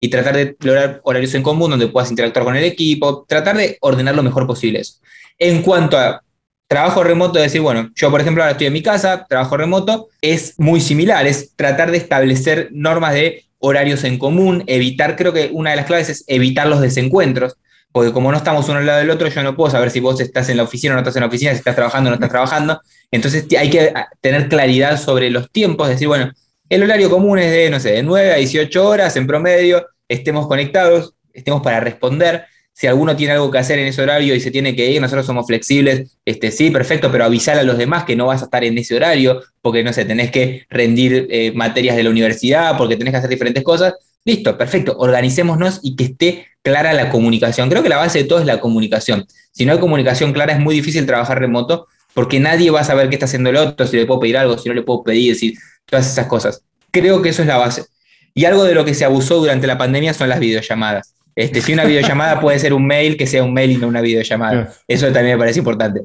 y 0.00 0.08
tratar 0.08 0.36
de 0.36 0.56
lograr 0.60 1.00
horarios 1.04 1.34
en 1.34 1.42
común 1.42 1.70
donde 1.70 1.88
puedas 1.88 2.10
interactuar 2.10 2.44
con 2.44 2.56
el 2.56 2.64
equipo, 2.64 3.24
tratar 3.28 3.56
de 3.56 3.78
ordenar 3.80 4.14
lo 4.14 4.22
mejor 4.22 4.46
posible 4.46 4.80
eso. 4.80 4.94
En 5.38 5.62
cuanto 5.62 5.98
a 5.98 6.22
trabajo 6.68 7.02
remoto, 7.02 7.38
decir, 7.38 7.60
bueno, 7.60 7.90
yo 7.94 8.10
por 8.10 8.20
ejemplo 8.20 8.42
ahora 8.42 8.52
estoy 8.52 8.68
en 8.68 8.72
mi 8.72 8.82
casa, 8.82 9.26
trabajo 9.28 9.56
remoto, 9.56 10.08
es 10.20 10.54
muy 10.58 10.80
similar, 10.80 11.26
es 11.26 11.54
tratar 11.56 11.90
de 11.90 11.98
establecer 11.98 12.68
normas 12.72 13.14
de 13.14 13.44
horarios 13.58 14.04
en 14.04 14.18
común, 14.18 14.62
evitar, 14.66 15.16
creo 15.16 15.32
que 15.32 15.50
una 15.52 15.70
de 15.70 15.76
las 15.76 15.86
claves 15.86 16.10
es 16.10 16.24
evitar 16.28 16.68
los 16.68 16.80
desencuentros, 16.80 17.56
porque 17.98 18.12
como 18.12 18.30
no 18.30 18.38
estamos 18.38 18.68
uno 18.68 18.78
al 18.78 18.86
lado 18.86 19.00
del 19.00 19.10
otro, 19.10 19.26
yo 19.26 19.42
no 19.42 19.56
puedo 19.56 19.72
saber 19.72 19.90
si 19.90 19.98
vos 19.98 20.20
estás 20.20 20.48
en 20.50 20.56
la 20.56 20.62
oficina 20.62 20.92
o 20.92 20.94
no 20.94 21.00
estás 21.00 21.16
en 21.16 21.22
la 21.22 21.26
oficina, 21.26 21.50
si 21.50 21.58
estás 21.58 21.74
trabajando 21.74 22.06
o 22.06 22.12
no 22.12 22.14
estás 22.14 22.30
trabajando. 22.30 22.80
Entonces 23.10 23.44
hay 23.58 23.70
que 23.70 23.90
ah, 23.92 24.08
tener 24.20 24.48
claridad 24.48 25.00
sobre 25.00 25.30
los 25.30 25.50
tiempos, 25.50 25.88
decir, 25.88 26.06
bueno, 26.06 26.30
el 26.68 26.84
horario 26.84 27.10
común 27.10 27.40
es 27.40 27.50
de, 27.50 27.68
no 27.70 27.80
sé, 27.80 27.90
de 27.90 28.04
9 28.04 28.34
a 28.34 28.36
18 28.36 28.86
horas 28.86 29.16
en 29.16 29.26
promedio, 29.26 29.84
estemos 30.06 30.46
conectados, 30.46 31.14
estemos 31.32 31.60
para 31.60 31.80
responder. 31.80 32.44
Si 32.72 32.86
alguno 32.86 33.16
tiene 33.16 33.32
algo 33.32 33.50
que 33.50 33.58
hacer 33.58 33.80
en 33.80 33.88
ese 33.88 34.00
horario 34.00 34.32
y 34.32 34.40
se 34.40 34.52
tiene 34.52 34.76
que 34.76 34.88
ir, 34.88 35.00
nosotros 35.00 35.26
somos 35.26 35.48
flexibles, 35.48 36.16
este, 36.24 36.52
sí, 36.52 36.70
perfecto, 36.70 37.10
pero 37.10 37.24
avisar 37.24 37.58
a 37.58 37.64
los 37.64 37.78
demás 37.78 38.04
que 38.04 38.14
no 38.14 38.26
vas 38.26 38.42
a 38.42 38.44
estar 38.44 38.62
en 38.62 38.78
ese 38.78 38.94
horario, 38.94 39.42
porque, 39.60 39.82
no 39.82 39.92
sé, 39.92 40.04
tenés 40.04 40.30
que 40.30 40.66
rendir 40.70 41.26
eh, 41.30 41.50
materias 41.50 41.96
de 41.96 42.04
la 42.04 42.10
universidad, 42.10 42.78
porque 42.78 42.94
tenés 42.94 43.10
que 43.10 43.18
hacer 43.18 43.30
diferentes 43.30 43.64
cosas. 43.64 43.94
Listo, 44.28 44.58
perfecto, 44.58 44.94
organicémonos 44.98 45.80
y 45.82 45.96
que 45.96 46.04
esté 46.04 46.48
clara 46.60 46.92
la 46.92 47.08
comunicación. 47.08 47.70
Creo 47.70 47.82
que 47.82 47.88
la 47.88 47.96
base 47.96 48.18
de 48.18 48.24
todo 48.24 48.40
es 48.40 48.44
la 48.44 48.60
comunicación. 48.60 49.24
Si 49.52 49.64
no 49.64 49.72
hay 49.72 49.78
comunicación 49.78 50.34
clara, 50.34 50.52
es 50.52 50.60
muy 50.60 50.74
difícil 50.74 51.06
trabajar 51.06 51.38
remoto 51.38 51.86
porque 52.12 52.38
nadie 52.38 52.70
va 52.70 52.80
a 52.80 52.84
saber 52.84 53.08
qué 53.08 53.14
está 53.14 53.24
haciendo 53.24 53.48
el 53.48 53.56
otro, 53.56 53.86
si 53.86 53.96
le 53.96 54.04
puedo 54.04 54.20
pedir 54.20 54.36
algo, 54.36 54.58
si 54.58 54.68
no 54.68 54.74
le 54.74 54.82
puedo 54.82 55.02
pedir, 55.02 55.34
si 55.34 55.54
todas 55.86 56.12
esas 56.12 56.26
cosas. 56.26 56.62
Creo 56.90 57.22
que 57.22 57.30
eso 57.30 57.40
es 57.40 57.48
la 57.48 57.56
base. 57.56 57.86
Y 58.34 58.44
algo 58.44 58.64
de 58.64 58.74
lo 58.74 58.84
que 58.84 58.92
se 58.92 59.06
abusó 59.06 59.36
durante 59.38 59.66
la 59.66 59.78
pandemia 59.78 60.12
son 60.12 60.28
las 60.28 60.40
videollamadas. 60.40 61.14
Este, 61.34 61.62
si 61.62 61.72
una 61.72 61.86
videollamada 61.86 62.38
puede 62.42 62.58
ser 62.58 62.74
un 62.74 62.86
mail, 62.86 63.16
que 63.16 63.26
sea 63.26 63.42
un 63.42 63.54
mail 63.54 63.70
y 63.70 63.76
no 63.78 63.88
una 63.88 64.02
videollamada. 64.02 64.74
Eso 64.86 65.06
también 65.06 65.36
me 65.36 65.38
parece 65.38 65.60
importante. 65.60 66.02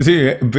Sí, 0.00 0.18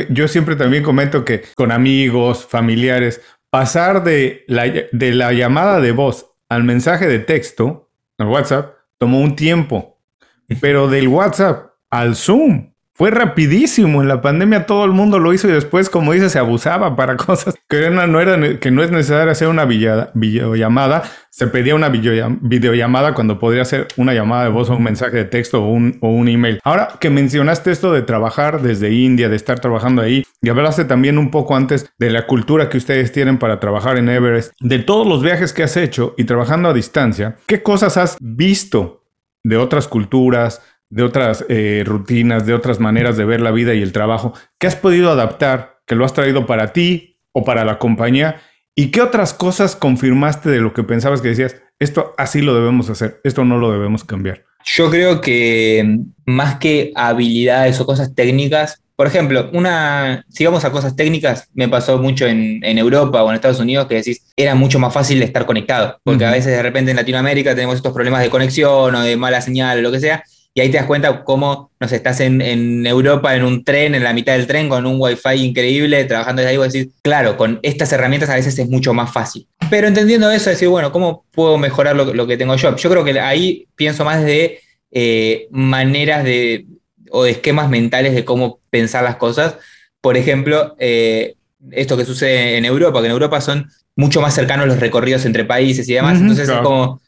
yo 0.10 0.30
siempre 0.30 0.56
también 0.56 0.84
comento 0.84 1.26
que 1.26 1.42
con 1.56 1.74
amigos, 1.74 2.46
familiares, 2.46 3.20
pasar 3.50 4.06
de 4.06 4.46
la, 4.48 4.72
de 4.90 5.14
la 5.14 5.34
llamada 5.34 5.82
de 5.82 5.92
voz 5.92 6.28
al 6.56 6.64
mensaje 6.64 7.08
de 7.08 7.20
texto, 7.20 7.90
al 8.18 8.28
WhatsApp, 8.28 8.76
tomó 8.98 9.20
un 9.20 9.36
tiempo. 9.36 10.00
Pero 10.62 10.88
del 10.88 11.08
WhatsApp 11.08 11.72
al 11.90 12.16
Zoom 12.16 12.73
fue 12.96 13.10
rapidísimo. 13.10 14.02
En 14.02 14.08
la 14.08 14.22
pandemia 14.22 14.66
todo 14.66 14.86
el 14.86 14.92
mundo 14.92 15.20
lo 15.20 15.34
hizo 15.34 15.48
y 15.48 15.52
después, 15.52 15.90
como 15.90 16.14
dice, 16.14 16.30
se 16.30 16.40
abusaba 16.40 16.96
para 16.96 17.18
cosas 17.18 17.56
que 17.68 17.90
no, 17.90 18.60
que 18.60 18.72
no 18.72 18.84
es 18.84 18.92
necesario 18.92 19.32
hacer 19.32 19.48
una 19.48 19.66
videollamada. 19.66 21.04
Se 21.32 21.48
pedía 21.48 21.74
una 21.74 21.90
videollamada 21.90 23.16
cuando 23.16 23.40
podría 23.40 23.66
ser 23.66 23.88
una 23.98 24.14
llamada 24.14 24.44
de 24.44 24.50
voz 24.50 24.70
o 24.70 24.76
un 24.76 24.84
mensaje 24.84 25.18
de 25.18 25.26
texto 25.26 25.64
o 25.64 25.70
un, 25.70 25.98
o 26.02 26.10
un 26.10 26.28
email. 26.28 26.60
Ahora 26.64 26.90
que 27.00 27.10
mencionaste 27.10 27.72
esto 27.72 27.92
de 27.92 28.04
trabajar 28.04 28.62
desde 28.62 28.92
India, 28.92 29.30
de 29.30 29.36
estar 29.36 29.60
trabajando 29.60 30.04
ahí, 30.04 30.24
y 30.44 30.50
hablaste 30.50 30.86
también 30.86 31.18
un 31.18 31.32
poco 31.32 31.56
antes 31.56 31.90
de 31.98 32.12
la 32.12 32.28
cultura 32.28 32.70
que 32.70 32.78
ustedes 32.78 33.12
tienen 33.12 33.40
para 33.40 33.60
trabajar 33.60 33.98
en 33.98 34.10
Everest, 34.10 34.54
de 34.60 34.80
todos 34.80 35.08
los 35.08 35.24
viajes 35.24 35.54
que 35.54 35.64
has 35.64 35.76
hecho 35.78 36.14
y 36.18 36.26
trabajando 36.26 36.70
a 36.70 36.74
distancia, 36.74 37.38
¿qué 37.48 37.64
cosas 37.64 37.98
has 37.98 38.18
visto 38.20 39.06
de 39.44 39.58
otras 39.58 39.88
culturas? 39.88 40.62
De 40.94 41.02
otras 41.02 41.44
eh, 41.50 41.84
rutinas, 41.86 42.46
de 42.46 42.54
otras 42.54 42.80
maneras 42.80 43.18
de 43.18 43.26
ver 43.26 43.42
la 43.42 43.50
vida 43.50 43.74
y 43.74 43.82
el 43.82 43.92
trabajo, 43.92 44.34
¿qué 44.60 44.68
has 44.68 44.76
podido 44.76 45.10
adaptar, 45.10 45.80
que 45.88 45.96
lo 45.96 46.06
has 46.06 46.14
traído 46.14 46.46
para 46.46 46.72
ti 46.72 47.18
o 47.32 47.44
para 47.44 47.66
la 47.66 47.80
compañía? 47.80 48.42
¿Y 48.76 48.92
qué 48.92 49.02
otras 49.02 49.34
cosas 49.34 49.76
confirmaste 49.76 50.50
de 50.50 50.60
lo 50.60 50.74
que 50.74 50.84
pensabas 50.84 51.22
que 51.22 51.30
decías, 51.30 51.56
esto 51.80 52.14
así 52.18 52.42
lo 52.42 52.54
debemos 52.54 52.92
hacer, 52.92 53.20
esto 53.24 53.44
no 53.44 53.58
lo 53.58 53.72
debemos 53.72 54.04
cambiar? 54.04 54.44
Yo 54.66 54.92
creo 54.92 55.20
que 55.20 55.84
mm, 55.84 56.32
más 56.32 56.58
que 56.58 56.92
habilidades 56.96 57.80
o 57.80 57.88
cosas 57.88 58.14
técnicas, 58.14 58.84
por 58.96 59.08
ejemplo, 59.08 59.50
una, 59.52 60.24
si 60.30 60.46
vamos 60.46 60.64
a 60.64 60.72
cosas 60.72 60.96
técnicas, 60.96 61.50
me 61.56 61.68
pasó 61.70 61.98
mucho 61.98 62.28
en, 62.28 62.62
Europa 62.64 63.24
o 63.24 63.30
en 63.30 63.36
Estados 63.36 63.60
Unidos 63.60 63.88
que 63.88 63.96
decís, 63.96 64.32
era 64.36 64.54
mucho 64.54 64.78
más 64.78 64.94
fácil 64.94 65.24
estar 65.24 65.48
conectado, 65.48 66.00
porque 66.04 66.24
a 66.24 66.32
veces 66.32 66.56
de 66.56 66.62
repente 66.62 66.92
en 66.92 66.98
Latinoamérica 66.98 67.56
tenemos 67.56 67.78
estos 67.78 67.94
problemas 67.94 68.22
de 68.22 68.30
conexión 68.30 68.94
o 68.94 69.02
de 69.02 69.18
mala 69.18 69.42
señal 69.42 69.80
o 69.80 69.82
lo 69.82 69.92
que 69.92 70.00
sea, 70.00 70.24
y 70.56 70.62
ahí 70.62 70.70
te 70.70 70.78
das 70.78 70.86
cuenta 70.86 71.24
cómo, 71.24 71.72
no 71.80 71.88
sé, 71.88 71.96
estás 71.96 72.20
en, 72.20 72.86
Europa 72.86 73.36
en 73.36 73.44
un 73.44 73.64
tren, 73.64 73.96
en 73.96 74.04
la 74.04 74.14
mitad 74.14 74.34
del 74.34 74.46
tren, 74.46 74.70
con 74.70 74.86
un 74.86 74.98
wifi 75.00 75.34
increíble, 75.34 76.04
trabajando 76.06 76.42
desde 76.42 76.52
ahí, 76.52 76.58
vos 76.58 76.72
decís, 76.72 76.94
claro, 77.02 77.38
con 77.38 77.60
estas 77.64 77.92
herramientas 77.92 78.30
a 78.30 78.36
veces 78.36 78.58
es 78.60 78.70
mucho 78.70 78.94
más 78.94 79.12
fácil. 79.12 79.48
Pero 79.72 79.88
entendiendo 79.88 80.30
eso, 80.30 80.52
decir, 80.52 80.68
bueno, 80.68 80.92
¿cómo 80.92 81.26
puedo 81.32 81.58
mejorar 81.58 81.96
lo, 81.96 82.28
que 82.28 82.38
tengo 82.38 82.56
yo? 82.56 82.76
Yo 82.76 82.90
creo 82.90 83.04
que 83.04 83.20
ahí 83.20 83.68
pienso 83.76 84.06
más 84.06 84.24
de 84.24 84.60
eh, 84.92 85.48
maneras 85.50 86.24
de, 86.24 86.68
o 87.10 87.24
de 87.24 87.32
esquemas 87.32 87.70
mentales 87.70 88.14
de 88.14 88.24
cómo 88.24 88.60
pensar 88.70 89.04
las 89.04 89.16
cosas. 89.16 89.56
Por 90.02 90.18
ejemplo, 90.18 90.76
eh, 90.78 91.34
esto 91.72 91.98
que 91.98 92.06
sucede 92.06 92.58
en 92.58 92.66
Europa, 92.66 93.00
que 93.00 93.08
en 93.08 93.14
Europa 93.14 93.42
son 93.42 93.72
mucho 93.96 94.22
más 94.22 94.36
cercanos 94.36 94.68
los 94.68 94.80
recorridos 94.80 95.26
entre 95.26 95.46
países 95.46 95.90
y 95.90 95.94
demás, 95.94 96.20
entonces 96.20 96.48
es 96.48 96.56
como 96.58 97.02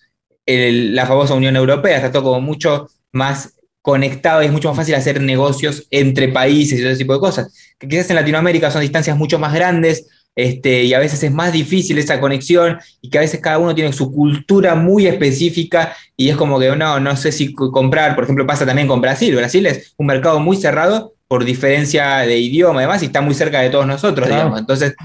la 0.47 1.05
famosa 1.05 1.34
Unión 1.34 1.55
Europea, 1.55 1.97
está 1.97 2.12
todo 2.12 2.23
como 2.23 2.41
mucho 2.41 2.88
más 3.15 3.54
conectado 3.82 4.41
y 4.41 4.47
es 4.47 4.51
mucho 4.51 4.67
más 4.67 4.78
fácil 4.78 4.95
hacer 4.95 5.21
negocios 5.21 5.88
entre 5.91 6.28
países 6.28 6.80
y 6.80 6.82
todo 6.82 6.91
ese 6.91 6.99
tipo 6.99 7.13
de 7.13 7.19
cosas. 7.19 7.54
Que 7.80 7.88
quizás 7.88 8.10
en 8.10 8.15
Latinoamérica 8.15 8.71
son 8.71 8.82
distancias 8.82 9.17
mucho 9.17 9.39
más 9.39 9.54
grandes 9.54 10.08
este, 10.36 10.84
y 10.84 10.93
a 10.93 10.99
veces 10.99 11.23
es 11.23 11.32
más 11.32 11.54
difícil 11.54 11.97
esa 11.97 12.19
conexión 12.19 12.78
y 13.01 13.10
que 13.10 13.17
a 13.17 13.21
veces 13.21 13.39
cada 13.39 13.58
uno 13.58 13.73
tiene 13.73 13.93
su 13.93 14.12
cultura 14.12 14.75
muy 14.75 15.08
específica 15.08 15.95
y 16.17 16.30
es 16.30 16.36
como 16.36 16.60
que 16.60 16.75
no, 16.75 16.99
no 16.99 17.15
sé 17.15 17.32
si 17.32 17.54
comprar, 17.54 18.15
por 18.15 18.25
ejemplo 18.25 18.45
pasa 18.45 18.65
también 18.65 18.87
con 18.87 19.00
Brasil, 19.00 19.33
Brasil 19.35 19.65
es 19.65 19.94
un 19.98 20.08
mercado 20.08 20.40
muy 20.42 20.58
cerrado 20.58 21.13
por 21.27 21.46
diferencia 21.46 22.17
de 22.19 22.37
idioma 22.37 22.79
además 22.81 23.02
y 23.02 23.06
está 23.06 23.21
muy 23.21 23.33
cerca 23.33 23.62
de 23.62 23.69
todos 23.69 23.87
nosotros, 23.87 24.27
digamos. 24.27 24.60
Entonces, 24.60 24.96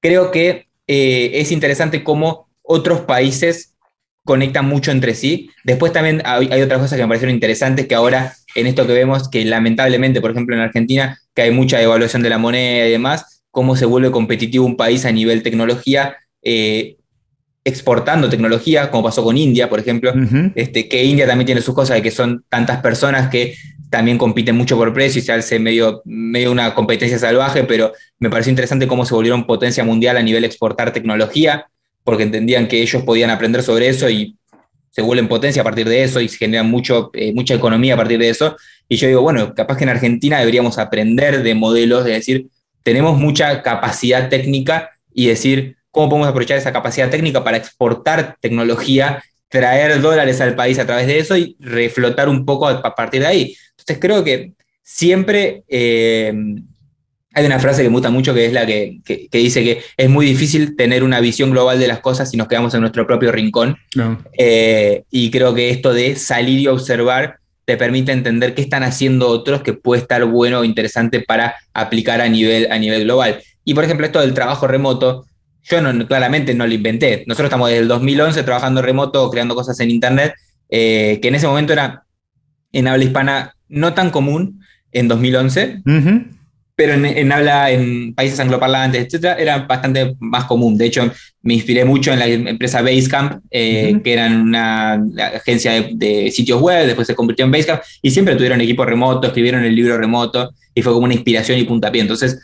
creo 0.00 0.30
que 0.30 0.68
eh, 0.86 1.30
es 1.34 1.52
interesante 1.52 2.04
cómo 2.04 2.48
otros 2.62 3.00
países 3.00 3.74
conectan 4.28 4.66
mucho 4.66 4.90
entre 4.90 5.14
sí. 5.14 5.48
Después 5.64 5.90
también 5.90 6.20
hay, 6.26 6.60
otras 6.60 6.80
cosas 6.80 6.98
que 6.98 7.02
me 7.02 7.08
parecieron 7.08 7.34
interesantes 7.34 7.86
que 7.86 7.94
ahora 7.94 8.34
en 8.54 8.66
esto 8.66 8.86
que 8.86 8.92
vemos, 8.92 9.30
que 9.30 9.42
lamentablemente, 9.46 10.20
por 10.20 10.32
ejemplo, 10.32 10.54
en 10.54 10.60
Argentina, 10.60 11.18
que 11.34 11.42
hay 11.42 11.50
mucha 11.50 11.78
devaluación 11.78 12.22
de 12.22 12.28
la 12.28 12.36
moneda 12.36 12.86
y 12.86 12.90
demás, 12.90 13.42
cómo 13.50 13.74
se 13.74 13.86
vuelve 13.86 14.10
competitivo 14.10 14.66
un 14.66 14.76
país 14.76 15.06
a 15.06 15.12
nivel 15.12 15.42
tecnología, 15.42 16.18
eh, 16.42 16.98
exportando 17.64 18.28
tecnología, 18.28 18.90
como 18.90 19.04
pasó 19.04 19.24
con 19.24 19.38
India, 19.38 19.70
por 19.70 19.80
ejemplo, 19.80 20.12
este, 20.54 20.88
que 20.88 21.04
India 21.04 21.26
también 21.26 21.46
tiene 21.46 21.62
sus 21.62 21.74
cosas 21.74 21.96
de 21.96 22.02
que 22.02 22.10
son 22.10 22.44
tantas 22.50 22.82
personas 22.82 23.30
que 23.30 23.54
también 23.88 24.18
compiten 24.18 24.58
mucho 24.58 24.76
por 24.76 24.92
precio 24.92 25.20
y 25.20 25.24
se 25.24 25.32
hace 25.32 25.58
medio, 25.58 26.02
medio 26.04 26.52
una 26.52 26.74
competencia 26.74 27.18
salvaje, 27.18 27.64
pero 27.64 27.94
me 28.18 28.28
pareció 28.28 28.50
interesante 28.50 28.86
cómo 28.86 29.06
se 29.06 29.14
volvieron 29.14 29.46
potencia 29.46 29.84
mundial 29.84 30.18
a 30.18 30.22
nivel 30.22 30.44
exportar 30.44 30.92
tecnología, 30.92 31.66
porque 32.08 32.22
entendían 32.22 32.68
que 32.68 32.80
ellos 32.80 33.02
podían 33.02 33.28
aprender 33.28 33.62
sobre 33.62 33.86
eso 33.86 34.08
y 34.08 34.34
se 34.88 35.02
vuelven 35.02 35.28
potencia 35.28 35.60
a 35.60 35.64
partir 35.64 35.86
de 35.86 36.04
eso 36.04 36.22
y 36.22 36.28
se 36.30 36.38
generan 36.38 36.70
mucho, 36.70 37.10
eh, 37.12 37.34
mucha 37.34 37.52
economía 37.52 37.92
a 37.92 37.96
partir 37.98 38.18
de 38.18 38.30
eso. 38.30 38.56
Y 38.88 38.96
yo 38.96 39.08
digo, 39.08 39.20
bueno, 39.20 39.54
capaz 39.54 39.76
que 39.76 39.84
en 39.84 39.90
Argentina 39.90 40.38
deberíamos 40.38 40.78
aprender 40.78 41.42
de 41.42 41.54
modelos, 41.54 42.06
de 42.06 42.12
decir, 42.12 42.46
tenemos 42.82 43.18
mucha 43.18 43.60
capacidad 43.62 44.30
técnica 44.30 44.92
y 45.12 45.26
decir, 45.26 45.76
¿cómo 45.90 46.08
podemos 46.08 46.28
aprovechar 46.28 46.56
esa 46.56 46.72
capacidad 46.72 47.10
técnica 47.10 47.44
para 47.44 47.58
exportar 47.58 48.38
tecnología, 48.40 49.22
traer 49.50 50.00
dólares 50.00 50.40
al 50.40 50.56
país 50.56 50.78
a 50.78 50.86
través 50.86 51.08
de 51.08 51.18
eso 51.18 51.36
y 51.36 51.58
reflotar 51.60 52.30
un 52.30 52.46
poco 52.46 52.68
a, 52.68 52.94
partir 52.94 53.20
de 53.20 53.26
ahí? 53.26 53.56
Entonces 53.72 53.98
creo 54.00 54.24
que 54.24 54.54
siempre... 54.82 55.62
Eh, 55.68 56.32
hay 57.38 57.46
una 57.46 57.60
frase 57.60 57.82
que 57.82 57.88
me 57.88 57.94
gusta 57.94 58.10
mucho 58.10 58.34
que 58.34 58.46
es 58.46 58.52
la 58.52 58.66
que, 58.66 59.00
dice 59.30 59.62
que 59.62 59.80
es 59.96 60.10
muy 60.10 60.26
difícil 60.26 60.74
tener 60.74 61.04
una 61.04 61.20
visión 61.20 61.52
global 61.52 61.78
de 61.78 61.86
las 61.86 62.00
cosas 62.00 62.30
si 62.30 62.36
nos 62.36 62.48
quedamos 62.48 62.74
en 62.74 62.80
nuestro 62.80 63.06
propio 63.06 63.30
rincón. 63.30 63.76
Eh, 64.36 65.04
y 65.10 65.30
creo 65.30 65.54
que 65.54 65.70
esto 65.70 65.92
de 65.92 66.16
salir 66.16 66.58
y 66.58 66.66
observar 66.66 67.38
te 67.64 67.76
permite 67.76 68.10
entender 68.10 68.54
qué 68.54 68.62
están 68.62 68.82
haciendo 68.82 69.28
otros 69.28 69.62
que 69.62 69.72
puede 69.72 70.02
estar 70.02 70.24
bueno 70.24 70.60
o 70.60 70.64
interesante 70.64 71.20
para 71.20 71.54
aplicar 71.74 72.20
a 72.20 72.28
nivel, 72.28 72.72
a 72.72 72.78
nivel 72.78 73.04
global. 73.04 73.40
Y 73.64 73.74
por 73.74 73.84
ejemplo, 73.84 74.06
esto 74.06 74.20
del 74.20 74.34
trabajo 74.34 74.66
remoto, 74.66 75.26
yo 75.62 75.80
no, 75.80 76.06
claramente 76.08 76.54
no 76.54 76.66
lo 76.66 76.74
inventé. 76.74 77.24
Nosotros 77.28 77.48
estamos 77.48 77.68
desde 77.68 77.82
el 77.82 77.88
2011 77.88 78.42
trabajando 78.42 78.82
remoto, 78.82 79.30
creando 79.30 79.54
cosas 79.54 79.78
en 79.78 79.90
Internet, 79.90 80.34
eh, 80.70 81.20
que 81.22 81.28
en 81.28 81.36
ese 81.36 81.46
momento 81.46 81.72
era 81.72 82.02
en 82.72 82.88
habla 82.88 83.04
hispana 83.04 83.54
no 83.68 83.94
tan 83.94 84.10
común 84.10 84.60
en 84.90 85.06
2011 85.06 85.82
pero 86.78 86.92
en, 86.92 87.32
habla 87.32 87.72
en 87.72 88.14
países 88.14 88.38
angloparlantes, 88.38 89.04
etcétera, 89.04 89.34
era 89.34 89.58
bastante 89.66 90.14
más 90.20 90.44
común. 90.44 90.78
De 90.78 90.86
hecho, 90.86 91.10
me 91.42 91.54
inspiré 91.54 91.84
mucho 91.84 92.12
en 92.12 92.20
la 92.20 92.28
empresa 92.28 92.82
Basecamp, 92.82 93.42
eh, 93.50 94.00
que 94.04 94.12
eran 94.12 94.42
una 94.42 94.92
agencia 95.34 95.72
de, 95.92 96.30
sitios 96.30 96.60
web, 96.60 96.86
después 96.86 97.08
se 97.08 97.16
convirtió 97.16 97.44
en 97.44 97.50
Basecamp, 97.50 97.82
y 98.00 98.12
siempre 98.12 98.36
tuvieron 98.36 98.60
equipo 98.60 98.84
remoto, 98.84 99.26
escribieron 99.26 99.64
el 99.64 99.74
libro 99.74 99.98
remoto, 99.98 100.54
y 100.72 100.80
fue 100.82 100.92
como 100.92 101.06
una 101.06 101.14
inspiración 101.14 101.58
y 101.58 101.64
puntapié. 101.64 102.00
Entonces, 102.00 102.38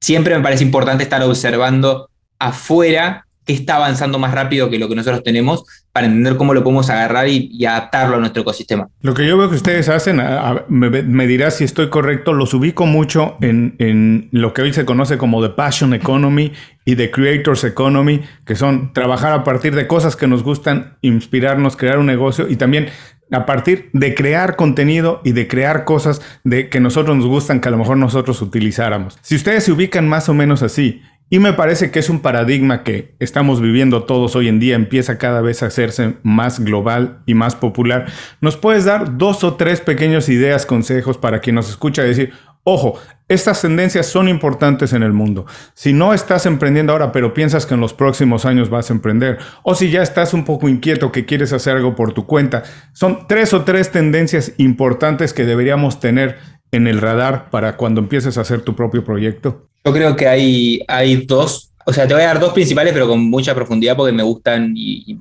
siempre 0.00 0.36
me 0.36 0.42
parece 0.42 0.64
importante 0.64 1.04
estar 1.04 1.22
observando 1.22 2.10
afuera 2.40 3.25
qué 3.46 3.52
está 3.52 3.76
avanzando 3.76 4.18
más 4.18 4.34
rápido 4.34 4.68
que 4.68 4.78
lo 4.78 4.88
que 4.88 4.96
nosotros 4.96 5.22
tenemos 5.22 5.64
para 5.92 6.08
entender 6.08 6.36
cómo 6.36 6.52
lo 6.52 6.62
podemos 6.62 6.90
agarrar 6.90 7.28
y, 7.28 7.64
adaptarlo 7.64 8.16
a 8.16 8.18
nuestro 8.18 8.42
ecosistema. 8.42 8.88
Lo 9.00 9.14
que 9.14 9.26
yo 9.26 9.38
veo 9.38 9.48
que 9.48 9.56
ustedes 9.56 9.88
hacen, 9.88 10.20
me, 10.68 10.90
me 10.90 11.26
dirás 11.26 11.56
si 11.56 11.64
estoy 11.64 11.88
correcto, 11.88 12.34
los 12.34 12.52
ubico 12.52 12.84
mucho 12.84 13.36
en, 13.40 13.76
en, 13.78 14.28
lo 14.32 14.52
que 14.52 14.62
hoy 14.62 14.74
se 14.74 14.84
conoce 14.84 15.16
como 15.16 15.42
The 15.42 15.54
Passion 15.54 15.94
Economy 15.94 16.52
y 16.84 16.96
The 16.96 17.10
Creators 17.10 17.64
Economy, 17.64 18.20
que 18.44 18.56
son 18.56 18.92
trabajar 18.92 19.32
a 19.32 19.42
partir 19.42 19.74
de 19.74 19.86
cosas 19.86 20.16
que 20.16 20.26
nos 20.26 20.42
gustan, 20.42 20.98
inspirarnos, 21.00 21.76
crear 21.76 21.98
un 21.98 22.06
negocio 22.06 22.46
y 22.48 22.56
también 22.56 22.88
a 23.30 23.46
partir 23.46 23.90
de 23.92 24.14
crear 24.14 24.56
contenido 24.56 25.20
y 25.24 25.32
de 25.32 25.48
crear 25.48 25.84
cosas 25.84 26.20
de 26.44 26.68
que 26.68 26.80
nosotros 26.80 27.16
nos 27.16 27.26
gustan 27.26 27.60
que 27.60 27.68
a 27.68 27.72
lo 27.72 27.78
mejor 27.78 27.96
nosotros 27.96 28.40
utilizáramos. 28.42 29.18
Si 29.22 29.34
ustedes 29.34 29.64
se 29.64 29.72
ubican 29.72 30.08
más 30.08 30.28
o 30.28 30.34
menos 30.34 30.62
así 30.62 31.02
y 31.28 31.38
me 31.40 31.52
parece 31.52 31.90
que 31.90 31.98
es 31.98 32.08
un 32.08 32.20
paradigma 32.20 32.84
que 32.84 33.16
estamos 33.18 33.60
viviendo 33.60 34.04
todos 34.04 34.36
hoy 34.36 34.48
en 34.48 34.60
día, 34.60 34.76
empieza 34.76 35.18
cada 35.18 35.40
vez 35.40 35.62
a 35.62 35.66
hacerse 35.66 36.14
más 36.22 36.60
global 36.60 37.22
y 37.26 37.34
más 37.34 37.56
popular. 37.56 38.06
¿Nos 38.40 38.56
puedes 38.56 38.84
dar 38.84 39.18
dos 39.18 39.42
o 39.42 39.54
tres 39.54 39.80
pequeñas 39.80 40.28
ideas, 40.28 40.66
consejos 40.66 41.18
para 41.18 41.40
quien 41.40 41.56
nos 41.56 41.68
escucha 41.68 42.02
decir, 42.02 42.32
ojo, 42.62 42.98
estas 43.28 43.60
tendencias 43.60 44.06
son 44.06 44.28
importantes 44.28 44.92
en 44.92 45.02
el 45.02 45.12
mundo. 45.12 45.46
Si 45.74 45.92
no 45.92 46.14
estás 46.14 46.46
emprendiendo 46.46 46.92
ahora, 46.92 47.10
pero 47.10 47.34
piensas 47.34 47.66
que 47.66 47.74
en 47.74 47.80
los 47.80 47.92
próximos 47.92 48.44
años 48.44 48.70
vas 48.70 48.90
a 48.90 48.92
emprender, 48.92 49.38
o 49.64 49.74
si 49.74 49.90
ya 49.90 50.02
estás 50.02 50.32
un 50.32 50.44
poco 50.44 50.68
inquieto 50.68 51.10
que 51.10 51.26
quieres 51.26 51.52
hacer 51.52 51.76
algo 51.76 51.96
por 51.96 52.12
tu 52.12 52.26
cuenta, 52.26 52.62
son 52.92 53.26
tres 53.26 53.52
o 53.52 53.62
tres 53.64 53.90
tendencias 53.90 54.52
importantes 54.58 55.32
que 55.32 55.44
deberíamos 55.44 55.98
tener 55.98 56.38
en 56.70 56.86
el 56.86 57.00
radar 57.00 57.50
para 57.50 57.76
cuando 57.76 58.00
empieces 58.00 58.38
a 58.38 58.42
hacer 58.42 58.62
tu 58.62 58.76
propio 58.76 59.04
proyecto. 59.04 59.68
Yo 59.86 59.92
creo 59.92 60.16
que 60.16 60.26
hay, 60.26 60.82
hay 60.88 61.14
dos, 61.14 61.70
o 61.86 61.92
sea, 61.92 62.08
te 62.08 62.14
voy 62.14 62.24
a 62.24 62.26
dar 62.26 62.40
dos 62.40 62.52
principales, 62.52 62.92
pero 62.92 63.06
con 63.06 63.22
mucha 63.30 63.54
profundidad 63.54 63.96
porque 63.96 64.12
me 64.12 64.24
gustan 64.24 64.72
y, 64.76 65.16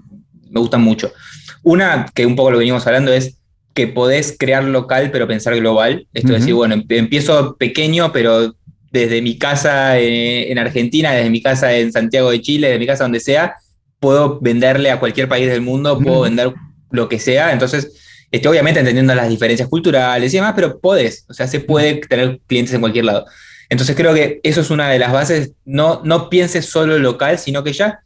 me 0.49 0.59
gustan 0.59 0.81
mucho. 0.81 1.13
Una, 1.61 2.07
que 2.15 2.25
un 2.25 2.35
poco 2.35 2.49
lo 2.49 2.57
venimos 2.57 2.87
hablando, 2.87 3.13
es 3.13 3.37
que 3.75 3.87
podés 3.87 4.35
crear 4.39 4.63
local 4.63 5.11
pero 5.11 5.27
pensar 5.27 5.55
global. 5.55 6.07
Esto 6.15 6.33
es 6.33 6.39
decir, 6.39 6.55
bueno, 6.55 6.81
empiezo 6.89 7.55
pequeño, 7.57 8.11
pero 8.11 8.55
desde 8.91 9.21
mi 9.21 9.37
casa 9.37 9.99
eh, 9.99 10.51
en 10.51 10.57
Argentina, 10.57 11.11
desde 11.11 11.29
mi 11.29 11.43
casa 11.43 11.71
en 11.75 11.91
Santiago 11.91 12.31
de 12.31 12.41
Chile, 12.41 12.69
desde 12.69 12.79
mi 12.79 12.87
casa 12.87 13.03
donde 13.03 13.19
sea, 13.19 13.57
puedo 13.99 14.39
venderle 14.39 14.89
a 14.89 14.99
cualquier 14.99 15.29
país 15.29 15.47
del 15.47 15.61
mundo, 15.61 15.99
puedo 15.99 16.21
vender 16.21 16.55
lo 16.89 17.07
que 17.07 17.19
sea. 17.19 17.53
Entonces, 17.53 17.91
este, 18.31 18.47
obviamente 18.47 18.79
entendiendo 18.79 19.13
las 19.13 19.29
diferencias 19.29 19.69
culturales 19.69 20.33
y 20.33 20.37
demás, 20.37 20.53
pero 20.55 20.79
podés, 20.79 21.23
o 21.29 21.35
sea, 21.35 21.45
se 21.45 21.59
puede 21.59 21.97
tener 21.97 22.39
clientes 22.47 22.73
en 22.73 22.81
cualquier 22.81 23.05
lado. 23.05 23.27
Entonces 23.69 23.95
creo 23.95 24.13
que 24.13 24.39
eso 24.43 24.61
es 24.61 24.69
una 24.69 24.89
de 24.89 24.99
las 24.99 25.11
bases. 25.11 25.53
No, 25.65 26.01
no 26.03 26.29
pienses 26.29 26.65
solo 26.65 26.97
local, 26.99 27.39
sino 27.39 27.63
que 27.63 27.73
ya 27.73 27.99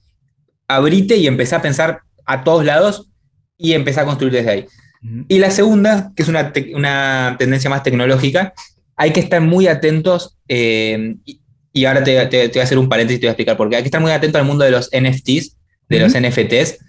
abrite 0.67 1.17
y 1.17 1.27
empecé 1.27 1.55
a 1.55 1.61
pensar 1.61 2.01
a 2.25 2.43
todos 2.43 2.63
lados 2.63 3.09
y 3.57 3.73
empecé 3.73 3.99
a 3.99 4.05
construir 4.05 4.33
desde 4.33 4.49
ahí. 4.49 4.65
Y 5.27 5.39
la 5.39 5.51
segunda, 5.51 6.11
que 6.15 6.23
es 6.23 6.29
una, 6.29 6.53
una, 6.75 7.35
tendencia 7.39 7.69
más 7.69 7.83
tecnológica, 7.83 8.53
hay 8.95 9.11
que 9.11 9.19
estar 9.21 9.41
muy 9.41 9.67
atentos, 9.67 10.37
eh, 10.47 11.15
y, 11.71 11.85
ahora 11.85 12.03
te, 12.03 12.47
voy 12.47 12.59
a 12.59 12.63
hacer 12.63 12.77
un 12.77 12.89
paréntesis 12.89 13.17
y 13.17 13.21
te 13.21 13.27
voy 13.27 13.29
a 13.29 13.31
explicar 13.31 13.55
por 13.55 13.69
qué. 13.69 13.77
Hay 13.77 13.83
que 13.83 13.87
estar 13.87 14.01
muy 14.01 14.11
atentos 14.11 14.39
al 14.39 14.47
mundo 14.47 14.65
de 14.65 14.71
los 14.71 14.89
NFTs, 14.91 15.55
de 15.87 15.99
los 15.99 16.13
NFTs, 16.13 16.79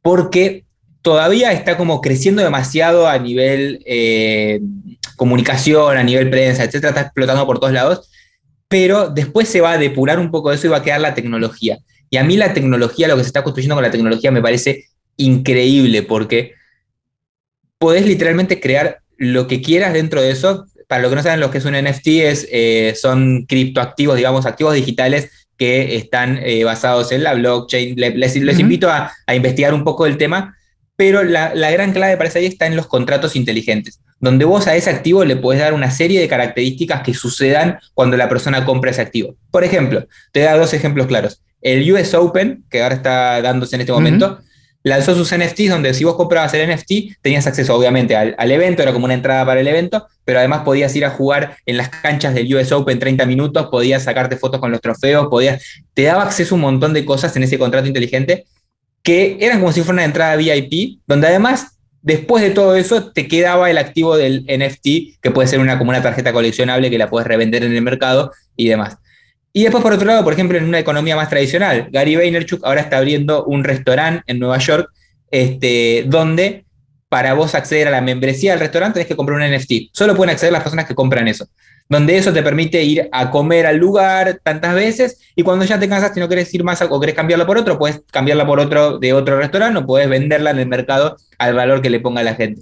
porque 0.00 0.63
todavía 1.04 1.52
está 1.52 1.76
como 1.76 2.00
creciendo 2.00 2.42
demasiado 2.42 3.06
a 3.06 3.18
nivel 3.18 3.82
eh, 3.84 4.58
comunicación, 5.16 5.98
a 5.98 6.02
nivel 6.02 6.30
prensa, 6.30 6.64
etcétera, 6.64 6.88
está 6.88 7.00
explotando 7.02 7.44
por 7.44 7.60
todos 7.60 7.74
lados, 7.74 8.08
pero 8.68 9.10
después 9.10 9.46
se 9.46 9.60
va 9.60 9.72
a 9.72 9.78
depurar 9.78 10.18
un 10.18 10.30
poco 10.30 10.48
de 10.48 10.56
eso 10.56 10.66
y 10.66 10.70
va 10.70 10.78
a 10.78 10.82
quedar 10.82 11.02
la 11.02 11.14
tecnología. 11.14 11.76
Y 12.08 12.16
a 12.16 12.24
mí 12.24 12.38
la 12.38 12.54
tecnología, 12.54 13.06
lo 13.06 13.16
que 13.16 13.22
se 13.22 13.26
está 13.26 13.44
construyendo 13.44 13.74
con 13.74 13.84
la 13.84 13.90
tecnología 13.90 14.30
me 14.30 14.40
parece 14.40 14.86
increíble 15.18 16.02
porque 16.04 16.54
podés 17.76 18.06
literalmente 18.06 18.58
crear 18.58 19.00
lo 19.18 19.46
que 19.46 19.60
quieras 19.60 19.92
dentro 19.92 20.22
de 20.22 20.30
eso. 20.30 20.64
Para 20.88 21.02
los 21.02 21.10
que 21.10 21.16
no 21.16 21.22
saben 21.22 21.40
lo 21.40 21.50
que 21.50 21.58
es 21.58 21.66
un 21.66 21.74
NFT, 21.74 22.06
es, 22.06 22.48
eh, 22.50 22.94
son 22.98 23.44
criptoactivos, 23.44 24.16
digamos, 24.16 24.46
activos 24.46 24.74
digitales 24.74 25.30
que 25.58 25.96
están 25.96 26.38
eh, 26.42 26.64
basados 26.64 27.12
en 27.12 27.24
la 27.24 27.34
blockchain. 27.34 27.94
Les, 27.96 28.36
invito 28.36 28.88
a, 28.88 29.12
a, 29.26 29.34
investigar 29.34 29.74
un 29.74 29.84
poco 29.84 30.06
el 30.06 30.16
tema, 30.16 30.56
pero 30.96 31.22
la, 31.22 31.54
la 31.54 31.70
gran 31.70 31.92
clave 31.92 32.16
para 32.16 32.30
ahí 32.34 32.46
está 32.46 32.66
en 32.66 32.76
los 32.76 32.86
contratos 32.86 33.36
inteligentes 33.36 34.00
donde 34.24 34.44
vos 34.44 34.66
a 34.66 34.74
ese 34.74 34.90
activo 34.90 35.24
le 35.24 35.36
puedes 35.36 35.60
dar 35.60 35.74
una 35.74 35.90
serie 35.90 36.20
de 36.20 36.28
características 36.28 37.02
que 37.02 37.14
sucedan 37.14 37.78
cuando 37.92 38.16
la 38.16 38.28
persona 38.28 38.64
compra 38.64 38.90
ese 38.90 39.02
activo. 39.02 39.36
Por 39.50 39.64
ejemplo, 39.64 40.06
te 40.32 40.40
da 40.40 40.56
dos 40.56 40.72
ejemplos 40.72 41.06
claros. 41.06 41.42
El 41.60 41.90
US 41.92 42.14
Open, 42.14 42.64
que 42.70 42.82
ahora 42.82 42.94
está 42.94 43.40
dándose 43.42 43.76
en 43.76 43.82
este 43.82 43.92
momento, 43.92 44.40
lanzó 44.82 45.14
sus 45.14 45.34
NFTs 45.34 45.70
donde 45.70 45.94
si 45.94 46.04
vos 46.04 46.14
comprabas 46.16 46.52
el 46.54 46.70
NFT 46.70 47.20
tenías 47.22 47.46
acceso 47.46 47.74
obviamente 47.74 48.16
al, 48.16 48.50
evento, 48.50 48.82
era 48.82 48.92
como 48.92 49.06
una 49.06 49.14
entrada 49.14 49.44
para 49.44 49.60
el 49.60 49.68
evento, 49.68 50.06
pero 50.24 50.38
además 50.38 50.62
podías 50.62 50.94
ir 50.94 51.04
a 51.04 51.10
jugar 51.10 51.56
en 51.64 51.76
las 51.76 51.88
canchas 51.88 52.34
del 52.34 52.54
US 52.54 52.72
Open 52.72 52.98
30 52.98 53.24
minutos, 53.26 53.68
podías 53.70 54.04
sacarte 54.04 54.36
fotos 54.36 54.60
con 54.60 54.70
los 54.70 54.80
trofeos, 54.80 55.28
podías, 55.28 55.62
te 55.94 56.02
daba 56.02 56.22
acceso 56.22 56.54
a 56.54 56.56
un 56.56 56.62
montón 56.62 56.92
de 56.92 57.04
cosas 57.04 57.34
en 57.36 57.44
ese 57.44 57.58
contrato 57.58 57.88
inteligente 57.88 58.44
que 59.04 59.36
eran 59.38 59.60
como 59.60 59.70
si 59.70 59.82
fuera 59.82 59.92
una 59.92 60.04
entrada 60.04 60.34
VIP, 60.34 60.98
donde 61.06 61.28
además 61.28 61.74
Después 62.04 62.44
de 62.44 62.50
todo 62.50 62.76
eso, 62.76 63.12
te 63.12 63.26
quedaba 63.26 63.70
el 63.70 63.78
activo 63.78 64.18
del 64.18 64.44
NFT, 64.46 65.22
que 65.22 65.30
puede 65.30 65.48
ser 65.48 65.58
una, 65.58 65.78
como 65.78 65.88
una 65.88 66.02
tarjeta 66.02 66.34
coleccionable 66.34 66.90
que 66.90 66.98
la 66.98 67.08
puedes 67.08 67.26
revender 67.26 67.64
en 67.64 67.74
el 67.74 67.80
mercado 67.80 68.30
y 68.56 68.68
demás. 68.68 68.98
Y 69.54 69.62
después, 69.62 69.82
por 69.82 69.94
otro 69.94 70.06
lado, 70.06 70.22
por 70.22 70.34
ejemplo, 70.34 70.58
en 70.58 70.64
una 70.64 70.78
economía 70.78 71.16
más 71.16 71.30
tradicional, 71.30 71.88
Gary 71.90 72.16
Vaynerchuk 72.16 72.62
ahora 72.62 72.82
está 72.82 72.98
abriendo 72.98 73.46
un 73.46 73.64
restaurante 73.64 74.22
en 74.26 74.38
Nueva 74.38 74.58
York, 74.58 74.90
este, 75.30 76.04
donde 76.06 76.66
para 77.08 77.32
vos 77.32 77.54
acceder 77.54 77.88
a 77.88 77.90
la 77.90 78.02
membresía 78.02 78.50
del 78.50 78.60
restaurante 78.60 78.96
tenés 78.96 79.08
que 79.08 79.16
comprar 79.16 79.40
un 79.40 79.56
NFT. 79.56 79.88
Solo 79.94 80.14
pueden 80.14 80.34
acceder 80.34 80.52
las 80.52 80.62
personas 80.62 80.84
que 80.84 80.94
compran 80.94 81.26
eso 81.26 81.48
donde 81.88 82.16
eso 82.16 82.32
te 82.32 82.42
permite 82.42 82.82
ir 82.82 83.08
a 83.12 83.30
comer 83.30 83.66
al 83.66 83.76
lugar 83.76 84.40
tantas 84.42 84.74
veces 84.74 85.18
y 85.36 85.42
cuando 85.42 85.64
ya 85.64 85.78
te 85.78 85.88
cansas 85.88 86.16
y 86.16 86.20
no 86.20 86.28
quieres 86.28 86.52
ir 86.54 86.64
más 86.64 86.80
o 86.82 87.00
querés 87.00 87.14
cambiarla 87.14 87.46
por 87.46 87.58
otro, 87.58 87.78
puedes 87.78 88.02
cambiarla 88.10 88.46
por 88.46 88.60
otro 88.60 88.98
de 88.98 89.12
otro 89.12 89.38
restaurante 89.38 89.78
o 89.78 89.86
puedes 89.86 90.08
venderla 90.08 90.50
en 90.50 90.58
el 90.58 90.66
mercado 90.66 91.16
al 91.38 91.54
valor 91.54 91.82
que 91.82 91.90
le 91.90 92.00
ponga 92.00 92.22
la 92.22 92.34
gente. 92.34 92.60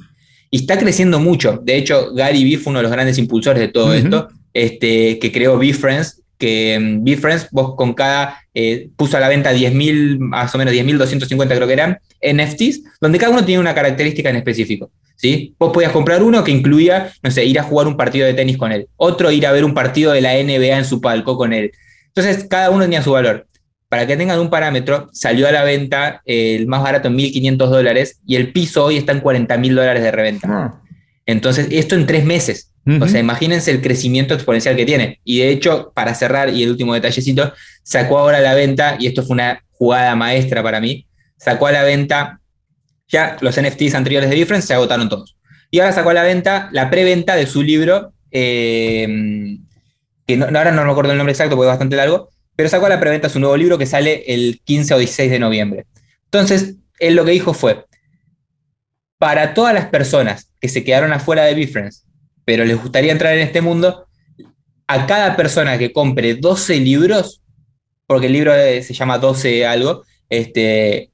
Y 0.51 0.59
está 0.59 0.79
creciendo 0.79 1.18
mucho. 1.18 1.59
De 1.62 1.77
hecho, 1.77 2.12
Gary 2.14 2.45
Vee 2.45 2.59
fue 2.59 2.73
uno 2.73 2.81
de 2.81 2.83
los 2.83 2.93
grandes 2.93 3.16
impulsores 3.16 3.61
de 3.61 3.68
todo 3.68 3.95
esto, 3.95 4.29
este, 4.53 5.18
que 5.18 5.33
creó 5.33 5.57
VeeFriends, 5.57 6.23
que 6.37 6.75
en 6.75 7.05
BeFriends 7.05 7.49
vos 7.53 7.75
con 7.77 7.95
cada, 7.95 8.39
eh, 8.53 8.91
puso 8.97 9.16
a 9.16 9.20
la 9.20 9.29
venta 9.29 9.53
10.000, 9.53 10.18
más 10.18 10.55
o 10.55 10.59
menos 10.59 10.75
10.250 10.75 11.47
creo 11.47 11.66
que 11.66 11.73
eran, 11.73 11.99
NFTs, 12.23 12.83
donde 13.01 13.18
cada 13.18 13.33
uno 13.33 13.45
tenía 13.45 13.61
una 13.61 13.75
característica 13.75 14.31
en 14.31 14.37
específico. 14.37 14.91
¿sí? 15.16 15.55
Vos 15.59 15.73
podías 15.73 15.93
comprar 15.93 16.23
uno 16.23 16.43
que 16.43 16.51
incluía, 16.51 17.12
no 17.23 17.31
sé, 17.31 17.45
ir 17.45 17.59
a 17.59 17.62
jugar 17.62 17.87
un 17.87 17.97
partido 17.97 18.27
de 18.27 18.35
tenis 18.35 18.57
con 18.57 18.73
él, 18.73 18.89
otro 18.97 19.31
ir 19.31 19.47
a 19.47 19.53
ver 19.53 19.64
un 19.64 19.75
partido 19.75 20.12
de 20.12 20.20
la 20.20 20.35
NBA 20.35 20.77
en 20.77 20.85
su 20.85 21.01
palco 21.01 21.37
con 21.37 21.53
él. 21.53 21.73
Entonces, 22.09 22.45
cada 22.49 22.70
uno 22.70 22.85
tenía 22.85 23.03
su 23.03 23.12
valor. 23.12 23.47
Para 23.89 24.07
que 24.07 24.16
tengan 24.16 24.41
un 24.41 24.51
parámetro, 24.51 25.09
salió 25.12 25.47
a 25.47 25.53
la 25.53 25.64
venta 25.64 26.23
el 26.25 26.66
más 26.66 26.83
barato 26.83 27.09
en 27.09 27.16
1.500 27.16 27.57
dólares 27.57 28.20
y 28.27 28.37
el 28.37 28.53
piso 28.53 28.85
hoy 28.85 28.97
está 28.97 29.12
en 29.12 29.23
40.000 29.23 29.75
dólares 29.75 30.03
de 30.03 30.11
reventa. 30.11 30.49
Ah. 30.51 30.83
Entonces, 31.27 31.68
esto 31.70 31.95
en 31.95 32.07
tres 32.07 32.25
meses. 32.25 32.70
O 33.01 33.07
sea, 33.07 33.20
imagínense 33.20 33.70
el 33.70 33.81
crecimiento 33.81 34.35
exponencial 34.35 34.75
que 34.75 34.85
tiene. 34.85 35.20
Y 35.25 35.39
de 35.39 35.51
hecho, 35.51 35.93
para 35.95 36.14
cerrar, 36.16 36.51
y 36.51 36.64
el 36.64 36.70
último 36.70 36.95
detallecito, 36.95 37.53
sacó 37.85 38.18
ahora 38.18 38.39
a 38.39 38.41
la 38.41 38.55
venta, 38.55 38.97
y 38.99 39.07
esto 39.07 39.23
fue 39.23 39.35
una 39.35 39.62
jugada 39.70 40.16
maestra 40.16 40.64
para 40.64 40.81
mí, 40.81 41.07
sacó 41.43 41.66
a 41.66 41.72
la 41.72 41.82
venta, 41.82 42.40
ya 43.09 43.36
los 43.40 43.61
NFTs 43.61 43.95
anteriores 43.95 44.30
de 44.30 44.36
Difference 44.36 44.66
se 44.66 44.74
agotaron 44.74 45.09
todos. 45.09 45.36
Y 45.70 45.80
ahora 45.80 45.93
sacó 45.93 46.11
a 46.11 46.14
la 46.14 46.22
venta 46.22 46.68
la 46.72 46.90
preventa 46.90 47.36
de 47.36 47.47
su 47.47 47.62
libro, 47.62 48.12
eh, 48.30 49.59
que 50.26 50.40
ahora 50.40 50.70
no 50.72 50.84
me 50.84 50.90
acuerdo 50.90 51.12
el 51.12 51.18
nombre 51.18 51.32
exacto 51.32 51.57
porque 51.57 51.68
es 51.68 51.72
bastante 51.72 51.97
largo, 51.97 52.28
pero 52.55 52.68
sacó 52.68 52.86
a 52.86 52.90
la 52.90 53.01
preventa 53.01 53.28
su 53.28 53.40
nuevo 53.40 53.57
libro 53.57 53.78
que 53.78 53.86
sale 53.86 54.24
el 54.26 54.61
15 54.64 54.95
o 54.95 54.99
16 54.99 55.30
de 55.30 55.38
noviembre. 55.38 55.86
Entonces, 56.24 56.76
él 56.99 57.14
lo 57.14 57.24
que 57.24 57.32
dijo 57.32 57.55
fue, 57.55 57.84
para 59.18 59.55
todas 59.55 59.74
las 59.74 59.86
personas 59.86 60.51
que 60.61 60.68
se 60.68 60.84
quedaron 60.84 61.12
afuera 61.12 61.45
de 61.45 61.55
Difference 61.55 62.03
pero 62.45 62.64
les 62.64 62.80
gustaría 62.80 63.12
entrar 63.12 63.34
en 63.34 63.40
este 63.40 63.61
mundo, 63.61 64.07
a 64.86 65.07
cada 65.07 65.36
persona 65.36 65.78
que 65.78 65.93
compre 65.93 66.34
12 66.34 66.80
libros, 66.80 67.43
porque 68.07 68.26
el 68.26 68.32
libro 68.32 68.53
se 68.53 68.95
llama 68.95 69.18
12 69.18 69.66
algo, 69.66 70.05
este, 70.28 71.12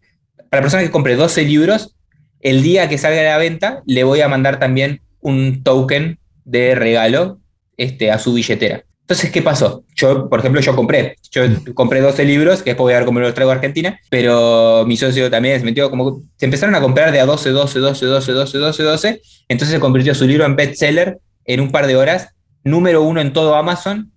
para 0.50 0.60
la 0.60 0.64
persona 0.64 0.82
que 0.82 0.90
compre 0.90 1.16
12 1.16 1.42
libros, 1.44 1.94
el 2.40 2.62
día 2.62 2.88
que 2.88 2.98
salga 2.98 3.20
a 3.20 3.24
la 3.24 3.38
venta, 3.38 3.82
le 3.86 4.04
voy 4.04 4.20
a 4.20 4.28
mandar 4.28 4.58
también 4.58 5.00
un 5.20 5.62
token 5.62 6.18
de 6.44 6.74
regalo 6.74 7.40
este, 7.76 8.10
a 8.10 8.18
su 8.18 8.32
billetera. 8.32 8.84
Entonces, 9.00 9.30
¿qué 9.30 9.40
pasó? 9.40 9.84
Yo, 9.96 10.28
por 10.28 10.40
ejemplo, 10.40 10.60
yo 10.60 10.76
compré. 10.76 11.16
Yo 11.30 11.42
compré 11.74 12.02
12 12.02 12.24
libros, 12.26 12.62
que 12.62 12.70
después 12.70 12.84
voy 12.84 12.92
a 12.92 12.98
ver 12.98 13.06
cómo 13.06 13.20
los 13.20 13.32
traigo 13.32 13.50
a 13.50 13.54
Argentina, 13.54 13.98
pero 14.10 14.84
mi 14.86 14.98
socio 14.98 15.30
también 15.30 15.58
se 15.58 15.64
metió 15.64 15.88
como... 15.88 16.22
Se 16.36 16.44
empezaron 16.44 16.74
a 16.74 16.80
comprar 16.82 17.10
de 17.10 17.18
a 17.18 17.24
12, 17.24 17.50
12, 17.50 17.78
12, 17.78 18.04
12, 18.04 18.32
12, 18.32 18.58
12, 18.58 18.82
12. 18.82 19.22
Entonces 19.48 19.74
se 19.74 19.80
convirtió 19.80 20.14
su 20.14 20.26
libro 20.26 20.44
en 20.44 20.56
bestseller 20.56 21.18
en 21.46 21.60
un 21.60 21.72
par 21.72 21.86
de 21.86 21.96
horas, 21.96 22.28
número 22.64 23.02
uno 23.02 23.22
en 23.22 23.32
todo 23.32 23.54
Amazon, 23.54 24.12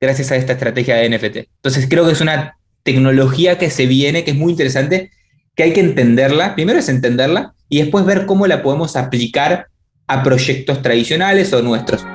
gracias 0.00 0.30
a 0.30 0.36
esta 0.36 0.52
estrategia 0.52 0.94
de 0.94 1.10
NFT. 1.10 1.36
Entonces 1.56 1.88
creo 1.90 2.06
que 2.06 2.12
es 2.12 2.20
una 2.20 2.56
tecnología 2.84 3.58
que 3.58 3.68
se 3.68 3.86
viene, 3.86 4.22
que 4.22 4.30
es 4.30 4.36
muy 4.36 4.52
interesante, 4.52 5.10
que 5.56 5.64
hay 5.64 5.72
que 5.72 5.80
entenderla. 5.80 6.54
Primero 6.54 6.78
es 6.78 6.88
entenderla 6.88 7.54
y 7.68 7.80
después 7.80 8.04
ver 8.04 8.26
cómo 8.26 8.46
la 8.46 8.62
podemos 8.62 8.94
aplicar 8.94 9.66
a 10.06 10.22
proyectos 10.22 10.82
tradicionales 10.82 11.52
o 11.52 11.62
nuestros. 11.62 12.06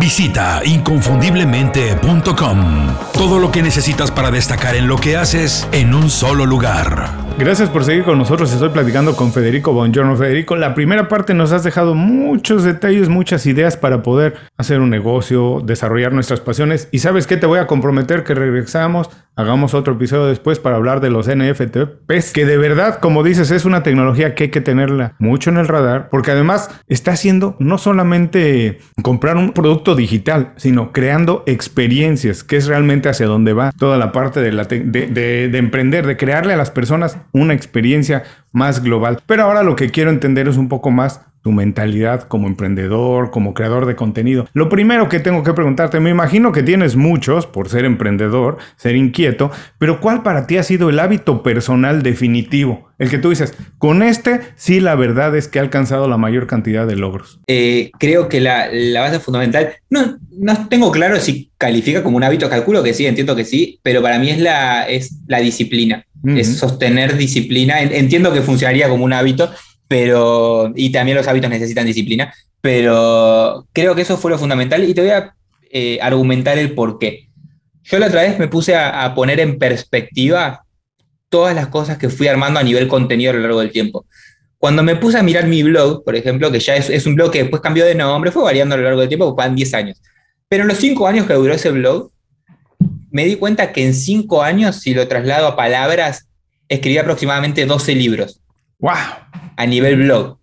Visita 0.00 0.62
inconfundiblemente.com. 0.64 2.96
Todo 3.12 3.38
lo 3.38 3.52
que 3.52 3.62
necesitas 3.62 4.10
para 4.10 4.30
destacar 4.30 4.74
en 4.76 4.88
lo 4.88 4.96
que 4.96 5.16
haces 5.16 5.68
en 5.72 5.94
un 5.94 6.08
solo 6.10 6.46
lugar. 6.46 7.25
Gracias 7.38 7.68
por 7.68 7.84
seguir 7.84 8.02
con 8.04 8.16
nosotros. 8.16 8.50
Estoy 8.50 8.70
platicando 8.70 9.14
con 9.14 9.30
Federico 9.30 9.74
Buongiorno. 9.74 10.16
Federico, 10.16 10.56
la 10.56 10.74
primera 10.74 11.06
parte 11.06 11.34
nos 11.34 11.52
has 11.52 11.62
dejado 11.62 11.94
muchos 11.94 12.64
detalles, 12.64 13.10
muchas 13.10 13.44
ideas 13.44 13.76
para 13.76 14.02
poder 14.02 14.36
hacer 14.56 14.80
un 14.80 14.88
negocio, 14.88 15.60
desarrollar 15.62 16.14
nuestras 16.14 16.40
pasiones. 16.40 16.88
Y 16.92 17.00
sabes 17.00 17.26
qué, 17.26 17.36
te 17.36 17.44
voy 17.44 17.58
a 17.58 17.66
comprometer 17.66 18.24
que 18.24 18.34
regresamos, 18.34 19.10
hagamos 19.36 19.74
otro 19.74 19.94
episodio 19.94 20.24
después 20.26 20.58
para 20.58 20.76
hablar 20.76 21.00
de 21.00 21.10
los 21.10 21.28
NFTs, 21.28 22.32
que 22.32 22.46
de 22.46 22.56
verdad, 22.56 23.00
como 23.00 23.22
dices, 23.22 23.50
es 23.50 23.66
una 23.66 23.82
tecnología 23.82 24.34
que 24.34 24.44
hay 24.44 24.50
que 24.50 24.62
tenerla 24.62 25.14
mucho 25.18 25.50
en 25.50 25.58
el 25.58 25.68
radar, 25.68 26.08
porque 26.08 26.30
además 26.30 26.70
está 26.88 27.12
haciendo 27.12 27.54
no 27.58 27.76
solamente 27.76 28.78
comprar 29.02 29.36
un 29.36 29.52
producto 29.52 29.94
digital, 29.94 30.54
sino 30.56 30.90
creando 30.90 31.42
experiencias, 31.46 32.44
que 32.44 32.56
es 32.56 32.66
realmente 32.66 33.10
hacia 33.10 33.26
donde 33.26 33.52
va 33.52 33.72
toda 33.72 33.98
la 33.98 34.10
parte 34.10 34.40
de, 34.40 34.52
la 34.52 34.64
de 34.64 35.50
emprender, 35.52 36.06
de 36.06 36.16
crearle 36.16 36.54
a 36.54 36.56
las 36.56 36.70
personas 36.70 37.18
una 37.32 37.54
experiencia 37.54 38.24
más 38.52 38.82
global. 38.82 39.20
Pero 39.26 39.44
ahora 39.44 39.62
lo 39.62 39.76
que 39.76 39.90
quiero 39.90 40.10
entender 40.10 40.48
es 40.48 40.56
un 40.56 40.68
poco 40.68 40.90
más 40.90 41.20
tu 41.46 41.52
mentalidad 41.52 42.24
como 42.24 42.48
emprendedor, 42.48 43.30
como 43.30 43.54
creador 43.54 43.86
de 43.86 43.94
contenido. 43.94 44.48
Lo 44.52 44.68
primero 44.68 45.08
que 45.08 45.20
tengo 45.20 45.44
que 45.44 45.52
preguntarte, 45.52 46.00
me 46.00 46.10
imagino 46.10 46.50
que 46.50 46.64
tienes 46.64 46.96
muchos 46.96 47.46
por 47.46 47.68
ser 47.68 47.84
emprendedor, 47.84 48.58
ser 48.74 48.96
inquieto, 48.96 49.52
pero 49.78 50.00
¿cuál 50.00 50.24
para 50.24 50.48
ti 50.48 50.56
ha 50.56 50.64
sido 50.64 50.90
el 50.90 50.98
hábito 50.98 51.44
personal 51.44 52.02
definitivo? 52.02 52.88
El 52.98 53.10
que 53.10 53.18
tú 53.18 53.30
dices, 53.30 53.54
con 53.78 54.02
este 54.02 54.40
sí 54.56 54.80
la 54.80 54.96
verdad 54.96 55.36
es 55.36 55.46
que 55.46 55.60
ha 55.60 55.62
alcanzado 55.62 56.08
la 56.08 56.16
mayor 56.16 56.48
cantidad 56.48 56.84
de 56.84 56.96
logros. 56.96 57.38
Eh, 57.46 57.92
creo 58.00 58.28
que 58.28 58.40
la, 58.40 58.68
base 58.98 59.20
fundamental, 59.20 59.74
no, 59.88 60.18
no 60.32 60.66
tengo 60.66 60.90
claro 60.90 61.20
si 61.20 61.52
califica 61.58 62.02
como 62.02 62.16
un 62.16 62.24
hábito, 62.24 62.50
calculo 62.50 62.82
que 62.82 62.92
sí, 62.92 63.06
entiendo 63.06 63.36
que 63.36 63.44
sí, 63.44 63.78
pero 63.84 64.02
para 64.02 64.18
mí 64.18 64.30
es 64.30 64.40
la, 64.40 64.88
es 64.88 65.20
la 65.28 65.38
disciplina 65.38 66.05
es 66.24 66.58
sostener 66.58 67.16
disciplina. 67.16 67.80
Entiendo 67.80 68.32
que 68.32 68.42
funcionaría 68.42 68.88
como 68.88 69.04
un 69.04 69.12
hábito, 69.12 69.50
pero, 69.88 70.72
y 70.74 70.90
también 70.90 71.16
los 71.16 71.28
hábitos 71.28 71.50
necesitan 71.50 71.86
disciplina, 71.86 72.32
pero 72.60 73.66
creo 73.72 73.94
que 73.94 74.02
eso 74.02 74.16
fue 74.16 74.30
lo 74.30 74.38
fundamental 74.38 74.82
y 74.82 74.94
te 74.94 75.02
voy 75.02 75.10
a 75.10 75.34
eh, 75.70 75.98
argumentar 76.00 76.58
el 76.58 76.72
por 76.72 76.98
qué. 76.98 77.28
Yo 77.84 77.98
la 77.98 78.06
otra 78.06 78.22
vez 78.22 78.38
me 78.38 78.48
puse 78.48 78.74
a, 78.74 79.14
poner 79.14 79.38
en 79.38 79.58
perspectiva 79.58 80.64
todas 81.28 81.54
las 81.54 81.68
cosas 81.68 81.98
que 81.98 82.08
fui 82.08 82.26
armando 82.26 82.58
a 82.58 82.64
nivel 82.64 82.88
contenido 82.88 83.30
a 83.30 83.34
lo 83.34 83.40
largo 83.40 83.60
del 83.60 83.70
tiempo. 83.70 84.06
Cuando 84.58 84.82
me 84.82 84.96
puse 84.96 85.18
a 85.18 85.22
mirar 85.22 85.46
mi 85.46 85.62
blog, 85.62 86.02
por 86.02 86.16
ejemplo, 86.16 86.50
que 86.50 86.58
ya 86.58 86.74
es, 86.74 87.06
un 87.06 87.14
blog 87.14 87.30
que 87.30 87.42
después 87.42 87.62
cambió 87.62 87.84
de 87.84 87.94
nombre, 87.94 88.32
fue 88.32 88.42
variando 88.42 88.74
a 88.74 88.78
lo 88.78 88.84
largo 88.84 89.00
del 89.00 89.08
tiempo, 89.08 89.34
van 89.36 89.54
10 89.54 89.74
años. 89.74 90.02
Pero 90.48 90.62
en 90.62 90.68
los 90.68 90.78
5 90.78 91.06
años 91.06 91.26
que 91.26 91.34
duró 91.34 91.54
ese 91.54 91.70
blog, 91.70 92.10
me 93.16 93.24
di 93.24 93.36
cuenta 93.36 93.72
que 93.72 93.82
en 93.82 93.94
cinco 93.94 94.42
años, 94.42 94.76
si 94.76 94.92
lo 94.92 95.08
traslado 95.08 95.46
a 95.46 95.56
palabras, 95.56 96.28
escribí 96.68 96.98
aproximadamente 96.98 97.64
12 97.64 97.94
libros. 97.94 98.42
¡Wow! 98.78 98.92
A 99.56 99.64
nivel 99.64 99.96
blog. 99.96 100.36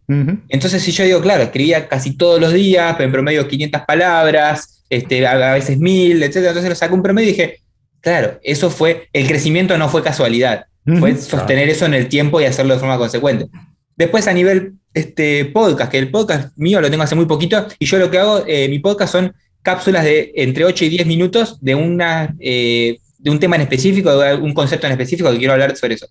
Entonces, 0.50 0.82
si 0.82 0.92
yo 0.92 1.04
digo, 1.04 1.22
claro, 1.22 1.44
escribía 1.44 1.88
casi 1.88 2.18
todos 2.18 2.42
los 2.42 2.52
días, 2.52 3.00
en 3.00 3.12
promedio 3.12 3.48
500 3.48 3.82
palabras, 3.86 4.84
este, 4.90 5.26
a 5.28 5.54
veces 5.54 5.78
1000, 5.78 6.24
etc. 6.24 6.36
Entonces 6.38 6.70
lo 6.70 6.76
saco 6.76 6.96
un 6.96 7.04
promedio 7.04 7.30
y 7.30 7.34
dije, 7.34 7.60
claro, 8.02 8.40
eso 8.42 8.72
fue, 8.72 9.08
el 9.14 9.28
crecimiento 9.28 9.78
no 9.78 9.88
fue 9.88 10.02
casualidad, 10.02 10.66
fue 11.00 11.16
sostener 11.16 11.70
eso 11.70 11.86
en 11.86 11.94
el 11.94 12.08
tiempo 12.10 12.42
y 12.42 12.46
hacerlo 12.46 12.74
de 12.74 12.80
forma 12.80 12.98
consecuente. 12.98 13.50
Después 13.96 14.28
a 14.28 14.34
nivel 14.34 14.74
este, 14.96 15.46
podcast, 15.46 15.92
que 15.92 16.00
el 16.00 16.10
podcast 16.10 16.58
mío 16.58 16.82
lo 16.82 16.90
tengo 16.90 17.04
hace 17.04 17.14
muy 17.14 17.28
poquito, 17.28 17.68
y 17.78 17.86
yo 17.86 18.00
lo 18.00 18.10
que 18.10 18.18
hago, 18.18 18.44
eh, 18.48 18.68
mi 18.68 18.80
podcast 18.80 19.12
son 19.12 19.36
cápsulas 19.64 20.04
de 20.04 20.32
entre 20.36 20.66
8 20.66 20.86
y 20.86 20.90
10 20.90 21.08
minutos 21.08 21.58
de, 21.62 21.74
una, 21.74 22.36
eh, 22.40 23.00
de 23.18 23.32
un 23.32 23.40
tema 23.40 23.56
en 23.56 23.64
específico, 23.64 24.16
de 24.16 24.36
un 24.36 24.54
concepto 24.54 24.86
en 24.86 24.92
específico 24.92 25.32
que 25.32 25.38
quiero 25.38 25.54
hablar 25.54 25.76
sobre 25.76 25.96
eso. 25.96 26.08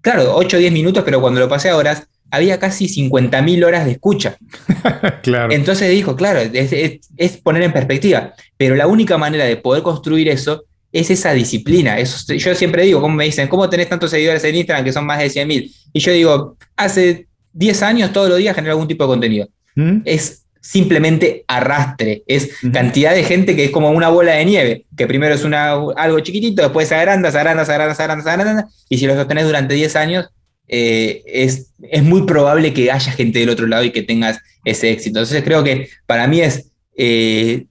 Claro, 0.00 0.34
8 0.36 0.56
o 0.56 0.60
10 0.60 0.72
minutos, 0.72 1.02
pero 1.04 1.20
cuando 1.20 1.40
lo 1.40 1.48
pasé 1.48 1.68
a 1.68 1.76
horas, 1.76 2.06
había 2.30 2.58
casi 2.58 2.86
50.000 2.86 3.64
horas 3.64 3.84
de 3.84 3.92
escucha. 3.92 4.38
claro. 5.22 5.52
Entonces 5.52 5.90
dijo, 5.90 6.16
claro, 6.16 6.40
es, 6.40 7.36
poner 7.42 7.62
en 7.62 7.72
perspectiva, 7.72 8.34
pero 8.56 8.74
la 8.74 8.86
única 8.86 9.18
manera 9.18 9.44
de 9.44 9.56
poder 9.56 9.82
construir 9.82 10.28
eso 10.28 10.64
es 10.92 11.10
esa 11.10 11.32
disciplina. 11.32 11.98
Eso, 11.98 12.32
yo 12.34 12.54
siempre 12.54 12.84
digo, 12.84 13.00
como 13.00 13.16
me 13.16 13.24
dicen, 13.24 13.48
¿cómo 13.48 13.68
tenés 13.68 13.88
tantos 13.88 14.10
seguidores 14.10 14.42
en 14.44 14.56
Instagram 14.56 14.84
que 14.84 14.92
son 14.92 15.04
más 15.04 15.18
de 15.18 15.26
100.000? 15.26 15.74
Y 15.92 16.00
yo 16.00 16.12
digo, 16.12 16.56
hace 16.76 17.26
10 17.52 17.82
años 17.82 18.12
todos 18.12 18.28
los 18.28 18.38
días 18.38 18.54
genero 18.54 18.72
algún 18.72 18.88
tipo 18.88 19.04
de 19.04 19.08
contenido. 19.08 19.48
¿Mm? 19.74 19.98
Es 20.04 20.42
simplemente 20.62 21.44
arrastre. 21.48 22.22
Es 22.26 22.50
cantidad 22.72 23.14
de 23.14 23.24
gente 23.24 23.54
que 23.54 23.64
es 23.66 23.70
como 23.70 23.90
una 23.90 24.08
bola 24.08 24.32
de 24.32 24.44
nieve, 24.44 24.86
que 24.96 25.06
primero 25.06 25.34
es 25.34 25.44
una, 25.44 25.72
algo 25.96 26.20
chiquitito, 26.20 26.62
después 26.62 26.88
se 26.88 26.94
agranda, 26.94 27.30
se 27.30 27.38
agranda, 27.38 27.64
se 27.64 27.72
agranda, 27.72 27.94
se 27.94 28.02
agranda, 28.02 28.24
se 28.24 28.30
agranda, 28.30 28.68
y 28.88 28.96
si 28.96 29.06
lo 29.06 29.14
sostenés 29.14 29.44
durante 29.44 29.74
10 29.74 29.96
años, 29.96 30.30
eh, 30.68 31.22
es, 31.26 31.72
es, 31.82 32.02
muy 32.02 32.22
probable 32.22 32.72
que 32.72 32.90
haya 32.90 33.12
gente 33.12 33.40
del 33.40 33.50
otro 33.50 33.66
lado 33.66 33.84
y 33.84 33.90
que 33.90 34.02
tengas 34.02 34.38
ese 34.64 34.90
éxito. 34.90 35.18
Entonces 35.18 35.42
creo 35.42 35.64
que 35.64 35.88
para 36.06 36.26
mí 36.28 36.40
es, 36.40 36.70
eh, 36.96 37.66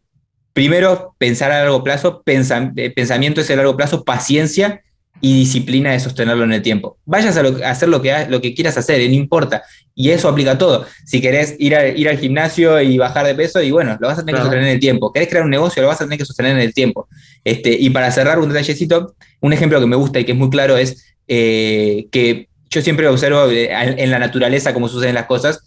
primero, 0.53 1.15
pensar 1.17 1.51
a 1.51 1.59
largo 1.59 1.83
plazo, 1.83 2.21
eh, 2.25 2.89
pensamiento 2.93 3.41
es 3.41 3.49
a 3.49 3.55
largo 3.55 3.77
plazo, 3.77 4.03
paciencia 4.03 4.83
y 5.19 5.35
disciplina 5.35 5.91
de 5.91 5.99
sostenerlo 5.99 6.43
en 6.45 6.53
el 6.53 6.61
tiempo. 6.61 6.97
Vayas 7.05 7.37
a, 7.37 7.69
hacer 7.69 7.89
lo 7.89 8.01
que, 8.01 8.25
lo 8.29 8.41
que 8.41 8.55
quieras 8.55 8.77
hacer, 8.77 8.97
no 9.07 9.15
importa. 9.15 9.63
Y 9.93 10.09
eso 10.09 10.27
aplica 10.27 10.51
a 10.51 10.57
todo. 10.57 10.85
Si 11.05 11.21
querés 11.21 11.55
ir, 11.59 11.75
ir 11.95 12.09
al 12.09 12.17
gimnasio 12.17 12.81
y 12.81 12.97
bajar 12.97 13.27
de 13.27 13.35
peso, 13.35 13.61
y 13.61 13.71
bueno, 13.71 13.97
lo 13.99 14.07
vas 14.07 14.17
a 14.17 14.25
tener 14.25 14.35
que 14.35 14.41
sostener 14.41 14.65
en 14.65 14.73
el 14.73 14.79
tiempo. 14.79 15.13
¿Querés 15.13 15.29
crear 15.29 15.43
un 15.43 15.51
negocio? 15.51 15.81
Lo 15.81 15.89
vas 15.89 16.01
a 16.01 16.05
tener 16.05 16.17
que 16.17 16.25
sostener 16.25 16.53
en 16.53 16.61
el 16.61 16.73
tiempo. 16.73 17.07
Este, 17.43 17.71
y 17.71 17.89
para 17.91 18.09
cerrar 18.11 18.39
un 18.39 18.49
detallecito, 18.49 19.15
un 19.41 19.53
ejemplo 19.53 19.79
que 19.79 19.85
me 19.85 19.95
gusta 19.95 20.19
y 20.19 20.25
que 20.25 20.31
es 20.31 20.37
muy 20.37 20.49
claro 20.49 20.77
es 20.77 21.05
eh, 21.27 22.07
que 22.11 22.47
yo 22.69 22.81
siempre 22.81 23.07
observo 23.07 23.49
eh, 23.51 23.69
en 23.71 24.09
la 24.09 24.17
naturaleza 24.17 24.73
cómo 24.73 24.87
suceden 24.87 25.15
las 25.15 25.25
cosas, 25.25 25.59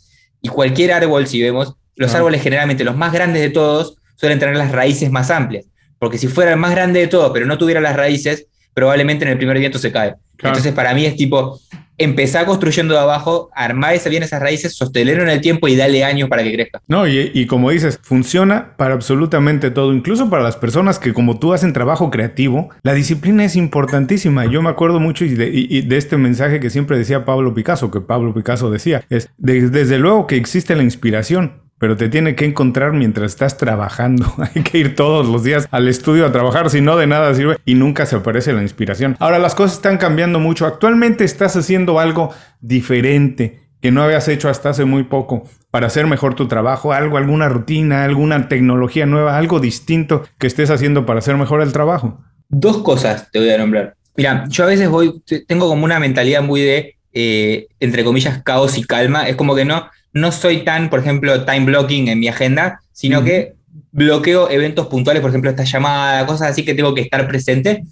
y 0.43 0.49
cualquier 0.49 0.93
árbol, 0.93 1.27
si 1.27 1.41
vemos, 1.41 1.75
los 1.97 2.15
árboles 2.15 2.43
generalmente 2.43 2.83
los 2.83 2.97
más 2.97 3.13
grandes 3.13 3.41
de 3.41 3.51
todos 3.51 3.97
suelen 4.17 4.39
tener 4.39 4.57
las 4.57 4.73
raíces 4.73 5.11
más 5.11 5.31
amplias 5.31 5.67
porque 6.05 6.19
si 6.19 6.29
fuera 6.29 6.53
el 6.53 6.59
más 6.59 6.73
grande 6.73 7.01
de 7.01 7.07
todo, 7.07 7.33
pero 7.33 7.47
no 7.47 7.57
tuviera 7.57 7.81
las 7.81 7.97
raíces, 7.97 8.47
probablemente 8.75 9.25
en 9.25 9.31
el 9.31 9.39
primer 9.39 9.59
viento 9.59 9.79
se 9.79 9.93
cae. 9.93 10.15
Entonces, 10.43 10.73
para 10.73 10.93
mí 10.95 11.07
es 11.07 11.17
tipo, 11.17 11.59
empezar 11.97 12.45
construyendo 12.45 12.95
de 12.95 13.01
abajo, 13.01 13.51
armar 13.55 13.95
esa, 13.95 14.09
bien 14.09 14.23
esas 14.23 14.41
raíces, 14.41 14.75
sostenerlo 14.75 15.23
en 15.23 15.29
el 15.29 15.41
tiempo 15.41 15.69
y 15.69 15.77
darle 15.77 16.05
años 16.05 16.29
para 16.29 16.43
que 16.43 16.53
crezca. 16.53 16.83
No, 16.89 17.07
y, 17.07 17.47
como 17.47 17.71
dices, 17.71 17.99
funciona 18.03 18.77
para 18.77 18.95
absolutamente 18.95 19.71
todo, 19.71 19.93
incluso 19.93 20.29
para 20.29 20.43
las 20.43 20.57
personas 20.57 20.99
que 20.99 21.13
como 21.13 21.39
tú 21.39 21.53
hacen 21.53 21.73
trabajo 21.73 22.11
creativo, 22.11 22.71
la 22.83 22.95
disciplina 22.95 23.45
es 23.45 23.57
importantísima. 23.57 24.47
Yo 24.47 24.61
me 24.63 24.71
acuerdo 24.71 25.01
mucho 25.01 25.25
de, 25.25 25.85
de 25.87 25.97
este 25.97 26.17
mensaje 26.17 26.61
que 26.61 26.71
siempre 26.71 26.99
decía 26.99 27.25
Pablo 27.25 27.55
Picasso, 27.55 27.91
que 27.91 28.01
Pablo 28.01 28.35
Picasso 28.35 28.71
decía, 28.71 29.05
es 29.09 29.31
desde 29.39 29.99
luego 29.99 30.27
que 30.27 30.37
existe 30.37 30.75
la 30.75 30.83
inspiración, 30.83 31.64
pero 31.79 31.97
te 31.97 32.09
tiene 32.09 32.35
que 32.35 32.45
encontrar 32.45 32.93
mientras 32.93 33.33
estás 33.33 33.57
trabajando. 33.57 34.33
Hay 34.55 34.63
que 34.63 34.79
ir 34.79 34.95
todos 34.95 35.29
los 35.29 35.45
días 35.45 35.69
al 35.71 35.89
estudio 35.89 36.27
a 36.27 36.33
trabajar, 36.33 36.71
si 36.71 36.81
no 36.81 36.97
de 36.97 37.07
nada 37.07 37.35
sirve 37.35 37.59
y 37.65 37.75
nunca 37.75 38.07
se 38.07 38.17
aparece 38.17 38.53
la 38.53 38.63
inspiración. 38.63 39.17
Ahora 39.19 39.39
las 39.39 39.55
cosas 39.55 39.77
están 39.77 39.99
cambiando 39.99 40.39
mucho. 40.39 40.67
Actualmente 40.67 41.25
estás 41.25 41.57
haciendo 41.57 41.99
algo 41.99 42.33
diferente 42.61 43.65
que 43.81 43.91
no 43.91 44.03
habías 44.03 44.29
hecho 44.29 44.49
hasta 44.49 44.71
hace 44.71 44.87
muy 44.87 45.03
poco 45.03 45.45
para 45.71 45.89
hacer 45.89 46.07
mejor 46.07 46.35
tu 46.35 46.49
trabajo, 46.49 46.95
algo, 46.95 47.19
alguna 47.19 47.51
rutina, 47.51 48.05
alguna 48.05 48.49
tecnología 48.49 49.05
nueva, 49.05 49.37
algo 49.37 49.61
distinto 49.61 50.23
que 50.39 50.47
estés 50.47 50.71
haciendo 50.71 51.05
para 51.05 51.19
hacer 51.19 51.37
mejor 51.37 51.61
el 51.61 51.73
trabajo. 51.73 52.19
Dos 52.49 52.79
cosas 52.79 53.31
te 53.31 53.41
voy 53.41 53.51
a 53.51 53.59
nombrar. 53.59 53.95
Mira, 54.17 54.47
yo 54.49 54.65
a 54.65 54.69
veces 54.69 54.89
voy, 54.89 55.23
tengo 55.47 55.69
como 55.69 55.85
una 55.85 55.99
mentalidad 55.99 56.43
muy 56.43 56.63
de, 56.63 56.97
eh, 57.13 57.67
entre 57.81 58.05
comillas, 58.05 58.43
caos 58.43 58.79
y 58.79 58.85
calma. 58.85 59.29
Es 59.29 59.37
como 59.37 59.55
que 59.55 59.65
no, 59.65 59.87
no 60.15 60.31
soy 60.31 60.65
tan, 60.65 60.89
por 60.89 61.01
ejemplo, 61.01 61.45
time 61.45 61.67
blocking 61.67 62.09
en 62.09 62.21
mi 62.21 62.29
agenda, 62.29 62.81
sino 62.93 63.23
que 63.23 63.55
bloqueo 63.91 64.49
eventos 64.49 64.87
puntuales, 64.87 65.21
por 65.21 65.31
ejemplo, 65.31 65.51
esta 65.51 65.65
llamada, 65.65 66.25
cosas 66.25 66.51
así 66.51 66.65
que 66.65 66.75
tengo 66.75 66.95
que 66.95 67.03
estar 67.03 67.27
presente, 67.27 67.83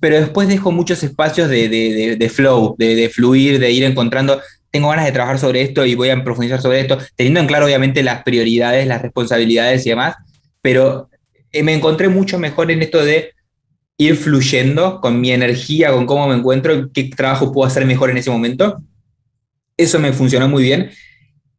pero 0.00 0.16
después 0.16 0.48
dejo 0.48 0.70
muchos 0.70 1.02
espacios 1.02 1.48
de, 1.48 2.32
flow, 2.32 2.76
de, 2.78 3.10
fluir, 3.12 3.58
de 3.58 3.72
ir 3.72 3.82
encontrando, 3.82 4.40
tengo 4.70 4.88
ganas 4.88 5.04
de 5.04 5.12
trabajar 5.12 5.40
sobre 5.40 5.62
esto 5.62 5.84
y 5.84 5.96
voy 5.96 6.10
a 6.10 6.22
profundizar 6.22 6.62
sobre 6.62 6.80
esto, 6.80 6.98
teniendo 7.16 7.40
en 7.40 7.46
claro 7.46 7.66
obviamente 7.66 8.02
las 8.02 8.22
prioridades, 8.22 8.86
las 8.86 9.02
responsabilidades 9.02 9.84
y 9.84 9.90
demás, 9.90 10.14
pero 10.60 11.10
eh, 11.50 11.64
me 11.64 11.74
encontré 11.74 12.08
mucho 12.08 12.38
mejor 12.38 12.70
en 12.70 12.80
esto 12.80 13.04
de 13.04 13.32
ir 13.98 14.16
fluyendo 14.16 15.00
con 15.00 15.20
mi 15.20 15.32
energía, 15.32 15.92
con 15.92 16.06
cómo 16.06 16.28
me 16.28 16.36
encuentro, 16.36 16.90
qué 16.92 17.04
trabajo 17.04 17.52
puedo 17.52 17.66
hacer 17.66 17.84
mejor 17.86 18.10
en 18.10 18.18
ese 18.18 18.30
momento. 18.30 18.82
Eso 19.76 19.98
me 19.98 20.12
funcionó 20.12 20.48
muy 20.48 20.62
bien 20.62 20.90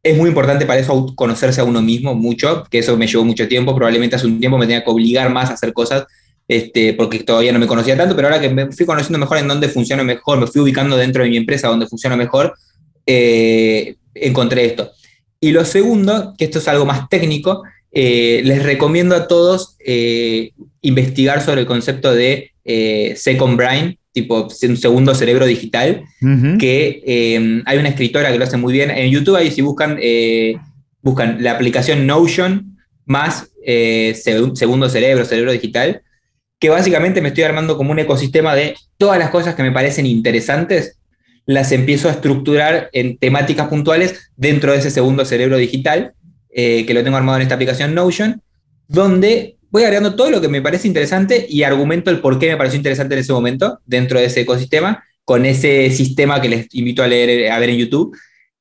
es 0.04 0.16
muy 0.18 0.28
importante 0.28 0.66
para 0.66 0.78
eso 0.78 1.12
conocerse 1.16 1.62
a 1.62 1.64
uno 1.64 1.80
mismo 1.80 2.14
mucho, 2.14 2.62
que 2.70 2.78
eso 2.78 2.96
me 2.96 3.06
llevó 3.06 3.24
mucho 3.24 3.48
tiempo, 3.48 3.74
probablemente 3.74 4.16
hace 4.16 4.26
un 4.26 4.38
tiempo 4.38 4.58
me 4.58 4.66
tenía 4.66 4.84
que 4.84 4.90
obligar 4.90 5.30
más 5.30 5.50
a 5.50 5.54
hacer 5.54 5.72
cosas, 5.72 6.04
este, 6.46 6.92
porque 6.92 7.20
todavía 7.20 7.52
no 7.52 7.58
me 7.58 7.66
conocía 7.66 7.96
tanto, 7.96 8.14
pero 8.14 8.28
ahora 8.28 8.38
que 8.38 8.50
me 8.50 8.70
fui 8.70 8.84
conociendo 8.84 9.18
mejor 9.18 9.38
en 9.38 9.48
dónde 9.48 9.68
funciona 9.68 10.04
mejor, 10.04 10.38
me 10.38 10.46
fui 10.46 10.60
ubicando 10.60 10.98
dentro 10.98 11.24
de 11.24 11.30
mi 11.30 11.38
empresa 11.38 11.68
donde 11.68 11.86
funciona 11.86 12.16
mejor, 12.16 12.54
eh, 13.06 13.96
encontré 14.14 14.66
esto. 14.66 14.92
Y 15.40 15.52
lo 15.52 15.64
segundo, 15.64 16.34
que 16.36 16.44
esto 16.44 16.58
es 16.58 16.68
algo 16.68 16.84
más 16.84 17.08
técnico, 17.08 17.62
eh, 17.90 18.42
les 18.44 18.62
recomiendo 18.62 19.16
a 19.16 19.26
todos 19.26 19.76
eh, 19.86 20.50
investigar 20.82 21.42
sobre 21.42 21.62
el 21.62 21.66
concepto 21.66 22.14
de 22.14 22.52
Second 22.64 23.56
Brain, 23.56 23.98
tipo 24.14 24.48
un 24.62 24.76
segundo 24.76 25.12
cerebro 25.14 25.44
digital, 25.44 26.04
que 26.60 27.02
eh, 27.04 27.62
hay 27.66 27.78
una 27.78 27.88
escritora 27.88 28.30
que 28.30 28.38
lo 28.38 28.44
hace 28.44 28.56
muy 28.56 28.72
bien. 28.72 28.90
En 28.90 29.10
YouTube 29.10 29.34
ahí 29.34 29.50
si 29.50 29.60
buscan, 29.60 29.98
eh, 30.00 30.56
buscan 31.02 31.42
la 31.42 31.50
aplicación 31.50 32.06
Notion 32.06 32.78
más 33.06 33.50
eh, 33.66 34.14
segundo 34.14 34.88
cerebro, 34.88 35.24
cerebro 35.24 35.50
digital, 35.50 36.02
que 36.60 36.70
básicamente 36.70 37.20
me 37.20 37.28
estoy 37.28 37.42
armando 37.42 37.76
como 37.76 37.90
un 37.90 37.98
ecosistema 37.98 38.54
de 38.54 38.76
todas 38.98 39.18
las 39.18 39.30
cosas 39.30 39.56
que 39.56 39.64
me 39.64 39.72
parecen 39.72 40.06
interesantes, 40.06 40.96
las 41.44 41.72
empiezo 41.72 42.08
a 42.08 42.12
estructurar 42.12 42.90
en 42.92 43.18
temáticas 43.18 43.66
puntuales 43.66 44.30
dentro 44.36 44.70
de 44.72 44.78
ese 44.78 44.92
segundo 44.92 45.24
cerebro 45.24 45.58
digital, 45.58 46.14
que 46.54 46.94
lo 46.94 47.02
tengo 47.02 47.16
armado 47.16 47.36
en 47.36 47.42
esta 47.42 47.56
aplicación 47.56 47.96
Notion, 47.96 48.40
donde 48.86 49.56
voy 49.74 49.82
agregando 49.82 50.14
todo 50.14 50.30
lo 50.30 50.40
que 50.40 50.46
me 50.46 50.62
parece 50.62 50.86
interesante 50.86 51.46
y 51.48 51.64
argumento 51.64 52.08
el 52.08 52.20
por 52.20 52.38
qué 52.38 52.46
me 52.46 52.56
pareció 52.56 52.76
interesante 52.76 53.14
en 53.14 53.20
ese 53.22 53.32
momento 53.32 53.80
dentro 53.84 54.20
de 54.20 54.26
ese 54.26 54.42
ecosistema, 54.42 55.02
con 55.24 55.44
ese 55.44 55.90
sistema 55.90 56.40
que 56.40 56.48
les 56.48 56.72
invito 56.76 57.02
a 57.02 57.08
leer, 57.08 57.50
a 57.50 57.58
ver 57.58 57.70
en 57.70 57.78
YouTube. 57.78 58.16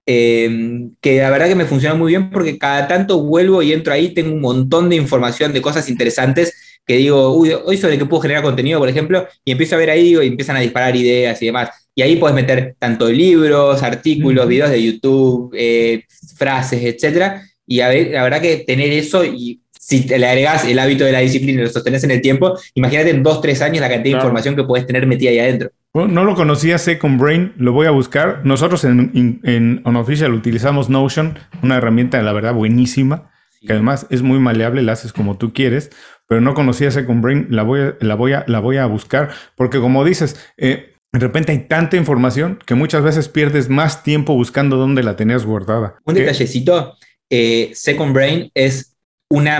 Eh, 0.07 0.89
que 0.99 1.19
la 1.19 1.29
verdad 1.29 1.47
que 1.47 1.53
me 1.53 1.65
funciona 1.65 1.93
muy 1.93 2.13
bien 2.13 2.31
porque 2.31 2.57
cada 2.57 2.87
tanto 2.87 3.21
vuelvo 3.21 3.61
y 3.61 3.73
entro 3.73 3.93
ahí, 3.93 4.15
tengo 4.15 4.33
un 4.33 4.41
montón 4.41 4.89
de 4.89 4.95
información 4.95 5.53
de 5.53 5.61
cosas 5.61 5.87
interesantes 5.87 6.79
que 6.83 6.97
digo, 6.97 7.37
uy, 7.37 7.51
hoy 7.63 7.77
sobre 7.77 7.99
qué 7.99 8.07
puedo 8.07 8.23
generar 8.23 8.41
contenido, 8.41 8.79
por 8.79 8.89
ejemplo, 8.89 9.27
y 9.45 9.51
empiezo 9.51 9.75
a 9.75 9.77
ver 9.77 9.91
ahí 9.91 10.15
y 10.15 10.27
empiezan 10.27 10.55
a 10.55 10.61
disparar 10.61 10.95
ideas 10.95 11.39
y 11.43 11.45
demás. 11.45 11.69
Y 11.93 12.01
ahí 12.01 12.15
puedes 12.15 12.33
meter 12.33 12.75
tanto 12.79 13.07
libros, 13.07 13.83
artículos, 13.83 14.47
videos 14.47 14.71
de 14.71 14.83
YouTube, 14.83 15.53
eh, 15.55 16.05
frases, 16.35 16.83
etcétera. 16.83 17.43
Y 17.67 17.81
a 17.81 17.89
ver, 17.89 18.09
la 18.13 18.23
verdad 18.23 18.41
que 18.41 18.57
tener 18.57 18.91
eso 18.91 19.23
y 19.23 19.62
si 19.85 20.03
le 20.03 20.25
agregas 20.25 20.63
el 20.63 20.79
hábito 20.79 21.03
de 21.03 21.11
la 21.11 21.19
disciplina 21.19 21.59
y 21.59 21.65
lo 21.65 21.69
sostenes 21.69 22.05
en 22.05 22.11
el 22.11 22.21
tiempo, 22.21 22.57
imagínate 22.73 23.09
en 23.09 23.21
dos, 23.21 23.41
tres 23.41 23.61
años 23.61 23.81
la 23.81 23.89
cantidad 23.89 24.13
de 24.13 24.19
información 24.21 24.55
que 24.55 24.63
puedes 24.63 24.87
tener 24.87 25.05
metida 25.05 25.31
ahí 25.31 25.39
adentro. 25.39 25.71
no 25.93 26.23
lo 26.23 26.35
conocía 26.35 26.77
Second 26.77 27.19
Brain, 27.19 27.51
lo 27.57 27.73
voy 27.73 27.87
a 27.87 27.91
buscar. 27.91 28.39
Nosotros 28.45 28.85
en, 28.85 29.41
en 29.43 29.81
Unofficial 29.83 30.33
utilizamos 30.33 30.89
Notion, 30.89 31.37
una 31.61 31.75
herramienta, 31.75 32.21
la 32.21 32.31
verdad, 32.31 32.53
buenísima, 32.53 33.29
que 33.59 33.73
además 33.73 34.07
es 34.09 34.21
muy 34.21 34.39
maleable, 34.39 34.83
la 34.83 34.93
haces 34.93 35.11
como 35.11 35.37
tú 35.37 35.51
quieres, 35.51 35.89
pero 36.29 36.39
no 36.39 36.53
conocía 36.53 36.89
Second 36.89 37.21
Brain, 37.21 37.47
la 37.49 37.63
voy 37.63 37.81
a, 37.81 37.97
la 37.99 38.15
voy 38.15 38.31
a, 38.31 38.45
la 38.47 38.61
voy 38.61 38.77
a 38.77 38.85
buscar, 38.85 39.31
porque 39.57 39.79
como 39.79 40.05
dices, 40.05 40.39
eh, 40.55 40.93
de 41.11 41.19
repente 41.19 41.51
hay 41.51 41.67
tanta 41.67 41.97
información 41.97 42.57
que 42.65 42.75
muchas 42.75 43.03
veces 43.03 43.27
pierdes 43.27 43.67
más 43.67 44.01
tiempo 44.01 44.33
buscando 44.33 44.77
dónde 44.77 45.03
la 45.03 45.17
tenías 45.17 45.45
guardada. 45.45 45.95
Un 46.05 46.15
detallecito, 46.15 46.95
eh, 47.29 47.71
Second 47.73 48.13
Brain 48.13 48.49
es 48.53 48.92
una, 49.33 49.59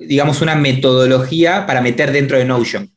digamos, 0.00 0.42
una 0.42 0.56
metodología 0.56 1.64
para 1.64 1.80
meter 1.80 2.10
dentro 2.10 2.36
de 2.36 2.44
Notion. 2.44 2.90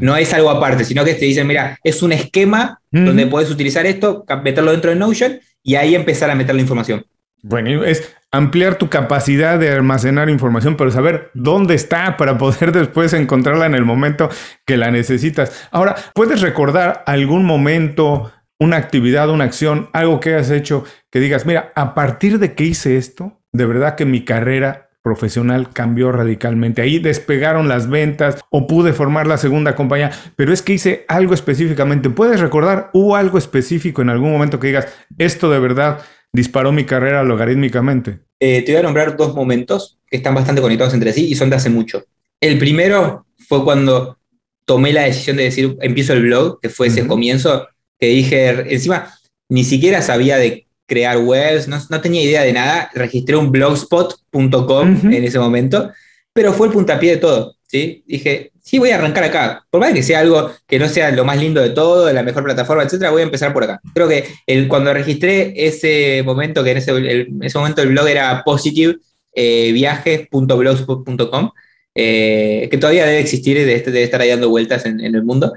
No 0.00 0.16
es 0.16 0.32
algo 0.32 0.48
aparte, 0.48 0.84
sino 0.84 1.04
que 1.04 1.12
te 1.12 1.26
dicen, 1.26 1.46
mira, 1.46 1.78
es 1.84 2.02
un 2.02 2.12
esquema 2.12 2.80
donde 2.90 3.26
puedes 3.26 3.50
utilizar 3.50 3.84
esto, 3.84 4.24
meterlo 4.42 4.72
dentro 4.72 4.90
de 4.90 4.96
Notion 4.96 5.38
y 5.62 5.74
ahí 5.74 5.94
empezar 5.94 6.30
a 6.30 6.34
meter 6.34 6.54
la 6.54 6.62
información. 6.62 7.04
Bueno, 7.42 7.84
es 7.84 8.10
ampliar 8.30 8.78
tu 8.78 8.88
capacidad 8.88 9.58
de 9.58 9.68
almacenar 9.68 10.30
información, 10.30 10.78
pero 10.78 10.90
saber 10.90 11.30
dónde 11.34 11.74
está 11.74 12.16
para 12.16 12.38
poder 12.38 12.72
después 12.72 13.12
encontrarla 13.12 13.66
en 13.66 13.74
el 13.74 13.84
momento 13.84 14.30
que 14.64 14.78
la 14.78 14.90
necesitas. 14.90 15.68
Ahora, 15.70 15.94
¿puedes 16.14 16.40
recordar 16.40 17.04
algún 17.06 17.44
momento, 17.44 18.32
una 18.58 18.78
actividad, 18.78 19.28
una 19.28 19.44
acción, 19.44 19.90
algo 19.92 20.20
que 20.20 20.36
has 20.36 20.50
hecho 20.50 20.84
que 21.10 21.20
digas, 21.20 21.44
mira, 21.44 21.70
a 21.74 21.92
partir 21.92 22.38
de 22.38 22.54
que 22.54 22.64
hice 22.64 22.96
esto, 22.96 23.42
de 23.52 23.66
verdad 23.66 23.94
que 23.94 24.06
mi 24.06 24.24
carrera 24.24 24.83
profesional 25.04 25.70
cambió 25.70 26.10
radicalmente. 26.10 26.80
Ahí 26.80 26.98
despegaron 26.98 27.68
las 27.68 27.90
ventas 27.90 28.40
o 28.48 28.66
pude 28.66 28.94
formar 28.94 29.26
la 29.26 29.36
segunda 29.36 29.76
compañía, 29.76 30.10
pero 30.34 30.50
es 30.52 30.62
que 30.62 30.72
hice 30.72 31.04
algo 31.08 31.34
específicamente. 31.34 32.08
¿Puedes 32.08 32.40
recordar? 32.40 32.88
¿Hubo 32.94 33.14
algo 33.14 33.36
específico 33.36 34.00
en 34.00 34.08
algún 34.08 34.32
momento 34.32 34.58
que 34.58 34.68
digas, 34.68 34.88
esto 35.18 35.50
de 35.50 35.58
verdad 35.60 36.00
disparó 36.32 36.72
mi 36.72 36.84
carrera 36.84 37.22
logarítmicamente? 37.22 38.20
Eh, 38.40 38.62
te 38.62 38.72
voy 38.72 38.80
a 38.80 38.82
nombrar 38.82 39.14
dos 39.14 39.34
momentos 39.34 39.98
que 40.08 40.16
están 40.16 40.34
bastante 40.34 40.62
conectados 40.62 40.94
entre 40.94 41.12
sí 41.12 41.26
y 41.28 41.34
son 41.34 41.50
de 41.50 41.56
hace 41.56 41.68
mucho. 41.68 42.06
El 42.40 42.58
primero 42.58 43.26
fue 43.46 43.62
cuando 43.62 44.18
tomé 44.64 44.94
la 44.94 45.02
decisión 45.02 45.36
de 45.36 45.44
decir, 45.44 45.76
empiezo 45.82 46.14
el 46.14 46.22
blog, 46.22 46.60
que 46.60 46.70
fue 46.70 46.86
ese 46.86 47.06
comienzo, 47.06 47.68
que 48.00 48.06
dije, 48.06 48.72
encima, 48.72 49.12
ni 49.50 49.64
siquiera 49.64 50.00
sabía 50.00 50.38
de 50.38 50.66
crear 50.86 51.18
webs, 51.18 51.68
no, 51.68 51.78
no, 51.88 52.00
tenía 52.00 52.22
idea 52.22 52.42
de 52.42 52.52
nada, 52.52 52.90
registré 52.94 53.36
un 53.36 53.50
blogspot.com 53.50 55.12
en 55.12 55.24
ese 55.24 55.38
momento, 55.38 55.90
pero 56.32 56.52
fue 56.52 56.66
el 56.66 56.72
puntapié 56.72 57.12
de 57.12 57.16
todo, 57.18 57.56
¿sí? 57.66 58.04
Dije, 58.06 58.52
sí, 58.60 58.78
voy 58.78 58.90
a 58.90 58.96
arrancar 58.96 59.24
acá, 59.24 59.66
por 59.70 59.80
más 59.80 59.92
que 59.92 60.02
sea 60.02 60.20
algo 60.20 60.50
que 60.66 60.78
no 60.78 60.88
sea 60.88 61.10
lo 61.10 61.24
más 61.24 61.38
lindo 61.38 61.60
de 61.60 61.70
todo, 61.70 62.06
de 62.06 62.12
la 62.12 62.22
mejor 62.22 62.44
plataforma, 62.44 62.82
etcétera, 62.82 63.10
voy 63.10 63.22
a 63.22 63.26
empezar 63.26 63.52
por 63.52 63.64
acá. 63.64 63.80
Creo 63.94 64.08
que 64.08 64.24
el, 64.46 64.68
cuando 64.68 64.92
registré 64.92 65.52
ese 65.56 66.22
momento, 66.24 66.64
que 66.64 66.72
en 66.72 66.78
ese, 66.78 67.26
ese 67.42 67.58
momento 67.58 67.82
el 67.82 67.88
blog 67.88 68.08
era 68.08 68.42
positive, 68.44 68.96
eh, 69.34 69.72
viajes.blogspot.com, 69.72 71.50
eh, 71.94 72.68
que 72.70 72.78
todavía 72.78 73.06
debe 73.06 73.20
existir, 73.20 73.56
debe, 73.56 73.80
debe 73.80 74.02
estar 74.02 74.20
ahí 74.20 74.30
dando 74.30 74.48
vueltas 74.48 74.86
en, 74.86 75.00
en 75.00 75.14
el 75.14 75.22
mundo. 75.22 75.52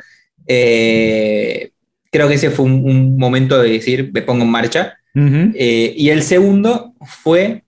Eh, 0.46 1.72
creo 2.12 2.28
que 2.28 2.36
ese 2.36 2.50
fue 2.50 2.66
un, 2.66 2.90
un, 2.90 3.18
momento 3.18 3.62
de 3.62 3.70
decir, 3.70 4.12
me 4.14 4.22
pongo 4.22 4.44
en 4.44 4.52
marcha. 4.52 4.98
Eh, 5.20 5.94
y 5.98 6.10
el 6.10 6.22
segundo 6.22 6.94
fue 7.24 7.64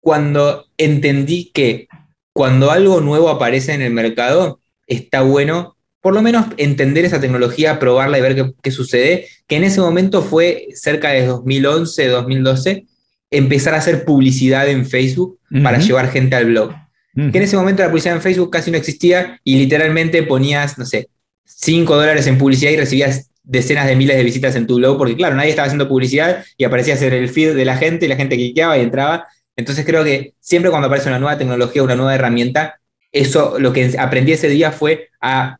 cuando 0.00 0.66
entendí 0.76 1.52
que 1.54 1.86
cuando 2.32 2.70
algo 2.72 3.00
nuevo 3.00 3.28
aparece 3.28 3.74
en 3.74 3.82
el 3.82 3.92
mercado, 3.92 4.60
está 4.86 5.22
bueno 5.22 5.74
por 6.04 6.12
lo 6.12 6.20
menos 6.20 6.44
entender 6.58 7.06
esa 7.06 7.18
tecnología, 7.18 7.78
probarla 7.78 8.18
y 8.18 8.20
ver 8.20 8.52
qué, 8.60 8.70
sucede, 8.70 9.26
que 9.46 9.56
en 9.56 9.64
ese 9.64 9.80
momento 9.80 10.20
fue 10.20 10.68
cerca 10.74 11.08
de 11.08 11.24
2011, 11.24 12.08
2012, 12.08 12.84
empezar 13.30 13.72
a 13.72 13.78
hacer 13.78 14.04
publicidad 14.04 14.68
en 14.68 14.84
Facebook 14.84 15.38
para 15.62 15.78
llevar 15.78 16.10
gente 16.10 16.36
al 16.36 16.44
blog. 16.44 16.74
que 17.14 17.38
en 17.38 17.42
ese 17.44 17.56
momento 17.56 17.82
la 17.82 17.88
publicidad 17.88 18.16
en 18.16 18.20
Facebook 18.20 18.50
casi 18.50 18.70
no 18.70 18.76
existía 18.76 19.40
y 19.44 19.56
literalmente 19.56 20.22
ponías, 20.24 20.76
no 20.76 20.84
sé, 20.84 21.08
5 21.46 21.96
dólares 21.96 22.26
en 22.26 22.36
publicidad 22.36 22.72
y 22.72 22.76
recibías 22.76 23.30
decenas 23.44 23.86
de 23.86 23.94
miles 23.94 24.16
de 24.16 24.24
visitas 24.24 24.56
en 24.56 24.66
tu 24.66 24.76
blog, 24.76 24.98
porque 24.98 25.16
claro, 25.16 25.36
nadie 25.36 25.50
estaba 25.50 25.66
haciendo 25.66 25.88
publicidad 25.88 26.44
y 26.56 26.64
aparecía 26.64 26.96
ser 26.96 27.12
el 27.12 27.28
feed 27.28 27.54
de 27.54 27.64
la 27.64 27.76
gente 27.76 28.06
y 28.06 28.08
la 28.08 28.16
gente 28.16 28.36
cliqueaba 28.36 28.76
y 28.78 28.80
entraba. 28.80 29.28
Entonces 29.54 29.84
creo 29.84 30.02
que 30.02 30.34
siempre 30.40 30.70
cuando 30.70 30.86
aparece 30.88 31.08
una 31.08 31.18
nueva 31.18 31.38
tecnología, 31.38 31.82
una 31.82 31.94
nueva 31.94 32.14
herramienta, 32.14 32.80
eso 33.12 33.58
lo 33.58 33.72
que 33.72 33.94
aprendí 33.98 34.32
ese 34.32 34.48
día 34.48 34.72
fue 34.72 35.10
a 35.20 35.58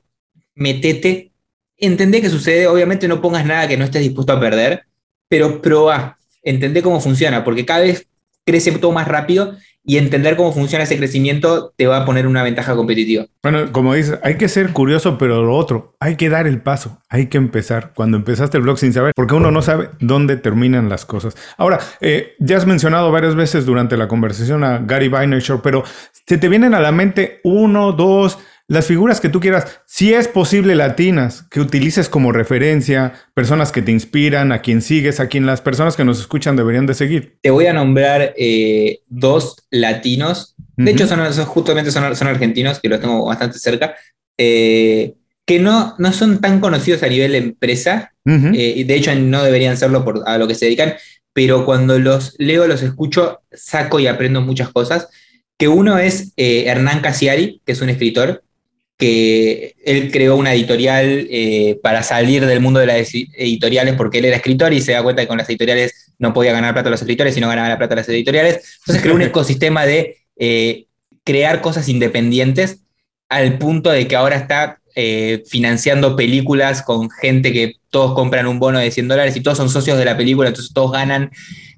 metete, 0.54 1.30
entender 1.76 2.22
qué 2.22 2.30
sucede, 2.30 2.66
obviamente 2.66 3.06
no 3.06 3.20
pongas 3.20 3.44
nada 3.44 3.68
que 3.68 3.76
no 3.76 3.84
estés 3.84 4.02
dispuesto 4.02 4.32
a 4.32 4.40
perder, 4.40 4.84
pero 5.28 5.60
proba, 5.60 6.18
entender 6.42 6.82
cómo 6.82 7.00
funciona, 7.00 7.44
porque 7.44 7.64
cada 7.64 7.80
vez 7.80 8.06
crece 8.44 8.72
todo 8.72 8.92
más 8.92 9.08
rápido 9.08 9.56
y 9.84 9.98
entender 9.98 10.36
cómo 10.36 10.52
funciona 10.52 10.84
ese 10.84 10.96
crecimiento 10.96 11.72
te 11.76 11.86
va 11.86 11.98
a 11.98 12.04
poner 12.06 12.26
una 12.26 12.42
ventaja 12.42 12.74
competitiva. 12.74 13.26
Bueno, 13.42 13.70
como 13.70 13.94
dices, 13.94 14.18
hay 14.22 14.36
que 14.36 14.48
ser 14.48 14.72
curioso, 14.72 15.18
pero 15.18 15.42
lo 15.42 15.54
otro, 15.54 15.94
hay 16.00 16.16
que 16.16 16.30
dar 16.30 16.46
el 16.46 16.62
paso, 16.62 16.98
hay 17.10 17.26
que 17.26 17.36
empezar. 17.36 17.92
Cuando 17.94 18.16
empezaste 18.16 18.56
el 18.56 18.62
blog 18.62 18.78
sin 18.78 18.92
saber, 18.94 19.12
porque 19.14 19.34
uno 19.34 19.50
no 19.50 19.60
sabe 19.60 19.90
dónde 20.00 20.36
terminan 20.36 20.88
las 20.88 21.04
cosas. 21.04 21.36
Ahora, 21.58 21.78
eh, 22.00 22.34
ya 22.38 22.56
has 22.56 22.66
mencionado 22.66 23.12
varias 23.12 23.34
veces 23.34 23.66
durante 23.66 23.96
la 23.96 24.08
conversación 24.08 24.64
a 24.64 24.78
Gary 24.78 25.08
Vaynerchuk, 25.08 25.60
pero 25.60 25.84
se 26.26 26.38
te 26.38 26.48
vienen 26.48 26.74
a 26.74 26.80
la 26.80 26.90
mente 26.90 27.40
uno, 27.44 27.92
dos, 27.92 28.38
las 28.66 28.86
figuras 28.86 29.20
que 29.20 29.28
tú 29.28 29.40
quieras, 29.40 29.80
si 29.86 30.14
es 30.14 30.26
posible 30.26 30.74
latinas, 30.74 31.46
que 31.50 31.60
utilices 31.60 32.08
como 32.08 32.32
referencia, 32.32 33.12
personas 33.34 33.72
que 33.72 33.82
te 33.82 33.92
inspiran, 33.92 34.52
a 34.52 34.62
quien 34.62 34.80
sigues, 34.80 35.20
a 35.20 35.28
quien 35.28 35.44
las 35.44 35.60
personas 35.60 35.96
que 35.96 36.04
nos 36.04 36.18
escuchan 36.18 36.56
deberían 36.56 36.86
de 36.86 36.94
seguir. 36.94 37.36
Te 37.42 37.50
voy 37.50 37.66
a 37.66 37.74
nombrar 37.74 38.32
eh, 38.38 39.00
dos 39.08 39.56
latinos, 39.70 40.54
de 40.76 40.90
hecho 40.90 41.06
son, 41.06 41.20
justamente 41.44 41.90
son, 41.90 42.16
son, 42.16 42.28
argentinos, 42.28 42.80
que 42.80 42.88
los 42.88 43.00
tengo 43.00 43.26
bastante 43.26 43.58
cerca, 43.58 43.96
eh, 44.38 45.14
que 45.44 45.58
no, 45.58 45.94
no 45.98 46.12
son 46.14 46.40
tan 46.40 46.58
conocidos 46.60 47.02
a 47.02 47.08
nivel 47.08 47.34
empresa, 47.34 48.12
eh, 48.24 48.72
y 48.76 48.84
de 48.84 48.94
hecho 48.94 49.14
no 49.14 49.44
deberían 49.44 49.76
serlo 49.76 50.06
por 50.06 50.22
a 50.26 50.38
lo 50.38 50.48
que 50.48 50.54
se 50.54 50.64
dedican, 50.64 50.94
pero 51.34 51.66
cuando 51.66 51.98
los 51.98 52.34
leo, 52.38 52.66
los 52.66 52.82
escucho, 52.82 53.42
saco 53.52 54.00
y 54.00 54.06
aprendo 54.06 54.40
muchas 54.40 54.70
cosas 54.70 55.08
que 55.58 55.68
uno 55.68 55.98
es 55.98 56.32
Hernán 56.36 57.00
Casiari, 57.00 57.60
que 57.64 57.72
es 57.72 57.80
un 57.80 57.88
escritor, 57.88 58.43
que 58.96 59.74
él 59.84 60.10
creó 60.12 60.36
una 60.36 60.54
editorial 60.54 61.26
eh, 61.30 61.78
para 61.82 62.02
salir 62.02 62.46
del 62.46 62.60
mundo 62.60 62.80
de 62.80 62.86
las 62.86 63.12
editoriales 63.12 63.94
porque 63.94 64.18
él 64.18 64.26
era 64.26 64.36
escritor 64.36 64.72
y 64.72 64.80
se 64.80 64.92
da 64.92 65.02
cuenta 65.02 65.22
que 65.22 65.28
con 65.28 65.38
las 65.38 65.48
editoriales 65.48 66.12
no 66.18 66.32
podía 66.32 66.52
ganar 66.52 66.74
plata 66.74 66.88
a 66.88 66.90
los 66.92 67.00
escritores, 67.00 67.34
sino 67.34 67.48
ganaba 67.48 67.68
la 67.68 67.78
plata 67.78 67.94
a 67.94 67.96
las 67.96 68.08
editoriales. 68.08 68.78
Entonces 68.80 69.02
creó 69.02 69.14
un 69.14 69.22
ecosistema 69.22 69.84
de 69.84 70.18
eh, 70.36 70.86
crear 71.24 71.60
cosas 71.60 71.88
independientes 71.88 72.80
al 73.28 73.58
punto 73.58 73.90
de 73.90 74.06
que 74.06 74.16
ahora 74.16 74.36
está 74.36 74.78
eh, 74.94 75.42
financiando 75.48 76.14
películas 76.14 76.82
con 76.82 77.10
gente 77.10 77.52
que 77.52 77.74
todos 77.90 78.14
compran 78.14 78.46
un 78.46 78.60
bono 78.60 78.78
de 78.78 78.92
100 78.92 79.08
dólares 79.08 79.36
y 79.36 79.40
todos 79.40 79.56
son 79.56 79.68
socios 79.68 79.98
de 79.98 80.04
la 80.04 80.16
película, 80.16 80.48
entonces 80.48 80.72
todos 80.72 80.92
ganan. 80.92 81.32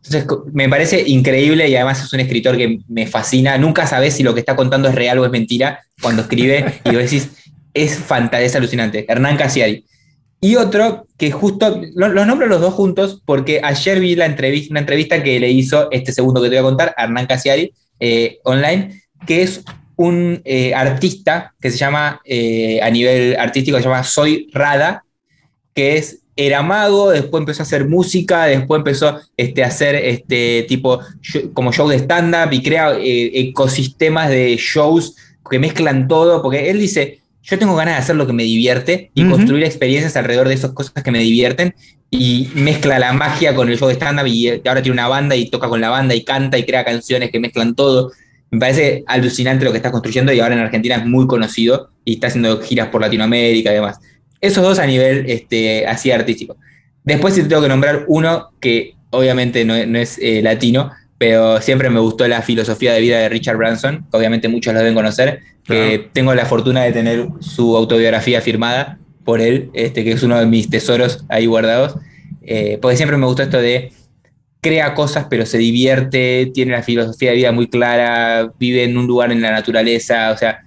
Entonces 0.06 0.52
me 0.52 0.68
parece 0.68 1.02
increíble 1.06 1.68
y 1.68 1.74
además 1.74 2.02
es 2.02 2.12
un 2.12 2.20
escritor 2.20 2.56
que 2.56 2.78
me 2.88 3.06
fascina. 3.06 3.58
Nunca 3.58 3.86
sabes 3.86 4.14
si 4.14 4.22
lo 4.22 4.34
que 4.34 4.40
está 4.40 4.56
contando 4.56 4.88
es 4.88 4.94
real 4.94 5.18
o 5.18 5.24
es 5.24 5.30
mentira 5.30 5.80
cuando 6.00 6.22
escribe 6.22 6.80
y 6.84 6.90
vos 6.90 6.98
decís, 6.98 7.30
es 7.74 7.98
fantasía, 7.98 8.46
es 8.46 8.56
alucinante. 8.56 9.04
Hernán 9.08 9.36
Casiari. 9.36 9.84
Y 10.40 10.56
otro 10.56 11.06
que 11.16 11.30
justo, 11.30 11.80
los 11.94 12.26
nombro 12.26 12.46
los 12.46 12.60
dos 12.60 12.74
juntos 12.74 13.22
porque 13.24 13.60
ayer 13.62 14.00
vi 14.00 14.14
la 14.14 14.26
entrevista, 14.26 14.72
una 14.72 14.80
entrevista 14.80 15.22
que 15.22 15.40
le 15.40 15.50
hizo 15.50 15.90
este 15.90 16.12
segundo 16.12 16.42
que 16.42 16.48
te 16.48 16.56
voy 16.56 16.60
a 16.60 16.68
contar, 16.68 16.94
Hernán 16.96 17.26
Casiari, 17.26 17.72
eh, 17.98 18.38
online, 18.44 19.02
que 19.26 19.42
es 19.42 19.64
un 19.96 20.42
eh, 20.44 20.74
artista 20.74 21.54
que 21.60 21.70
se 21.70 21.78
llama, 21.78 22.20
eh, 22.24 22.80
a 22.82 22.90
nivel 22.90 23.36
artístico, 23.38 23.78
se 23.78 23.84
llama 23.84 24.04
Soy 24.04 24.48
Rada, 24.52 25.04
que 25.74 25.96
es 25.96 26.20
era 26.36 26.62
mago, 26.62 27.10
después 27.10 27.40
empezó 27.40 27.62
a 27.62 27.64
hacer 27.64 27.88
música, 27.88 28.44
después 28.44 28.78
empezó 28.78 29.18
este, 29.36 29.64
a 29.64 29.68
hacer 29.68 29.94
este 29.94 30.66
tipo 30.68 31.00
como 31.54 31.72
show 31.72 31.88
de 31.88 31.96
stand-up 31.96 32.52
y 32.52 32.62
crea 32.62 32.98
eh, 32.98 33.30
ecosistemas 33.34 34.28
de 34.28 34.56
shows 34.58 35.16
que 35.50 35.58
mezclan 35.58 36.08
todo, 36.08 36.42
porque 36.42 36.68
él 36.70 36.78
dice, 36.78 37.20
yo 37.42 37.58
tengo 37.58 37.74
ganas 37.74 37.94
de 37.94 38.00
hacer 38.00 38.16
lo 38.16 38.26
que 38.26 38.32
me 38.34 38.42
divierte 38.42 39.10
y 39.14 39.26
construir 39.28 39.64
experiencias 39.64 40.16
alrededor 40.16 40.48
de 40.48 40.54
esas 40.54 40.72
cosas 40.72 41.02
que 41.02 41.10
me 41.10 41.20
divierten 41.20 41.74
y 42.10 42.50
mezcla 42.54 42.98
la 42.98 43.12
magia 43.12 43.54
con 43.54 43.68
el 43.68 43.78
show 43.78 43.88
de 43.88 43.94
stand-up 43.94 44.26
y 44.26 44.48
ahora 44.66 44.82
tiene 44.82 44.92
una 44.92 45.08
banda 45.08 45.36
y 45.36 45.48
toca 45.48 45.68
con 45.68 45.80
la 45.80 45.88
banda 45.88 46.14
y 46.14 46.24
canta 46.24 46.58
y 46.58 46.64
crea 46.64 46.84
canciones 46.84 47.30
que 47.30 47.40
mezclan 47.40 47.74
todo. 47.74 48.12
Me 48.50 48.58
parece 48.58 49.04
alucinante 49.06 49.64
lo 49.64 49.70
que 49.70 49.78
está 49.78 49.90
construyendo 49.90 50.32
y 50.32 50.40
ahora 50.40 50.54
en 50.54 50.60
Argentina 50.60 50.96
es 50.96 51.06
muy 51.06 51.26
conocido 51.26 51.90
y 52.04 52.14
está 52.14 52.26
haciendo 52.26 52.60
giras 52.60 52.88
por 52.88 53.00
Latinoamérica 53.00 53.70
y 53.70 53.74
demás. 53.74 54.00
Esos 54.40 54.62
dos 54.62 54.78
a 54.78 54.86
nivel 54.86 55.24
este, 55.28 55.86
así 55.86 56.10
artístico. 56.10 56.56
Después 57.04 57.34
sí 57.34 57.42
tengo 57.44 57.62
que 57.62 57.68
nombrar 57.68 58.04
uno 58.08 58.50
que 58.60 58.94
obviamente 59.10 59.64
no, 59.64 59.74
es 59.74 60.18
eh, 60.20 60.42
latino, 60.42 60.90
pero 61.18 61.60
siempre 61.60 61.88
me 61.88 62.00
gustó 62.00 62.28
la 62.28 62.42
filosofía 62.42 62.92
de 62.92 63.00
vida 63.00 63.18
de 63.18 63.28
Richard 63.28 63.56
Branson, 63.56 64.06
que 64.10 64.16
obviamente 64.16 64.48
muchos 64.48 64.74
lo 64.74 64.80
deben 64.80 64.94
conocer, 64.94 65.40
que 65.64 66.10
tengo 66.12 66.34
la 66.34 66.46
fortuna 66.46 66.82
de 66.82 66.92
tener 66.92 67.28
su 67.40 67.76
autobiografía 67.76 68.40
firmada 68.40 68.98
por 69.24 69.40
él, 69.40 69.70
este, 69.72 70.04
que 70.04 70.12
es 70.12 70.22
uno 70.22 70.38
de 70.38 70.46
mis 70.46 70.68
tesoros 70.68 71.24
ahí 71.28 71.46
guardados, 71.46 71.96
eh, 72.42 72.78
porque 72.80 72.96
siempre 72.96 73.16
me 73.16 73.26
gustó 73.26 73.42
esto 73.42 73.58
de 73.58 73.92
crea 74.60 74.94
cosas 74.94 75.26
pero 75.30 75.46
se 75.46 75.58
divierte, 75.58 76.50
tiene 76.52 76.72
la 76.72 76.82
filosofía 76.82 77.30
de 77.30 77.36
vida 77.36 77.52
muy 77.52 77.68
clara, 77.68 78.52
vive 78.58 78.84
en 78.84 78.98
un 78.98 79.06
lugar 79.06 79.30
en 79.30 79.40
la 79.40 79.52
naturaleza, 79.52 80.32
o 80.32 80.36
sea, 80.36 80.64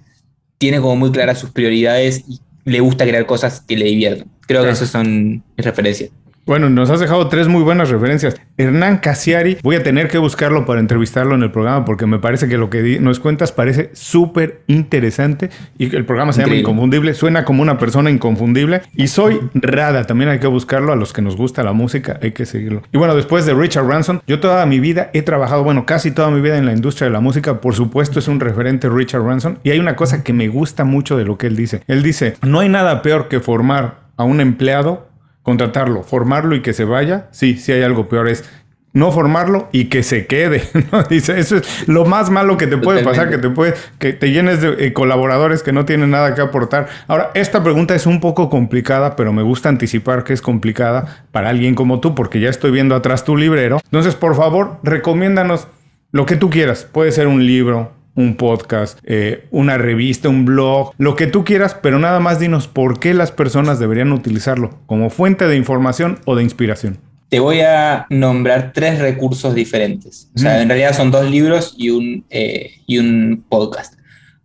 tiene 0.58 0.80
como 0.80 0.96
muy 0.96 1.10
claras 1.10 1.38
sus 1.38 1.50
prioridades 1.50 2.24
y 2.26 2.40
le 2.64 2.80
gusta 2.80 3.04
crear 3.04 3.26
cosas 3.26 3.60
que 3.60 3.76
le 3.76 3.86
divierten. 3.86 4.28
Creo 4.46 4.64
que 4.64 4.70
esas 4.70 4.88
son 4.88 5.42
mis 5.56 5.64
referencias. 5.64 6.10
Bueno, 6.46 6.70
nos 6.70 6.90
has 6.90 7.00
dejado 7.00 7.28
tres 7.28 7.48
muy 7.48 7.62
buenas 7.62 7.90
referencias. 7.90 8.40
Hernán 8.56 8.98
Casiari, 8.98 9.58
voy 9.62 9.76
a 9.76 9.82
tener 9.82 10.08
que 10.08 10.18
buscarlo 10.18 10.64
para 10.66 10.80
entrevistarlo 10.80 11.34
en 11.34 11.42
el 11.42 11.50
programa 11.50 11.84
porque 11.84 12.06
me 12.06 12.18
parece 12.18 12.48
que 12.48 12.56
lo 12.56 12.70
que 12.70 12.98
nos 12.98 13.20
cuentas 13.20 13.52
parece 13.52 13.90
súper 13.92 14.62
interesante 14.66 15.50
y 15.78 15.94
el 15.94 16.04
programa 16.04 16.32
se 16.32 16.42
llama 16.42 16.56
Inconfundible, 16.56 17.14
suena 17.14 17.44
como 17.44 17.62
una 17.62 17.78
persona 17.78 18.10
inconfundible. 18.10 18.82
Y 18.96 19.08
soy 19.08 19.38
Rada, 19.54 20.06
también 20.06 20.30
hay 20.30 20.40
que 20.40 20.46
buscarlo, 20.46 20.92
a 20.92 20.96
los 20.96 21.12
que 21.12 21.22
nos 21.22 21.36
gusta 21.36 21.62
la 21.62 21.72
música. 21.72 22.18
Hay 22.22 22.32
que 22.32 22.46
seguirlo. 22.46 22.82
Y 22.90 22.98
bueno, 22.98 23.14
después 23.14 23.44
de 23.44 23.54
Richard 23.54 23.86
Branson, 23.86 24.22
yo 24.26 24.40
toda 24.40 24.64
mi 24.66 24.80
vida 24.80 25.10
he 25.12 25.22
trabajado, 25.22 25.62
bueno, 25.62 25.84
casi 25.86 26.10
toda 26.10 26.30
mi 26.30 26.40
vida 26.40 26.56
en 26.56 26.66
la 26.66 26.72
industria 26.72 27.06
de 27.06 27.12
la 27.12 27.20
música, 27.20 27.60
por 27.60 27.74
supuesto 27.74 28.18
es 28.18 28.28
un 28.28 28.40
referente 28.40 28.88
Richard 28.88 29.22
Branson. 29.22 29.58
Y 29.62 29.70
hay 29.70 29.78
una 29.78 29.94
cosa 29.94 30.24
que 30.24 30.32
me 30.32 30.48
gusta 30.48 30.84
mucho 30.84 31.16
de 31.16 31.24
lo 31.24 31.36
que 31.36 31.46
él 31.46 31.56
dice. 31.56 31.82
Él 31.86 32.02
dice, 32.02 32.34
no 32.42 32.60
hay 32.60 32.68
nada 32.70 33.02
peor 33.02 33.28
que 33.28 33.40
formar 33.40 34.00
a 34.16 34.24
un 34.24 34.40
empleado 34.40 35.09
contratarlo, 35.42 36.02
formarlo 36.02 36.54
y 36.54 36.62
que 36.62 36.72
se 36.72 36.84
vaya, 36.84 37.28
sí, 37.30 37.56
sí 37.56 37.72
hay 37.72 37.82
algo 37.82 38.08
peor, 38.08 38.28
es 38.28 38.44
no 38.92 39.12
formarlo 39.12 39.68
y 39.72 39.84
que 39.84 40.02
se 40.02 40.26
quede. 40.26 40.62
Dice, 41.10 41.38
eso 41.38 41.56
es 41.56 41.88
lo 41.88 42.04
más 42.04 42.30
malo 42.30 42.56
que 42.56 42.66
te 42.66 42.76
puede 42.76 43.04
pasar, 43.04 43.30
que 43.30 43.38
te 43.38 43.48
puede, 43.48 43.74
que 43.98 44.12
te 44.12 44.30
llenes 44.30 44.60
de 44.60 44.86
eh, 44.86 44.92
colaboradores 44.92 45.62
que 45.62 45.72
no 45.72 45.84
tienen 45.84 46.10
nada 46.10 46.34
que 46.34 46.40
aportar. 46.40 46.88
Ahora, 47.06 47.30
esta 47.34 47.62
pregunta 47.62 47.94
es 47.94 48.06
un 48.06 48.20
poco 48.20 48.50
complicada, 48.50 49.16
pero 49.16 49.32
me 49.32 49.42
gusta 49.42 49.68
anticipar 49.68 50.24
que 50.24 50.32
es 50.32 50.42
complicada 50.42 51.24
para 51.30 51.50
alguien 51.50 51.74
como 51.74 52.00
tú, 52.00 52.14
porque 52.14 52.40
ya 52.40 52.50
estoy 52.50 52.70
viendo 52.72 52.94
atrás 52.94 53.24
tu 53.24 53.36
librero. 53.36 53.80
Entonces, 53.84 54.14
por 54.14 54.34
favor, 54.34 54.78
recomiéndanos 54.82 55.68
lo 56.12 56.26
que 56.26 56.36
tú 56.36 56.50
quieras. 56.50 56.84
Puede 56.90 57.12
ser 57.12 57.28
un 57.28 57.46
libro, 57.46 57.92
un 58.20 58.36
podcast, 58.36 58.98
eh, 59.04 59.46
una 59.50 59.78
revista, 59.78 60.28
un 60.28 60.44
blog, 60.44 60.92
lo 60.98 61.16
que 61.16 61.26
tú 61.26 61.44
quieras, 61.44 61.76
pero 61.80 61.98
nada 61.98 62.20
más 62.20 62.38
dinos 62.38 62.68
por 62.68 63.00
qué 63.00 63.14
las 63.14 63.32
personas 63.32 63.78
deberían 63.78 64.12
utilizarlo 64.12 64.78
como 64.86 65.10
fuente 65.10 65.46
de 65.46 65.56
información 65.56 66.18
o 66.26 66.36
de 66.36 66.42
inspiración. 66.42 66.98
Te 67.28 67.38
voy 67.38 67.60
a 67.60 68.06
nombrar 68.10 68.72
tres 68.74 68.98
recursos 68.98 69.54
diferentes. 69.54 70.28
O 70.34 70.38
sea, 70.38 70.62
en 70.62 70.68
realidad 70.68 70.96
son 70.96 71.12
dos 71.12 71.30
libros 71.30 71.74
y 71.78 71.90
un, 71.90 72.24
eh, 72.28 72.72
y 72.86 72.98
un 72.98 73.44
podcast. 73.48 73.94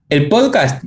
El 0.07 0.29
podcast, 0.29 0.83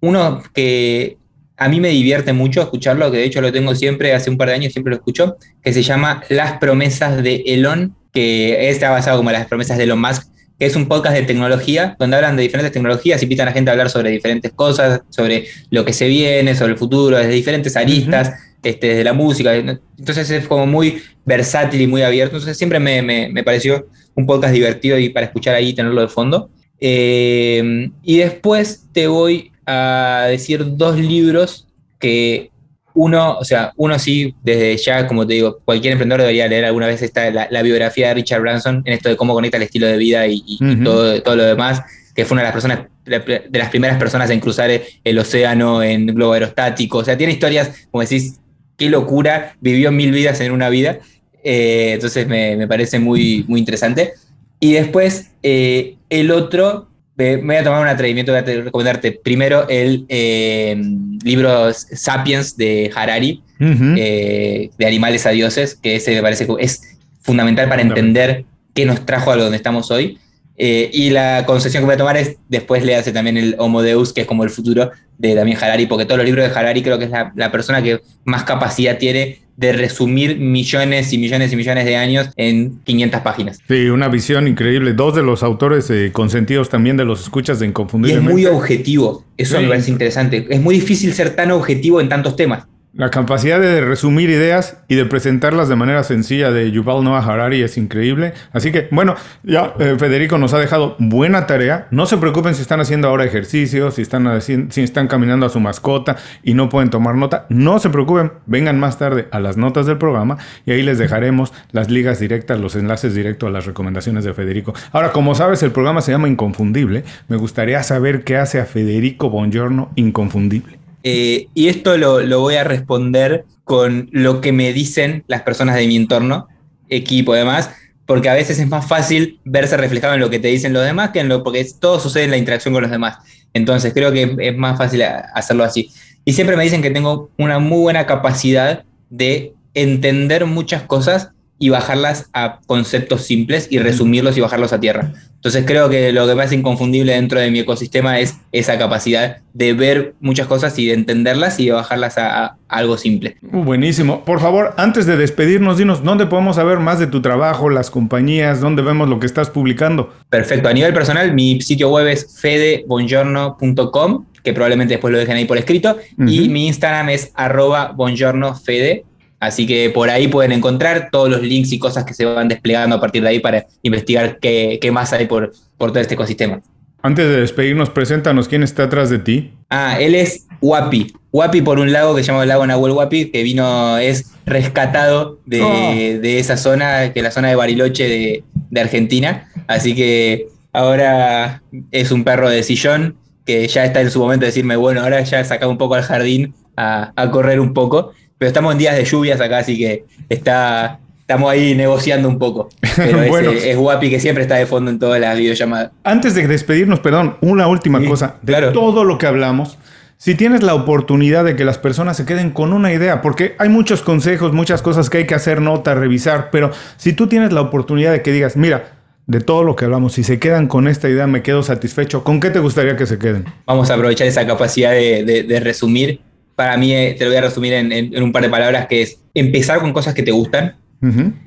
uno 0.00 0.42
que 0.54 1.18
a 1.56 1.68
mí 1.68 1.80
me 1.80 1.88
divierte 1.88 2.32
mucho 2.32 2.62
escucharlo, 2.62 3.10
que 3.10 3.18
de 3.18 3.24
hecho 3.24 3.40
lo 3.40 3.52
tengo 3.52 3.74
siempre, 3.74 4.14
hace 4.14 4.30
un 4.30 4.38
par 4.38 4.48
de 4.48 4.54
años 4.54 4.72
siempre 4.72 4.90
lo 4.90 4.96
escucho, 4.96 5.36
que 5.62 5.72
se 5.72 5.82
llama 5.82 6.22
Las 6.28 6.58
promesas 6.58 7.22
de 7.22 7.42
Elon, 7.46 7.94
que 8.12 8.70
está 8.70 8.90
basado 8.90 9.18
como 9.18 9.30
las 9.30 9.46
promesas 9.46 9.76
de 9.76 9.84
Elon 9.84 10.00
Musk, 10.00 10.26
que 10.58 10.66
es 10.66 10.76
un 10.76 10.86
podcast 10.86 11.16
de 11.16 11.22
tecnología, 11.22 11.96
donde 11.98 12.16
hablan 12.16 12.36
de 12.36 12.42
diferentes 12.42 12.72
tecnologías, 12.72 13.22
invitan 13.22 13.48
a 13.48 13.52
gente 13.52 13.70
a 13.70 13.72
hablar 13.72 13.90
sobre 13.90 14.10
diferentes 14.10 14.52
cosas, 14.52 15.02
sobre 15.10 15.46
lo 15.70 15.84
que 15.84 15.92
se 15.92 16.06
viene, 16.06 16.54
sobre 16.54 16.72
el 16.72 16.78
futuro, 16.78 17.16
desde 17.16 17.32
diferentes 17.32 17.76
aristas, 17.76 18.32
este, 18.62 18.88
desde 18.88 19.04
la 19.04 19.12
música. 19.12 19.54
Entonces 19.54 20.30
es 20.30 20.46
como 20.46 20.66
muy 20.66 21.02
versátil 21.24 21.80
y 21.80 21.86
muy 21.86 22.02
abierto. 22.02 22.36
Entonces 22.36 22.56
siempre 22.56 22.78
me, 22.78 23.42
pareció 23.44 23.88
un 24.14 24.26
podcast 24.26 24.54
divertido 24.54 24.98
y 24.98 25.08
para 25.08 25.26
escuchar 25.26 25.56
ahí 25.56 25.70
y 25.70 25.74
tenerlo 25.74 26.00
de 26.00 26.08
fondo. 26.08 26.50
Eh, 26.80 27.90
y 28.02 28.18
después 28.18 28.86
te 28.92 29.06
voy 29.06 29.50
a 29.66 30.26
decir 30.28 30.76
dos 30.76 30.98
libros 30.98 31.66
que 31.98 32.50
uno, 32.94 33.38
o 33.38 33.44
sea, 33.44 33.72
uno 33.76 33.98
sí, 33.98 34.34
desde 34.42 34.76
ya, 34.76 35.06
como 35.06 35.26
te 35.26 35.34
digo, 35.34 35.58
cualquier 35.64 35.92
emprendedor 35.92 36.22
debería 36.22 36.46
leer 36.46 36.64
alguna 36.64 36.86
vez 36.86 37.02
esta, 37.02 37.30
la, 37.30 37.62
biografía 37.62 38.08
de 38.08 38.14
Richard 38.14 38.40
Branson 38.40 38.82
en 38.84 38.92
esto 38.92 39.08
de 39.08 39.16
cómo 39.16 39.34
conecta 39.34 39.56
el 39.56 39.64
estilo 39.64 39.86
de 39.86 39.96
vida 39.96 40.26
y, 40.28 40.58
todo, 40.82 41.20
todo, 41.22 41.36
lo 41.36 41.44
demás. 41.44 41.82
que 42.14 42.24
fue 42.24 42.36
una 42.36 42.42
de 42.42 42.46
las 42.46 42.52
personas, 42.52 42.78
de 43.04 43.58
las 43.58 43.68
primeras 43.68 43.98
personas 43.98 44.30
en 44.30 44.38
cruzar 44.38 44.70
el 45.02 45.18
océano 45.18 45.82
en 45.82 46.06
globo 46.06 46.34
aerostático. 46.34 46.98
O 46.98 47.04
sea, 47.04 47.18
tiene 47.18 47.32
historias, 47.32 47.86
como 47.90 48.02
decís, 48.02 48.38
qué 48.76 48.88
locura, 48.88 49.56
vivió 49.60 49.90
mil 49.90 50.12
vidas 50.12 50.40
en 50.40 50.52
una 50.52 50.68
vida. 50.68 50.98
Eh, 51.42 51.92
entonces 51.94 52.26
me, 52.28 52.66
parece 52.68 53.00
muy, 53.00 53.44
muy 53.48 53.58
interesante. 53.58 54.14
Y 54.60 54.72
después, 54.72 55.32
eh, 55.42 55.96
el 56.08 56.30
otro, 56.30 56.88
me 57.16 57.36
voy 57.36 57.56
a 57.56 57.64
tomar 57.64 57.80
un 57.80 57.88
atrevimiento, 57.88 58.32
voy 58.32 58.40
a 58.40 58.44
recomendarte. 58.64 59.12
Primero 59.12 59.68
el 59.68 60.04
eh, 60.08 60.76
libro 61.22 61.72
Sapiens 61.72 62.56
de 62.56 62.90
Harari, 62.94 63.42
de 63.58 64.86
Animales 64.86 65.26
a 65.26 65.30
Dioses, 65.30 65.74
que 65.74 65.96
ese 65.96 66.14
me 66.14 66.22
parece 66.22 66.46
que 66.46 66.54
es 66.58 66.82
fundamental 67.20 67.68
para 67.68 67.82
entender 67.82 68.44
qué 68.74 68.84
nos 68.84 69.06
trajo 69.06 69.30
a 69.30 69.36
donde 69.36 69.56
estamos 69.56 69.90
hoy. 69.90 70.18
y 70.56 71.10
la 71.10 71.44
concesión 71.46 71.82
que 71.82 71.86
voy 71.86 71.94
a 71.94 71.98
tomar 71.98 72.16
es 72.16 72.36
después 72.48 72.84
le 72.84 72.96
hace 72.96 73.12
también 73.12 73.36
el 73.36 73.54
Homo 73.58 73.82
Deus, 73.82 74.12
que 74.12 74.22
es 74.22 74.26
como 74.26 74.44
el 74.44 74.50
futuro 74.50 74.90
de 75.18 75.34
también 75.36 75.56
Harari, 75.60 75.86
porque 75.86 76.04
todos 76.04 76.18
los 76.18 76.26
libros 76.26 76.48
de 76.48 76.58
Harari 76.58 76.82
creo 76.82 76.98
que 76.98 77.04
es 77.04 77.10
la, 77.10 77.32
la 77.36 77.52
persona 77.52 77.82
que 77.82 78.00
más 78.24 78.42
capacidad 78.42 78.98
tiene 78.98 79.43
de 79.56 79.72
resumir 79.72 80.38
millones 80.38 81.12
y 81.12 81.18
millones 81.18 81.52
y 81.52 81.56
millones 81.56 81.84
de 81.84 81.96
años 81.96 82.30
en 82.36 82.80
500 82.84 83.20
páginas. 83.20 83.58
Sí, 83.68 83.86
una 83.88 84.08
visión 84.08 84.48
increíble. 84.48 84.92
Dos 84.94 85.14
de 85.14 85.22
los 85.22 85.42
autores 85.42 85.88
eh, 85.90 86.10
consentidos 86.12 86.68
también 86.68 86.96
de 86.96 87.04
los 87.04 87.22
escuchas 87.22 87.60
de 87.60 87.66
Inconfundiblemente. 87.66 88.24
Y 88.24 88.28
es 88.28 88.32
muy 88.32 88.46
objetivo. 88.46 89.24
Eso 89.36 89.60
me 89.60 89.68
parece 89.68 89.90
interesante. 89.90 90.46
Es 90.48 90.60
muy 90.60 90.76
difícil 90.76 91.12
ser 91.14 91.36
tan 91.36 91.50
objetivo 91.50 92.00
en 92.00 92.08
tantos 92.08 92.36
temas. 92.36 92.66
La 92.96 93.10
capacidad 93.10 93.58
de 93.58 93.80
resumir 93.80 94.30
ideas 94.30 94.78
y 94.86 94.94
de 94.94 95.04
presentarlas 95.04 95.68
de 95.68 95.74
manera 95.74 96.04
sencilla 96.04 96.52
de 96.52 96.70
Yuval 96.70 97.02
Noah 97.02 97.26
Harari 97.26 97.60
es 97.60 97.76
increíble. 97.76 98.34
Así 98.52 98.70
que, 98.70 98.86
bueno, 98.92 99.16
ya 99.42 99.74
eh, 99.80 99.96
Federico 99.98 100.38
nos 100.38 100.54
ha 100.54 100.60
dejado 100.60 100.94
buena 101.00 101.48
tarea. 101.48 101.88
No 101.90 102.06
se 102.06 102.18
preocupen 102.18 102.54
si 102.54 102.62
están 102.62 102.78
haciendo 102.78 103.08
ahora 103.08 103.24
ejercicio, 103.24 103.90
si 103.90 104.02
están, 104.02 104.40
si 104.40 104.80
están 104.80 105.08
caminando 105.08 105.44
a 105.44 105.48
su 105.48 105.58
mascota 105.58 106.18
y 106.44 106.54
no 106.54 106.68
pueden 106.68 106.90
tomar 106.90 107.16
nota. 107.16 107.46
No 107.48 107.80
se 107.80 107.90
preocupen, 107.90 108.30
vengan 108.46 108.78
más 108.78 108.96
tarde 108.96 109.26
a 109.32 109.40
las 109.40 109.56
notas 109.56 109.86
del 109.86 109.98
programa 109.98 110.38
y 110.64 110.70
ahí 110.70 110.84
les 110.84 110.96
dejaremos 110.96 111.52
las 111.72 111.90
ligas 111.90 112.20
directas, 112.20 112.60
los 112.60 112.76
enlaces 112.76 113.12
directos 113.12 113.48
a 113.48 113.50
las 113.50 113.66
recomendaciones 113.66 114.22
de 114.22 114.34
Federico. 114.34 114.72
Ahora, 114.92 115.10
como 115.10 115.34
sabes, 115.34 115.64
el 115.64 115.72
programa 115.72 116.00
se 116.00 116.12
llama 116.12 116.28
Inconfundible. 116.28 117.02
Me 117.26 117.38
gustaría 117.38 117.82
saber 117.82 118.22
qué 118.22 118.36
hace 118.36 118.60
a 118.60 118.66
Federico 118.66 119.30
Bongiorno 119.30 119.90
inconfundible. 119.96 120.83
Eh, 121.04 121.48
y 121.52 121.68
esto 121.68 121.96
lo, 121.98 122.40
voy 122.40 122.56
a 122.56 122.64
responder 122.64 123.44
con 123.62 124.08
lo 124.10 124.40
que 124.40 124.52
me 124.52 124.72
dicen 124.72 125.22
las 125.28 125.42
personas 125.42 125.76
de 125.76 125.86
mi 125.86 125.96
entorno, 125.96 126.48
equipo 126.88 127.34
demás, 127.34 127.70
porque 128.06 128.30
a 128.30 128.34
veces 128.34 128.58
es 128.58 128.68
más 128.68 128.86
fácil 128.86 129.38
verse 129.44 129.76
reflejado 129.76 130.14
en 130.14 130.20
lo 130.20 130.30
que 130.30 130.38
te 130.38 130.48
dicen 130.48 130.72
los 130.72 130.84
demás 130.84 131.10
que 131.10 131.20
en 131.20 131.28
lo, 131.28 131.44
porque 131.44 131.66
todo 131.78 132.00
sucede 132.00 132.24
en 132.24 132.30
la 132.30 132.38
interacción 132.38 132.72
con 132.74 132.82
los 132.82 132.90
demás. 132.90 133.18
Entonces 133.52 133.92
creo 133.92 134.12
que 134.12 134.34
es 134.38 134.56
más 134.56 134.78
fácil 134.78 135.02
hacerlo 135.02 135.62
así. 135.62 135.90
Y 136.24 136.32
siempre 136.32 136.56
me 136.56 136.64
dicen 136.64 136.82
que 136.82 136.90
tengo 136.90 137.30
una 137.38 137.58
muy 137.58 137.80
buena 137.80 138.06
capacidad 138.06 138.84
de 139.10 139.52
entender 139.74 140.46
muchas 140.46 140.82
cosas 140.82 141.30
y 141.64 141.70
bajarlas 141.70 142.28
a 142.34 142.58
conceptos 142.66 143.22
simples 143.22 143.68
y 143.70 143.78
resumirlos 143.78 144.36
y 144.36 144.42
bajarlos 144.42 144.74
a 144.74 144.80
tierra. 144.80 145.14
Entonces 145.36 145.64
creo 145.66 145.88
que 145.88 146.12
lo 146.12 146.26
que 146.26 146.34
me 146.34 146.42
hace 146.42 146.54
inconfundible 146.54 147.14
dentro 147.14 147.40
de 147.40 147.50
mi 147.50 147.60
ecosistema 147.60 148.20
es 148.20 148.36
esa 148.52 148.76
capacidad 148.76 149.38
de 149.54 149.72
ver 149.72 150.12
muchas 150.20 150.46
cosas 150.46 150.78
y 150.78 150.88
de 150.88 150.92
entenderlas 150.92 151.58
y 151.58 151.64
de 151.64 151.72
bajarlas 151.72 152.18
a, 152.18 152.58
algo 152.68 152.98
simple. 152.98 153.38
Buenísimo. 153.40 154.26
Por 154.26 154.40
favor, 154.40 154.74
antes 154.76 155.06
de 155.06 155.16
despedirnos, 155.16 155.78
dinos 155.78 156.04
dónde 156.04 156.26
podemos 156.26 156.56
saber 156.56 156.80
más 156.80 156.98
de 156.98 157.06
tu 157.06 157.22
trabajo, 157.22 157.70
las 157.70 157.90
compañías, 157.90 158.60
dónde 158.60 158.82
vemos 158.82 159.08
lo 159.08 159.18
que 159.18 159.24
estás 159.24 159.48
publicando. 159.48 160.12
Perfecto. 160.28 160.68
A 160.68 160.74
nivel 160.74 160.92
personal, 160.92 161.32
mi 161.32 161.62
sitio 161.62 161.88
web 161.88 162.08
es 162.08 162.38
fedebongiorno.com, 162.42 164.26
que 164.42 164.52
probablemente 164.52 164.92
después 164.92 165.12
lo 165.12 165.18
dejen 165.18 165.36
ahí 165.36 165.46
por 165.46 165.56
escrito, 165.56 165.96
y 166.18 166.50
mi 166.50 166.66
Instagram 166.66 167.08
es 167.08 167.32
arroba 167.34 167.92
bongiornofede 167.96 169.06
Así 169.44 169.66
que 169.66 169.90
por 169.90 170.08
ahí 170.08 170.28
pueden 170.28 170.52
encontrar 170.52 171.10
todos 171.12 171.28
los 171.28 171.42
links 171.42 171.70
y 171.72 171.78
cosas 171.78 172.04
que 172.04 172.14
se 172.14 172.24
van 172.24 172.48
desplegando 172.48 172.96
a 172.96 173.00
partir 173.00 173.22
de 173.22 173.28
ahí 173.28 173.40
para 173.40 173.66
investigar 173.82 174.38
qué, 174.38 174.90
más 174.90 175.12
hay 175.12 175.26
por, 175.26 175.52
por 175.76 175.90
todo 175.90 176.00
este 176.00 176.14
ecosistema. 176.14 176.62
Antes 177.02 177.28
de 177.28 177.40
despedirnos, 177.40 177.90
preséntanos 177.90 178.48
quién 178.48 178.62
está 178.62 178.84
atrás 178.84 179.10
de 179.10 179.18
ti. 179.18 179.52
Ah, 179.68 179.98
él 180.00 180.14
es 180.14 180.46
Wapi. 180.62 181.12
Wapi 181.30 181.60
por 181.60 181.78
un 181.78 181.92
lago 181.92 182.14
que 182.14 182.22
se 182.22 182.28
llama 182.28 182.44
el 182.44 182.48
lago 182.48 182.66
Nahuel 182.66 182.92
Wapi, 182.92 183.30
que 183.30 183.42
vino, 183.42 183.98
es 183.98 184.32
rescatado 184.46 185.38
de, 185.44 185.60
oh. 185.60 186.26
esa 186.26 186.56
zona, 186.56 187.12
que 187.12 187.20
es 187.20 187.22
la 187.22 187.30
zona 187.30 187.48
de 187.48 187.56
Bariloche 187.56 188.42
de, 188.70 188.80
Argentina. 188.80 189.50
Así 189.66 189.94
que 189.94 190.46
ahora 190.72 191.62
es 191.90 192.10
un 192.10 192.24
perro 192.24 192.48
de 192.48 192.62
sillón 192.62 193.18
que 193.44 193.68
ya 193.68 193.84
está 193.84 194.00
en 194.00 194.10
su 194.10 194.20
momento 194.20 194.40
de 194.40 194.46
decirme, 194.46 194.76
bueno, 194.76 195.02
ahora 195.02 195.20
ya 195.20 195.44
sacado 195.44 195.70
un 195.70 195.76
poco 195.76 195.96
al 195.96 196.02
jardín 196.02 196.54
a, 196.76 197.12
a 197.14 197.30
correr 197.30 197.60
un 197.60 197.74
poco 197.74 198.12
pero 198.44 198.50
estamos 198.50 198.72
en 198.72 198.78
días 198.78 198.94
de 198.94 199.06
lluvias 199.06 199.40
acá, 199.40 199.56
así 199.56 199.78
que 199.78 200.04
está, 200.28 201.00
estamos 201.20 201.50
ahí 201.50 201.74
negociando 201.74 202.28
un 202.28 202.38
poco. 202.38 202.68
Pero 202.94 203.22
es, 203.22 203.64
es, 203.64 203.74
Guapi 203.74 204.10
que 204.10 204.20
siempre 204.20 204.42
está 204.42 204.56
de 204.56 204.66
fondo 204.66 204.90
en 204.90 204.98
todas 204.98 205.18
las 205.18 205.38
videollamadas. 205.38 205.92
Antes 206.04 206.34
de 206.34 206.46
despedirnos, 206.46 207.00
perdón, 207.00 207.38
una 207.40 207.66
última 207.68 208.04
cosa. 208.04 208.36
De 208.42 208.70
todo 208.72 209.02
lo 209.04 209.16
que 209.16 209.26
hablamos, 209.26 209.78
si 210.18 210.34
tienes 210.34 210.62
la 210.62 210.74
oportunidad 210.74 211.42
de 211.42 211.56
que 211.56 211.64
las 211.64 211.78
personas 211.78 212.18
se 212.18 212.26
queden 212.26 212.50
con 212.50 212.74
una 212.74 212.92
idea, 212.92 213.22
porque 213.22 213.54
hay 213.58 213.70
muchos 213.70 214.02
consejos, 214.02 214.52
muchas 214.52 214.82
cosas 214.82 215.08
que 215.08 215.16
hay 215.16 215.26
que 215.26 215.34
hacer 215.34 215.62
nota, 215.62 215.94
revisar, 215.94 216.50
pero 216.52 216.70
si 216.98 217.14
tú 217.14 217.26
tienes 217.26 217.50
la 217.50 217.62
oportunidad 217.62 218.12
de 218.12 218.20
que 218.20 218.30
digas, 218.30 218.58
mira, 218.58 218.92
de 219.26 219.40
todo 219.40 219.64
lo 219.64 219.74
que 219.74 219.86
hablamos, 219.86 220.12
si 220.12 220.22
se 220.22 220.38
quedan 220.38 220.66
con 220.66 220.86
esta 220.86 221.08
idea, 221.08 221.26
me 221.26 221.42
quedo 221.42 221.62
satisfecho, 221.62 222.24
¿con 222.24 222.40
qué 222.40 222.50
te 222.50 222.58
gustaría 222.58 222.94
que 222.94 223.06
se 223.06 223.18
queden? 223.18 223.46
Vamos 223.64 223.88
a 223.88 223.94
aprovechar 223.94 224.26
esa 224.26 224.46
capacidad 224.46 224.92
de 224.92 225.60
resumir 225.64 226.20
para 226.54 226.76
mí, 226.76 226.92
eh, 226.92 227.14
te 227.18 227.24
lo 227.24 227.30
voy 227.30 227.38
a 227.38 227.42
resumir 227.42 227.72
en, 227.72 228.22
un 228.22 228.32
par 228.32 228.42
de 228.42 228.48
palabras, 228.48 228.86
que 228.86 229.02
es 229.02 229.20
empezar 229.34 229.80
con 229.80 229.92
cosas 229.92 230.14
que 230.14 230.22
te 230.22 230.30
gustan, 230.30 230.76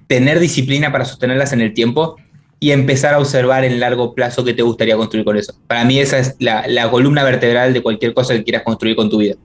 tener 0.06 0.40
disciplina 0.40 0.92
para 0.92 1.04
sostenerlas 1.04 1.52
en 1.52 1.62
el 1.62 1.74
tiempo 1.74 2.18
y 2.60 2.72
empezar 2.72 3.16
a 3.16 3.20
observar 3.20 3.64
en 3.64 3.80
largo 3.80 4.14
plazo 4.14 4.44
qué 4.44 4.54
te 4.54 4.62
gustaría 4.62 4.96
construir 4.96 5.26
con 5.26 5.36
eso. 5.36 5.56
Para 5.66 5.84
mí 5.84 6.00
esa 6.00 6.20
es 6.20 6.36
la, 6.40 6.68
la 6.68 6.92
columna 6.92 7.24
vertebral 7.24 7.74
de 7.74 7.82
cualquier 7.82 8.14
cosa 8.14 8.36
que 8.36 8.44
quieras 8.44 8.62
construir 8.64 8.96
con 8.96 9.10
tu 9.10 9.18
vida. 9.18 9.36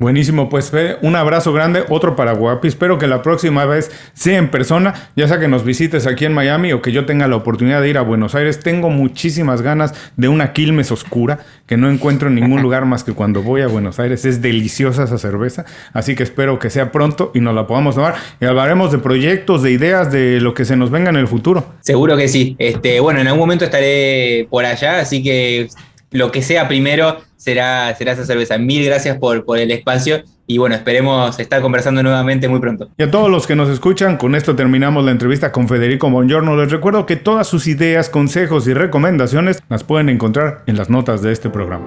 Buenísimo, 0.00 0.48
pues 0.48 0.72
un 1.02 1.14
abrazo 1.14 1.52
grande, 1.52 1.84
otro 1.90 2.16
para 2.16 2.32
Guapi. 2.32 2.66
Espero 2.66 2.96
que 2.96 3.06
la 3.06 3.20
próxima 3.20 3.66
vez 3.66 3.90
sea 4.14 4.38
en 4.38 4.50
persona, 4.50 5.10
ya 5.14 5.28
sea 5.28 5.38
que 5.38 5.46
nos 5.46 5.62
visites 5.62 6.06
aquí 6.06 6.24
en 6.24 6.32
Miami 6.32 6.72
o 6.72 6.80
que 6.80 6.90
yo 6.90 7.04
tenga 7.04 7.28
la 7.28 7.36
oportunidad 7.36 7.82
de 7.82 7.90
ir 7.90 7.98
a 7.98 8.00
Buenos 8.00 8.34
Aires. 8.34 8.60
Tengo 8.60 8.88
muchísimas 8.88 9.60
ganas 9.60 9.92
de 10.16 10.28
una 10.28 10.54
Quilmes 10.54 10.90
oscura 10.90 11.40
que 11.66 11.76
no 11.76 11.90
encuentro 11.90 12.28
en 12.28 12.36
ningún 12.36 12.62
lugar 12.62 12.86
más 12.86 13.04
que 13.04 13.12
cuando 13.12 13.42
voy 13.42 13.60
a 13.60 13.66
Buenos 13.66 14.00
Aires. 14.00 14.24
Es 14.24 14.40
deliciosa 14.40 15.04
esa 15.04 15.18
cerveza, 15.18 15.66
así 15.92 16.14
que 16.14 16.22
espero 16.22 16.58
que 16.58 16.70
sea 16.70 16.92
pronto 16.92 17.30
y 17.34 17.40
nos 17.40 17.54
la 17.54 17.66
podamos 17.66 17.94
tomar. 17.94 18.14
Y 18.40 18.46
hablaremos 18.46 18.92
de 18.92 19.00
proyectos, 19.00 19.62
de 19.62 19.72
ideas, 19.72 20.10
de 20.10 20.40
lo 20.40 20.54
que 20.54 20.64
se 20.64 20.76
nos 20.76 20.90
venga 20.90 21.10
en 21.10 21.16
el 21.16 21.28
futuro. 21.28 21.74
Seguro 21.82 22.16
que 22.16 22.26
sí. 22.26 22.56
Este, 22.58 23.00
bueno, 23.00 23.20
en 23.20 23.26
algún 23.26 23.40
momento 23.40 23.66
estaré 23.66 24.46
por 24.48 24.64
allá, 24.64 25.00
así 25.00 25.22
que 25.22 25.68
lo 26.10 26.30
que 26.32 26.42
sea 26.42 26.68
primero 26.68 27.18
será, 27.36 27.94
será 27.96 28.12
esa 28.12 28.24
cerveza. 28.24 28.58
Mil 28.58 28.84
gracias 28.84 29.18
por, 29.18 29.44
por 29.44 29.58
el 29.58 29.70
espacio 29.70 30.22
y 30.46 30.58
bueno, 30.58 30.74
esperemos 30.74 31.38
estar 31.38 31.62
conversando 31.62 32.02
nuevamente 32.02 32.48
muy 32.48 32.58
pronto. 32.58 32.88
Y 32.98 33.04
a 33.04 33.10
todos 33.10 33.30
los 33.30 33.46
que 33.46 33.54
nos 33.54 33.68
escuchan, 33.68 34.16
con 34.16 34.34
esto 34.34 34.56
terminamos 34.56 35.04
la 35.04 35.12
entrevista 35.12 35.52
con 35.52 35.68
Federico 35.68 36.10
Bongiorno. 36.10 36.56
Les 36.56 36.72
recuerdo 36.72 37.06
que 37.06 37.16
todas 37.16 37.46
sus 37.46 37.66
ideas, 37.68 38.08
consejos 38.08 38.66
y 38.66 38.74
recomendaciones 38.74 39.62
las 39.68 39.84
pueden 39.84 40.08
encontrar 40.08 40.64
en 40.66 40.76
las 40.76 40.90
notas 40.90 41.22
de 41.22 41.32
este 41.32 41.50
programa. 41.50 41.86